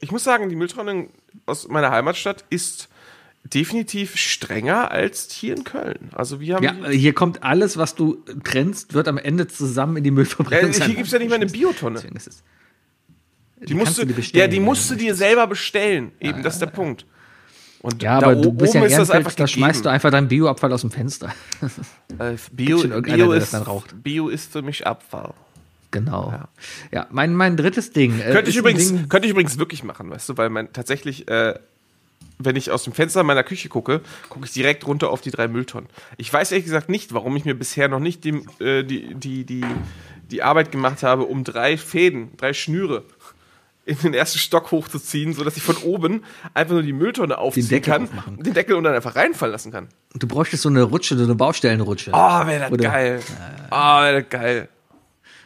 [0.00, 1.10] ich muss sagen, die Mülltrennung
[1.44, 2.88] aus meiner Heimatstadt ist
[3.44, 6.10] definitiv strenger als hier in Köln.
[6.12, 6.64] Also, wir haben.
[6.64, 10.12] Ja, äh, hier kommt alles, was du trennst, wird am Ende zusammen in die äh,
[10.12, 10.72] Müllverbrennung.
[10.72, 11.96] hier gibt es ja nicht mal eine Biotonne.
[11.96, 12.42] Deswegen ist es-
[13.60, 14.62] Die musst du, dir ja, die ja.
[14.62, 16.12] musst du dir selber bestellen.
[16.20, 17.06] Eben, das ist der Punkt.
[17.80, 20.28] Und Ja, da aber du bist ja ist das einfach da schmeißt du einfach deinen
[20.28, 21.32] Bioabfall aus dem Fenster.
[22.18, 24.02] Äh, Bio, Bio, ist, dann raucht.
[24.02, 25.34] Bio ist für mich Abfall.
[25.90, 26.32] Genau.
[26.90, 28.18] Ja, mein, mein drittes Ding.
[28.20, 31.28] äh, Könnte ich, übrigens, Ding- könnte ich übrigens wirklich machen, weißt du, weil mein tatsächlich,
[31.28, 31.54] äh,
[32.38, 34.00] wenn ich aus dem Fenster meiner Küche gucke,
[34.30, 35.88] gucke ich direkt runter auf die drei Mülltonnen.
[36.16, 39.44] Ich weiß ehrlich gesagt nicht, warum ich mir bisher noch nicht die, äh, die, die,
[39.44, 39.64] die,
[40.30, 43.04] die Arbeit gemacht habe, um drei Fäden, drei Schnüre
[43.86, 47.92] in den ersten Stock hochzuziehen, sodass ich von oben einfach nur die Mülltonne aufziehen Deckel
[47.92, 48.42] kann, aufmachen.
[48.42, 49.88] den Deckel und dann einfach reinfallen lassen kann.
[50.14, 52.10] Du bräuchtest so eine Rutsche, so eine Baustellenrutsche.
[52.12, 53.22] Oh, wäre das Oder- geil.
[53.70, 54.68] Oh, wäre das geil.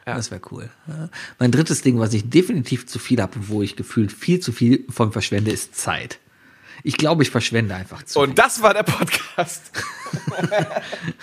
[0.07, 0.69] Das wäre cool.
[0.89, 1.09] Ja.
[1.39, 4.85] Mein drittes Ding, was ich definitiv zu viel habe, wo ich gefühlt viel zu viel
[4.89, 6.19] von verschwende, ist Zeit.
[6.83, 9.71] Ich glaube, ich verschwende einfach zu Und das war der Podcast.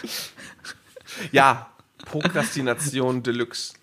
[1.32, 1.68] ja,
[2.06, 3.74] Prokrastination Deluxe.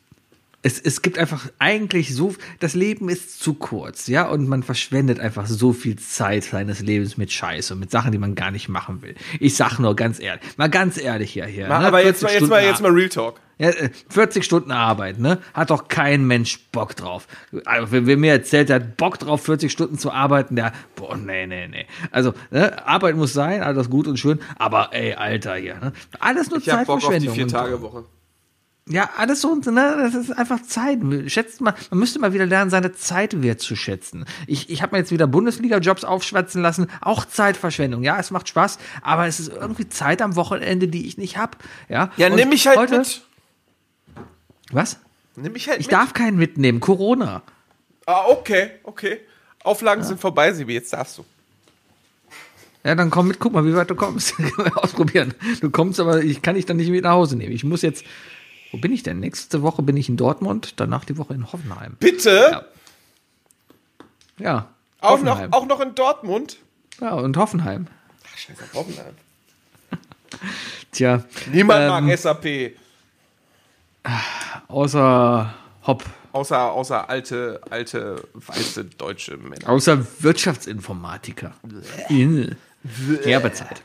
[0.64, 5.20] Es, es gibt einfach eigentlich so, das Leben ist zu kurz, ja, und man verschwendet
[5.20, 9.02] einfach so viel Zeit seines Lebens mit Scheiße, mit Sachen, die man gar nicht machen
[9.02, 9.14] will.
[9.40, 11.68] Ich sag nur ganz ehrlich, mal ganz ehrlich hier, hier.
[11.68, 11.86] Mal, ne?
[11.86, 13.40] aber jetzt 40 mal, jetzt mal, jetzt mal Real Talk.
[13.58, 15.38] Ja, äh, 40 Stunden Arbeit, ne?
[15.52, 17.28] Hat doch kein Mensch Bock drauf.
[17.66, 21.14] Also, wer, wer mir erzählt, der hat Bock drauf, 40 Stunden zu arbeiten, der, boah,
[21.14, 21.86] nee, nee, nee.
[22.10, 25.92] Also, ne, Arbeit muss sein, alles gut und schön, aber ey, Alter hier, ne?
[26.18, 28.06] Alles nur Ich hab Bock auf die Zeitverschwendung.
[28.86, 30.98] Ja, alles so, ne, das ist einfach Zeit.
[31.26, 34.26] Schätzt mal, man müsste mal wieder lernen, seine Zeit wertzuschätzen.
[34.46, 38.02] Ich, ich habe mir jetzt wieder Bundesliga-Jobs aufschwatzen lassen, auch Zeitverschwendung.
[38.02, 41.56] Ja, es macht Spaß, aber es ist irgendwie Zeit am Wochenende, die ich nicht hab.
[41.88, 43.22] Ja, Ja, Und nimm mich halt heute, mit.
[44.70, 44.98] Was?
[45.36, 45.92] Nimm mich halt Ich mit.
[45.92, 47.42] darf keinen mitnehmen, Corona.
[48.06, 49.20] Ah, okay, okay.
[49.62, 51.24] Auflagen sind vorbei, Sibi, jetzt darfst du.
[52.84, 54.34] Ja, dann komm mit, guck mal, wie weit du kommst.
[54.74, 55.32] Ausprobieren.
[55.62, 57.52] Du kommst, aber ich kann dich dann nicht mit nach Hause nehmen.
[57.52, 58.04] Ich muss jetzt.
[58.74, 59.20] Wo bin ich denn?
[59.20, 61.96] Nächste Woche bin ich in Dortmund, danach die Woche in Hoffenheim.
[62.00, 62.66] Bitte?
[64.38, 64.68] Ja.
[65.00, 65.52] Auch, noch, Hoffenheim.
[65.52, 66.58] auch noch in Dortmund?
[67.00, 67.86] Ja, und Hoffenheim.
[68.24, 69.14] Ach, scheiße, Hoffenheim.
[70.92, 71.22] Tja.
[71.52, 72.72] Niemand ähm, mag SAP.
[74.66, 75.54] Außer
[75.86, 76.04] Hopp.
[76.32, 79.68] Außer, außer alte, alte, weiße deutsche Männer.
[79.68, 81.52] Außer Wirtschaftsinformatiker.
[82.08, 82.50] Äh.
[83.22, 83.84] Gerbezeit.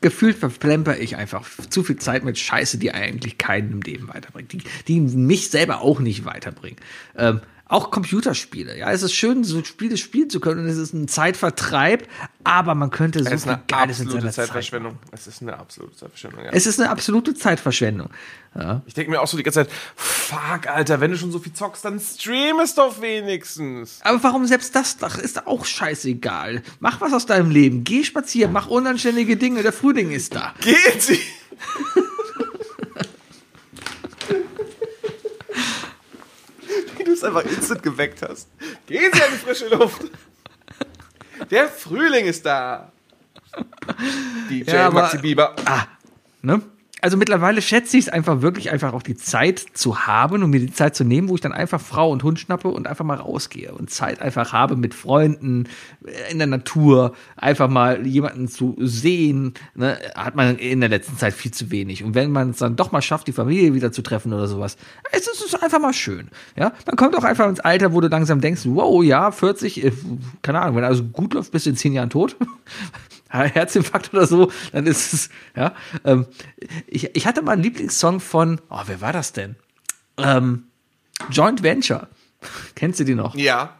[0.00, 4.52] Gefühlt verplemper ich einfach zu viel Zeit mit Scheiße, die eigentlich keinen im Leben weiterbringt.
[4.52, 6.78] Die, die mich selber auch nicht weiterbringen.
[7.16, 8.78] Ähm, auch Computerspiele.
[8.78, 12.08] Ja, es ist schön, so Spiele spielen zu können und es ist ein Zeitvertreib,
[12.42, 14.46] aber man könnte so Es ist eine Geiles in absolute seiner Zeit.
[14.46, 14.98] Zeitverschwendung.
[15.12, 16.50] Es ist eine absolute Zeitverschwendung, ja.
[16.52, 18.08] Es ist eine absolute Zeitverschwendung.
[18.54, 18.82] Ja.
[18.86, 21.52] Ich denke mir auch so die ganze Zeit, fuck, Alter, wenn du schon so viel
[21.52, 24.00] zockst, dann stream es doch wenigstens.
[24.02, 26.62] Aber warum selbst das doch ist auch scheißegal.
[26.80, 27.84] Mach was aus deinem Leben.
[27.84, 29.62] Geh spazieren, mach unanständige Dinge.
[29.62, 30.54] Der Frühling ist da.
[30.60, 31.20] Geht sie!
[36.96, 38.48] Wie du es einfach instant geweckt hast.
[38.86, 40.02] Gehen Sie an die frische Luft.
[41.50, 42.92] Der Frühling ist da.
[44.50, 45.54] DJ Ja, Maxi Bieber.
[45.64, 45.86] Ah,
[46.42, 46.62] ne?
[47.00, 50.60] Also mittlerweile schätze ich es einfach wirklich, einfach auch die Zeit zu haben und mir
[50.60, 53.16] die Zeit zu nehmen, wo ich dann einfach Frau und Hund schnappe und einfach mal
[53.16, 55.68] rausgehe und Zeit einfach habe mit Freunden
[56.04, 61.16] äh, in der Natur, einfach mal jemanden zu sehen, ne, hat man in der letzten
[61.16, 62.02] Zeit viel zu wenig.
[62.02, 64.76] Und wenn man es dann doch mal schafft, die Familie wieder zu treffen oder sowas,
[65.12, 66.28] es ist, es einfach mal schön.
[66.56, 69.92] Ja, man kommt auch einfach ins Alter, wo du langsam denkst, wow, ja, 40, äh,
[70.42, 72.36] keine Ahnung, wenn also gut läuft, bist du in zehn Jahren tot.
[73.28, 75.74] Herzinfarkt oder so, dann ist es, ja.
[76.04, 76.26] Ähm,
[76.86, 79.56] ich, ich hatte mal einen Lieblingssong von, oh, wer war das denn?
[80.16, 80.64] Ähm,
[81.30, 82.08] Joint Venture.
[82.74, 83.34] Kennst du die noch?
[83.34, 83.74] Ja.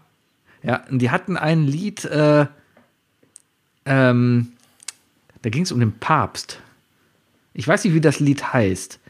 [0.62, 2.46] Ja, und die hatten ein Lied, äh,
[3.86, 4.52] ähm,
[5.42, 6.60] da ging es um den Papst.
[7.54, 9.00] Ich weiß nicht, wie das Lied heißt.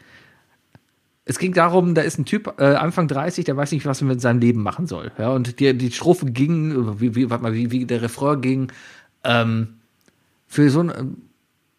[1.25, 4.07] Es ging darum, da ist ein Typ, äh, Anfang 30, der weiß nicht, was er
[4.07, 5.11] mit seinem Leben machen soll.
[5.17, 8.71] Ja, und die, die Strophe ging, wie, wie, warte mal, wie, wie der Refrain ging,
[9.23, 9.78] ähm,
[10.49, 11.21] für so ein,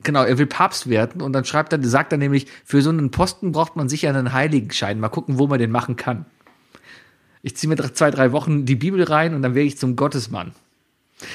[0.02, 3.10] genau, er will Papst werden und dann schreibt er, sagt er nämlich, für so einen
[3.10, 5.01] Posten braucht man sicher einen Heiligenschein.
[5.01, 6.24] Mal gucken, wo man den machen kann.
[7.42, 10.52] Ich ziehe mir zwei, drei Wochen die Bibel rein und dann werde ich zum Gottesmann.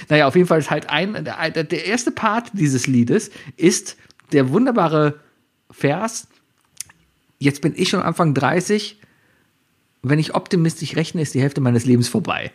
[0.10, 3.98] Naja, auf jeden Fall ist halt ein, der, erste Part dieses Liedes ist
[4.32, 5.20] der wunderbare
[5.70, 6.28] Vers,
[7.38, 9.00] jetzt bin ich schon Anfang 30,
[10.02, 12.52] wenn ich optimistisch rechne, ist die Hälfte meines Lebens vorbei.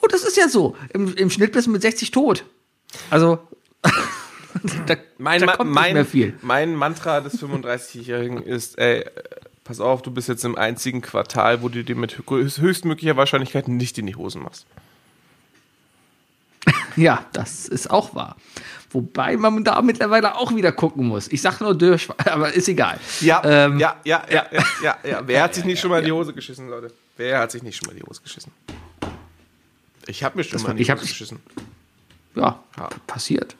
[0.00, 2.44] Und das ist ja so, im, im Schnitt bist du mit 60 tot.
[3.10, 3.38] Also,
[4.86, 6.38] da, Mein, da kommt mein, nicht mehr viel.
[6.42, 9.04] mein Mantra des 35-Jährigen ist, ey,
[9.64, 13.68] pass auf, du bist jetzt im einzigen Quartal, wo du dir mit höchst- höchstmöglicher Wahrscheinlichkeit
[13.68, 14.66] nicht in die Hosen machst.
[16.96, 18.36] Ja, das ist auch wahr.
[18.90, 21.28] Wobei man da mittlerweile auch wieder gucken muss.
[21.28, 22.98] Ich sag nur durch, aber ist egal.
[23.20, 25.22] Ja, Ähm, ja, ja, ja, ja, ja, ja.
[25.26, 26.92] Wer hat sich nicht schon mal in die Hose geschissen, Leute?
[27.16, 28.50] Wer hat sich nicht schon mal in die Hose geschissen?
[30.06, 31.38] Ich habe mir schon Das mal in die Hose geschissen.
[32.34, 32.88] Ja, Ja.
[33.06, 33.54] passiert.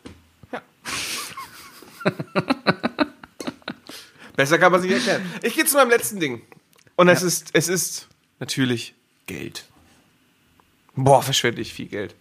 [4.37, 5.23] Besser kann man sich erklären.
[5.43, 6.43] Ich gehe zu meinem letzten Ding.
[6.97, 8.09] Und es ist, es ist
[8.39, 8.95] natürlich
[9.27, 9.67] Geld.
[10.95, 12.15] Boah, verschwende ich viel Geld.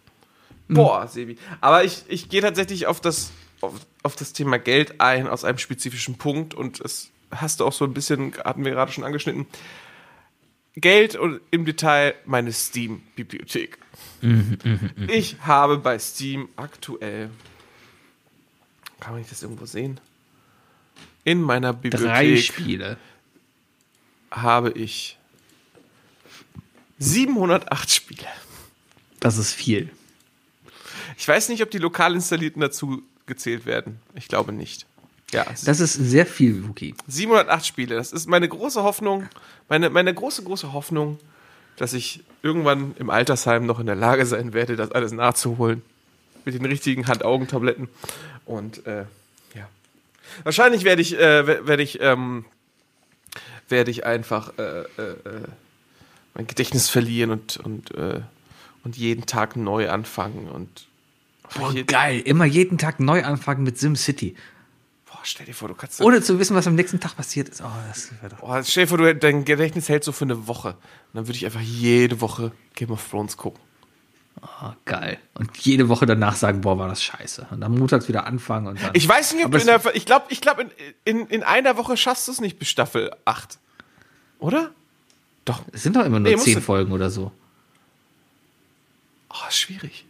[0.68, 1.38] Boah, Sebi.
[1.62, 3.32] Aber ich, ich gehe tatsächlich auf das,
[3.62, 3.74] auf,
[4.04, 7.86] auf das Thema Geld ein aus einem spezifischen Punkt und es hast du auch so
[7.86, 9.48] ein bisschen, hatten wir gerade schon angeschnitten.
[10.76, 13.80] Geld und im Detail meine Steam-Bibliothek.
[15.08, 17.32] ich habe bei Steam aktuell,
[19.00, 20.00] kann man das irgendwo sehen?
[21.24, 22.98] In meiner Bibliothek Drei Spiele.
[24.32, 25.18] habe ich
[27.00, 28.28] 708 Spiele.
[29.20, 29.90] Das ist viel.
[31.18, 34.00] Ich weiß nicht, ob die lokal installierten dazu gezählt werden.
[34.16, 34.86] Ich glaube nicht.
[35.34, 36.96] Ja, Das ist sehr viel, Wookie.
[37.08, 37.96] 708 Spiele.
[37.96, 39.28] Das ist meine große Hoffnung,
[39.68, 41.20] meine, meine große, große Hoffnung,
[41.76, 45.82] dass ich irgendwann im Altersheim noch in der Lage sein werde, das alles nachzuholen.
[46.48, 47.90] Mit den richtigen Hand-Augen-Tabletten.
[48.46, 49.04] Und äh,
[49.54, 49.68] ja.
[50.44, 52.46] Wahrscheinlich werde ich, äh, wer- werde ich, ähm,
[53.68, 55.44] werde ich einfach äh, äh, äh,
[56.36, 58.22] mein Gedächtnis verlieren und, und, äh,
[58.86, 60.48] und jeden Tag neu anfangen.
[60.48, 60.88] Und
[61.56, 62.22] Boah, geil.
[62.22, 64.38] Immer jeden Tag neu anfangen mit SimCity.
[65.06, 66.00] Boah, stell dir vor, du kannst.
[66.00, 67.62] Ohne zu wissen, was am nächsten Tag passiert ist.
[67.62, 68.42] Oh, das wäre doch.
[68.42, 70.70] Oh, stell dir vor, du, dein Gedächtnis hält so für eine Woche.
[70.70, 70.78] Und
[71.16, 73.60] dann würde ich einfach jede Woche Game of Thrones gucken.
[74.42, 75.18] Oh, geil.
[75.34, 77.48] Und jede Woche danach sagen, boah, war das scheiße.
[77.52, 78.92] Und dann montags wieder anfangen und dann.
[78.94, 79.82] Ich weiß nicht, ob du in der.
[79.96, 80.70] Ich glaube, ich glaub, in,
[81.06, 83.58] in, in einer Woche schaffst du es nicht bis Staffel 8.
[84.40, 84.72] Oder?
[85.46, 85.62] Doch.
[85.72, 87.32] es sind doch immer nur Nee, zehn Folgen oder so.
[89.30, 90.06] Oh, schwierig.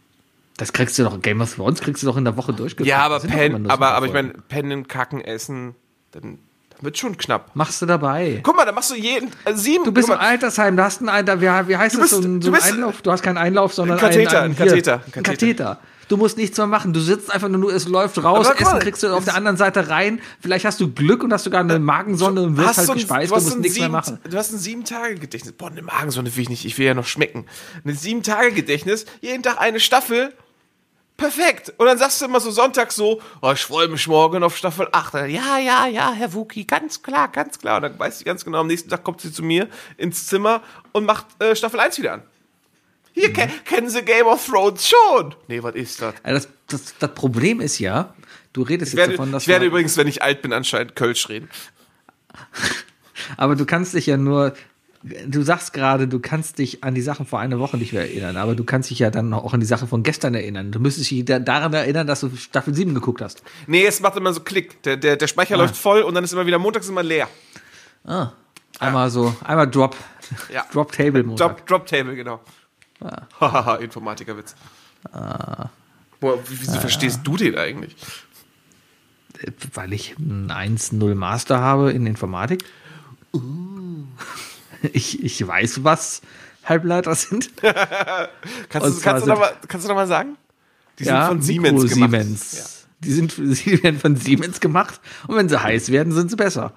[0.56, 2.88] Das kriegst du doch, Game of Thrones kriegst du doch in der Woche durchgeführt.
[2.88, 5.76] Ja, aber Pen, aber, aber ich meine, Pennen, Kacken, Essen,
[6.10, 6.38] dann
[6.80, 7.50] wird schon knapp.
[7.54, 8.40] Machst du dabei.
[8.42, 9.30] Guck mal, da machst du jeden.
[9.44, 9.84] Äh, sieben.
[9.84, 12.22] Du bist im Altersheim, da hast du einen, da, wie, wie heißt Du das, bist-
[12.22, 13.02] so ein, du so ein bist- Einlauf?
[13.02, 15.64] Du hast keinen Einlauf, sondern Katheter, einen, ein einen, Katheter, ein ein Katheter.
[15.64, 15.80] Katheter.
[16.08, 16.94] Du musst nichts mehr machen.
[16.94, 19.58] Du sitzt einfach nur, es läuft raus, Aber Essen mal, kriegst du auf der anderen
[19.58, 20.22] Seite rein.
[20.40, 22.98] Vielleicht hast du Glück und hast sogar eine Magensonde und wirst hast halt so ein-
[22.98, 24.18] gespeist du hast musst ein nichts mehr sieben, machen.
[24.30, 25.52] Du hast ein sieben Tage Gedächtnis.
[25.52, 26.64] Boah, eine Magensonde will ich nicht.
[26.64, 27.44] Ich will ja noch schmecken.
[27.84, 29.04] Ein sieben Tage Gedächtnis.
[29.20, 30.32] Jeden Tag eine Staffel.
[31.18, 31.74] Perfekt.
[31.78, 34.88] Und dann sagst du immer so sonntags so, oh, ich freue mich morgen auf Staffel
[34.92, 35.14] 8.
[35.14, 37.76] Dann, Ja, ja, ja, Herr Wuki, ganz klar, ganz klar.
[37.78, 40.62] Und dann weiß sie ganz genau, am nächsten Tag kommt sie zu mir ins Zimmer
[40.92, 42.22] und macht äh, Staffel 1 wieder an.
[43.12, 45.34] Hier, ke kennen Sie Game of Thrones schon?
[45.48, 46.14] Nee, was ist das?
[46.22, 48.14] Also das, das, das Problem ist ja,
[48.52, 50.94] du redest Ich jetzt werde, davon, dass ich werde übrigens, wenn ich alt bin, anscheinend
[50.94, 51.50] Kölsch reden.
[53.36, 54.54] aber du kannst dich ja nur,
[55.02, 58.36] du sagst gerade, du kannst dich an die Sachen vor einer Woche nicht mehr erinnern,
[58.36, 60.72] aber du kannst dich ja dann auch an die Sache von gestern erinnern.
[60.72, 63.42] Du müsstest dich da- daran erinnern, dass du Staffel 7 geguckt hast.
[63.66, 64.82] Nee, es macht immer so Klick.
[64.82, 67.28] Der, der, der Speicher läuft voll und dann ist immer wieder montags immer leer.
[68.04, 68.32] Ah,
[68.80, 69.96] einmal so, einmal Drop,
[70.52, 70.64] Ja.
[70.72, 71.58] Drop Table Montag.
[71.58, 72.40] Drop, Drop Table, genau.
[73.40, 74.54] Hahaha, Informatikerwitz.
[75.12, 75.70] Boah,
[76.48, 77.94] wie, wieso verstehst du den eigentlich?
[79.74, 82.64] weil ich ein 1-0 Master habe in Informatik.
[84.92, 86.22] Ich, ich weiß, was
[86.64, 87.50] Halbleiter sind.
[88.68, 90.36] Kannst, du, kannst, du noch mal, kannst du noch mal sagen?
[90.98, 92.10] Die sind von Siemens Mikro gemacht.
[92.10, 92.86] Siemens.
[93.00, 96.74] Die, sind, die werden von Siemens gemacht und wenn sie heiß werden, sind sie besser.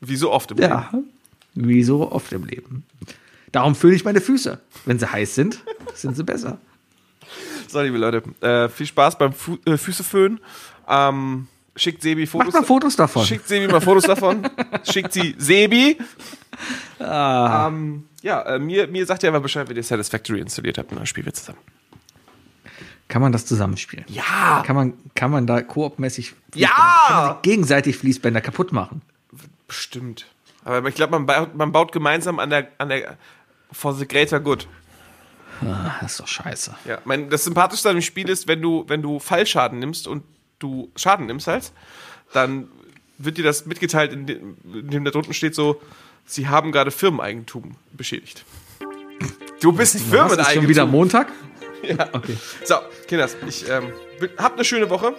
[0.00, 0.70] Wie so oft im Leben.
[0.70, 0.92] Ja,
[1.54, 2.84] wie so oft im Leben.
[3.52, 4.60] Darum fühle ich meine Füße.
[4.84, 5.60] Wenn sie heiß sind,
[5.94, 6.58] sind sie besser.
[7.66, 10.40] So, liebe Leute, äh, viel Spaß beim Fu äh, Füßeföhn.
[10.88, 11.48] Ähm,
[11.78, 12.54] schickt Sebi Mach Fotos.
[12.54, 13.24] mal Fotos davon.
[13.24, 14.48] Schickt Sebi mal Fotos davon.
[14.84, 15.98] schickt sie Sebi.
[16.98, 17.68] Ah.
[17.68, 20.98] Ähm, ja, äh, mir, mir sagt ihr aber Bescheid, wenn ihr Satisfactory installiert habt und
[20.98, 21.58] dann spielen wir zusammen.
[23.08, 24.04] Kann man das zusammenspielen?
[24.08, 24.62] Ja!
[24.66, 27.38] Kann man, kann man da koopmäßig Ja!
[27.42, 29.00] gegenseitig Fließbänder kaputt machen?
[29.66, 30.26] Bestimmt.
[30.64, 33.16] Aber ich glaube, man baut, man baut gemeinsam an der, an der
[33.72, 34.66] for the greater good.
[35.62, 36.74] Ah, das ist doch scheiße.
[36.84, 40.22] Ja, mein, das Sympathischste an dem Spiel ist, wenn du, wenn du Fallschaden nimmst und
[40.58, 41.72] du Schaden nimmst halt,
[42.32, 42.68] dann
[43.18, 45.80] wird dir das mitgeteilt, in dem, in dem da drunten steht so,
[46.24, 48.44] sie haben gerade Firmeneigentum beschädigt.
[49.60, 50.52] Du bist Was, ist Firmeneigentum.
[50.62, 51.28] schon wieder Montag?
[51.80, 52.08] Ja.
[52.12, 52.36] Okay.
[52.64, 52.74] So,
[53.06, 53.92] Kinders, ich ähm,
[54.36, 55.14] habt eine schöne Woche.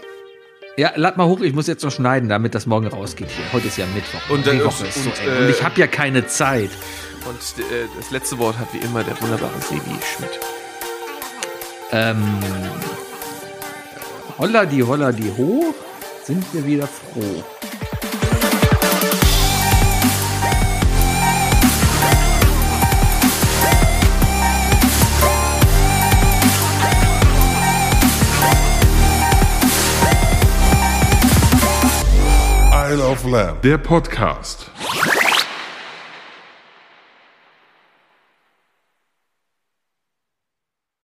[0.75, 3.45] Ja, lad mal hoch, ich muss jetzt noch schneiden, damit das morgen rausgeht hier.
[3.53, 4.29] Heute ist ja Mittwoch.
[4.29, 5.27] Und, die äh, Woche ist so und, eng.
[5.29, 6.69] äh, Und ich habe ja keine Zeit.
[7.25, 10.37] Und äh, das letzte Wort hat wie immer der wunderbare Sebi Schmidt.
[11.93, 12.25] Ähm,
[14.39, 15.75] holla die holla die ho,
[16.23, 17.43] sind wir wieder froh.
[32.71, 33.61] Isle of Lamb.
[33.61, 34.71] Der Podcast.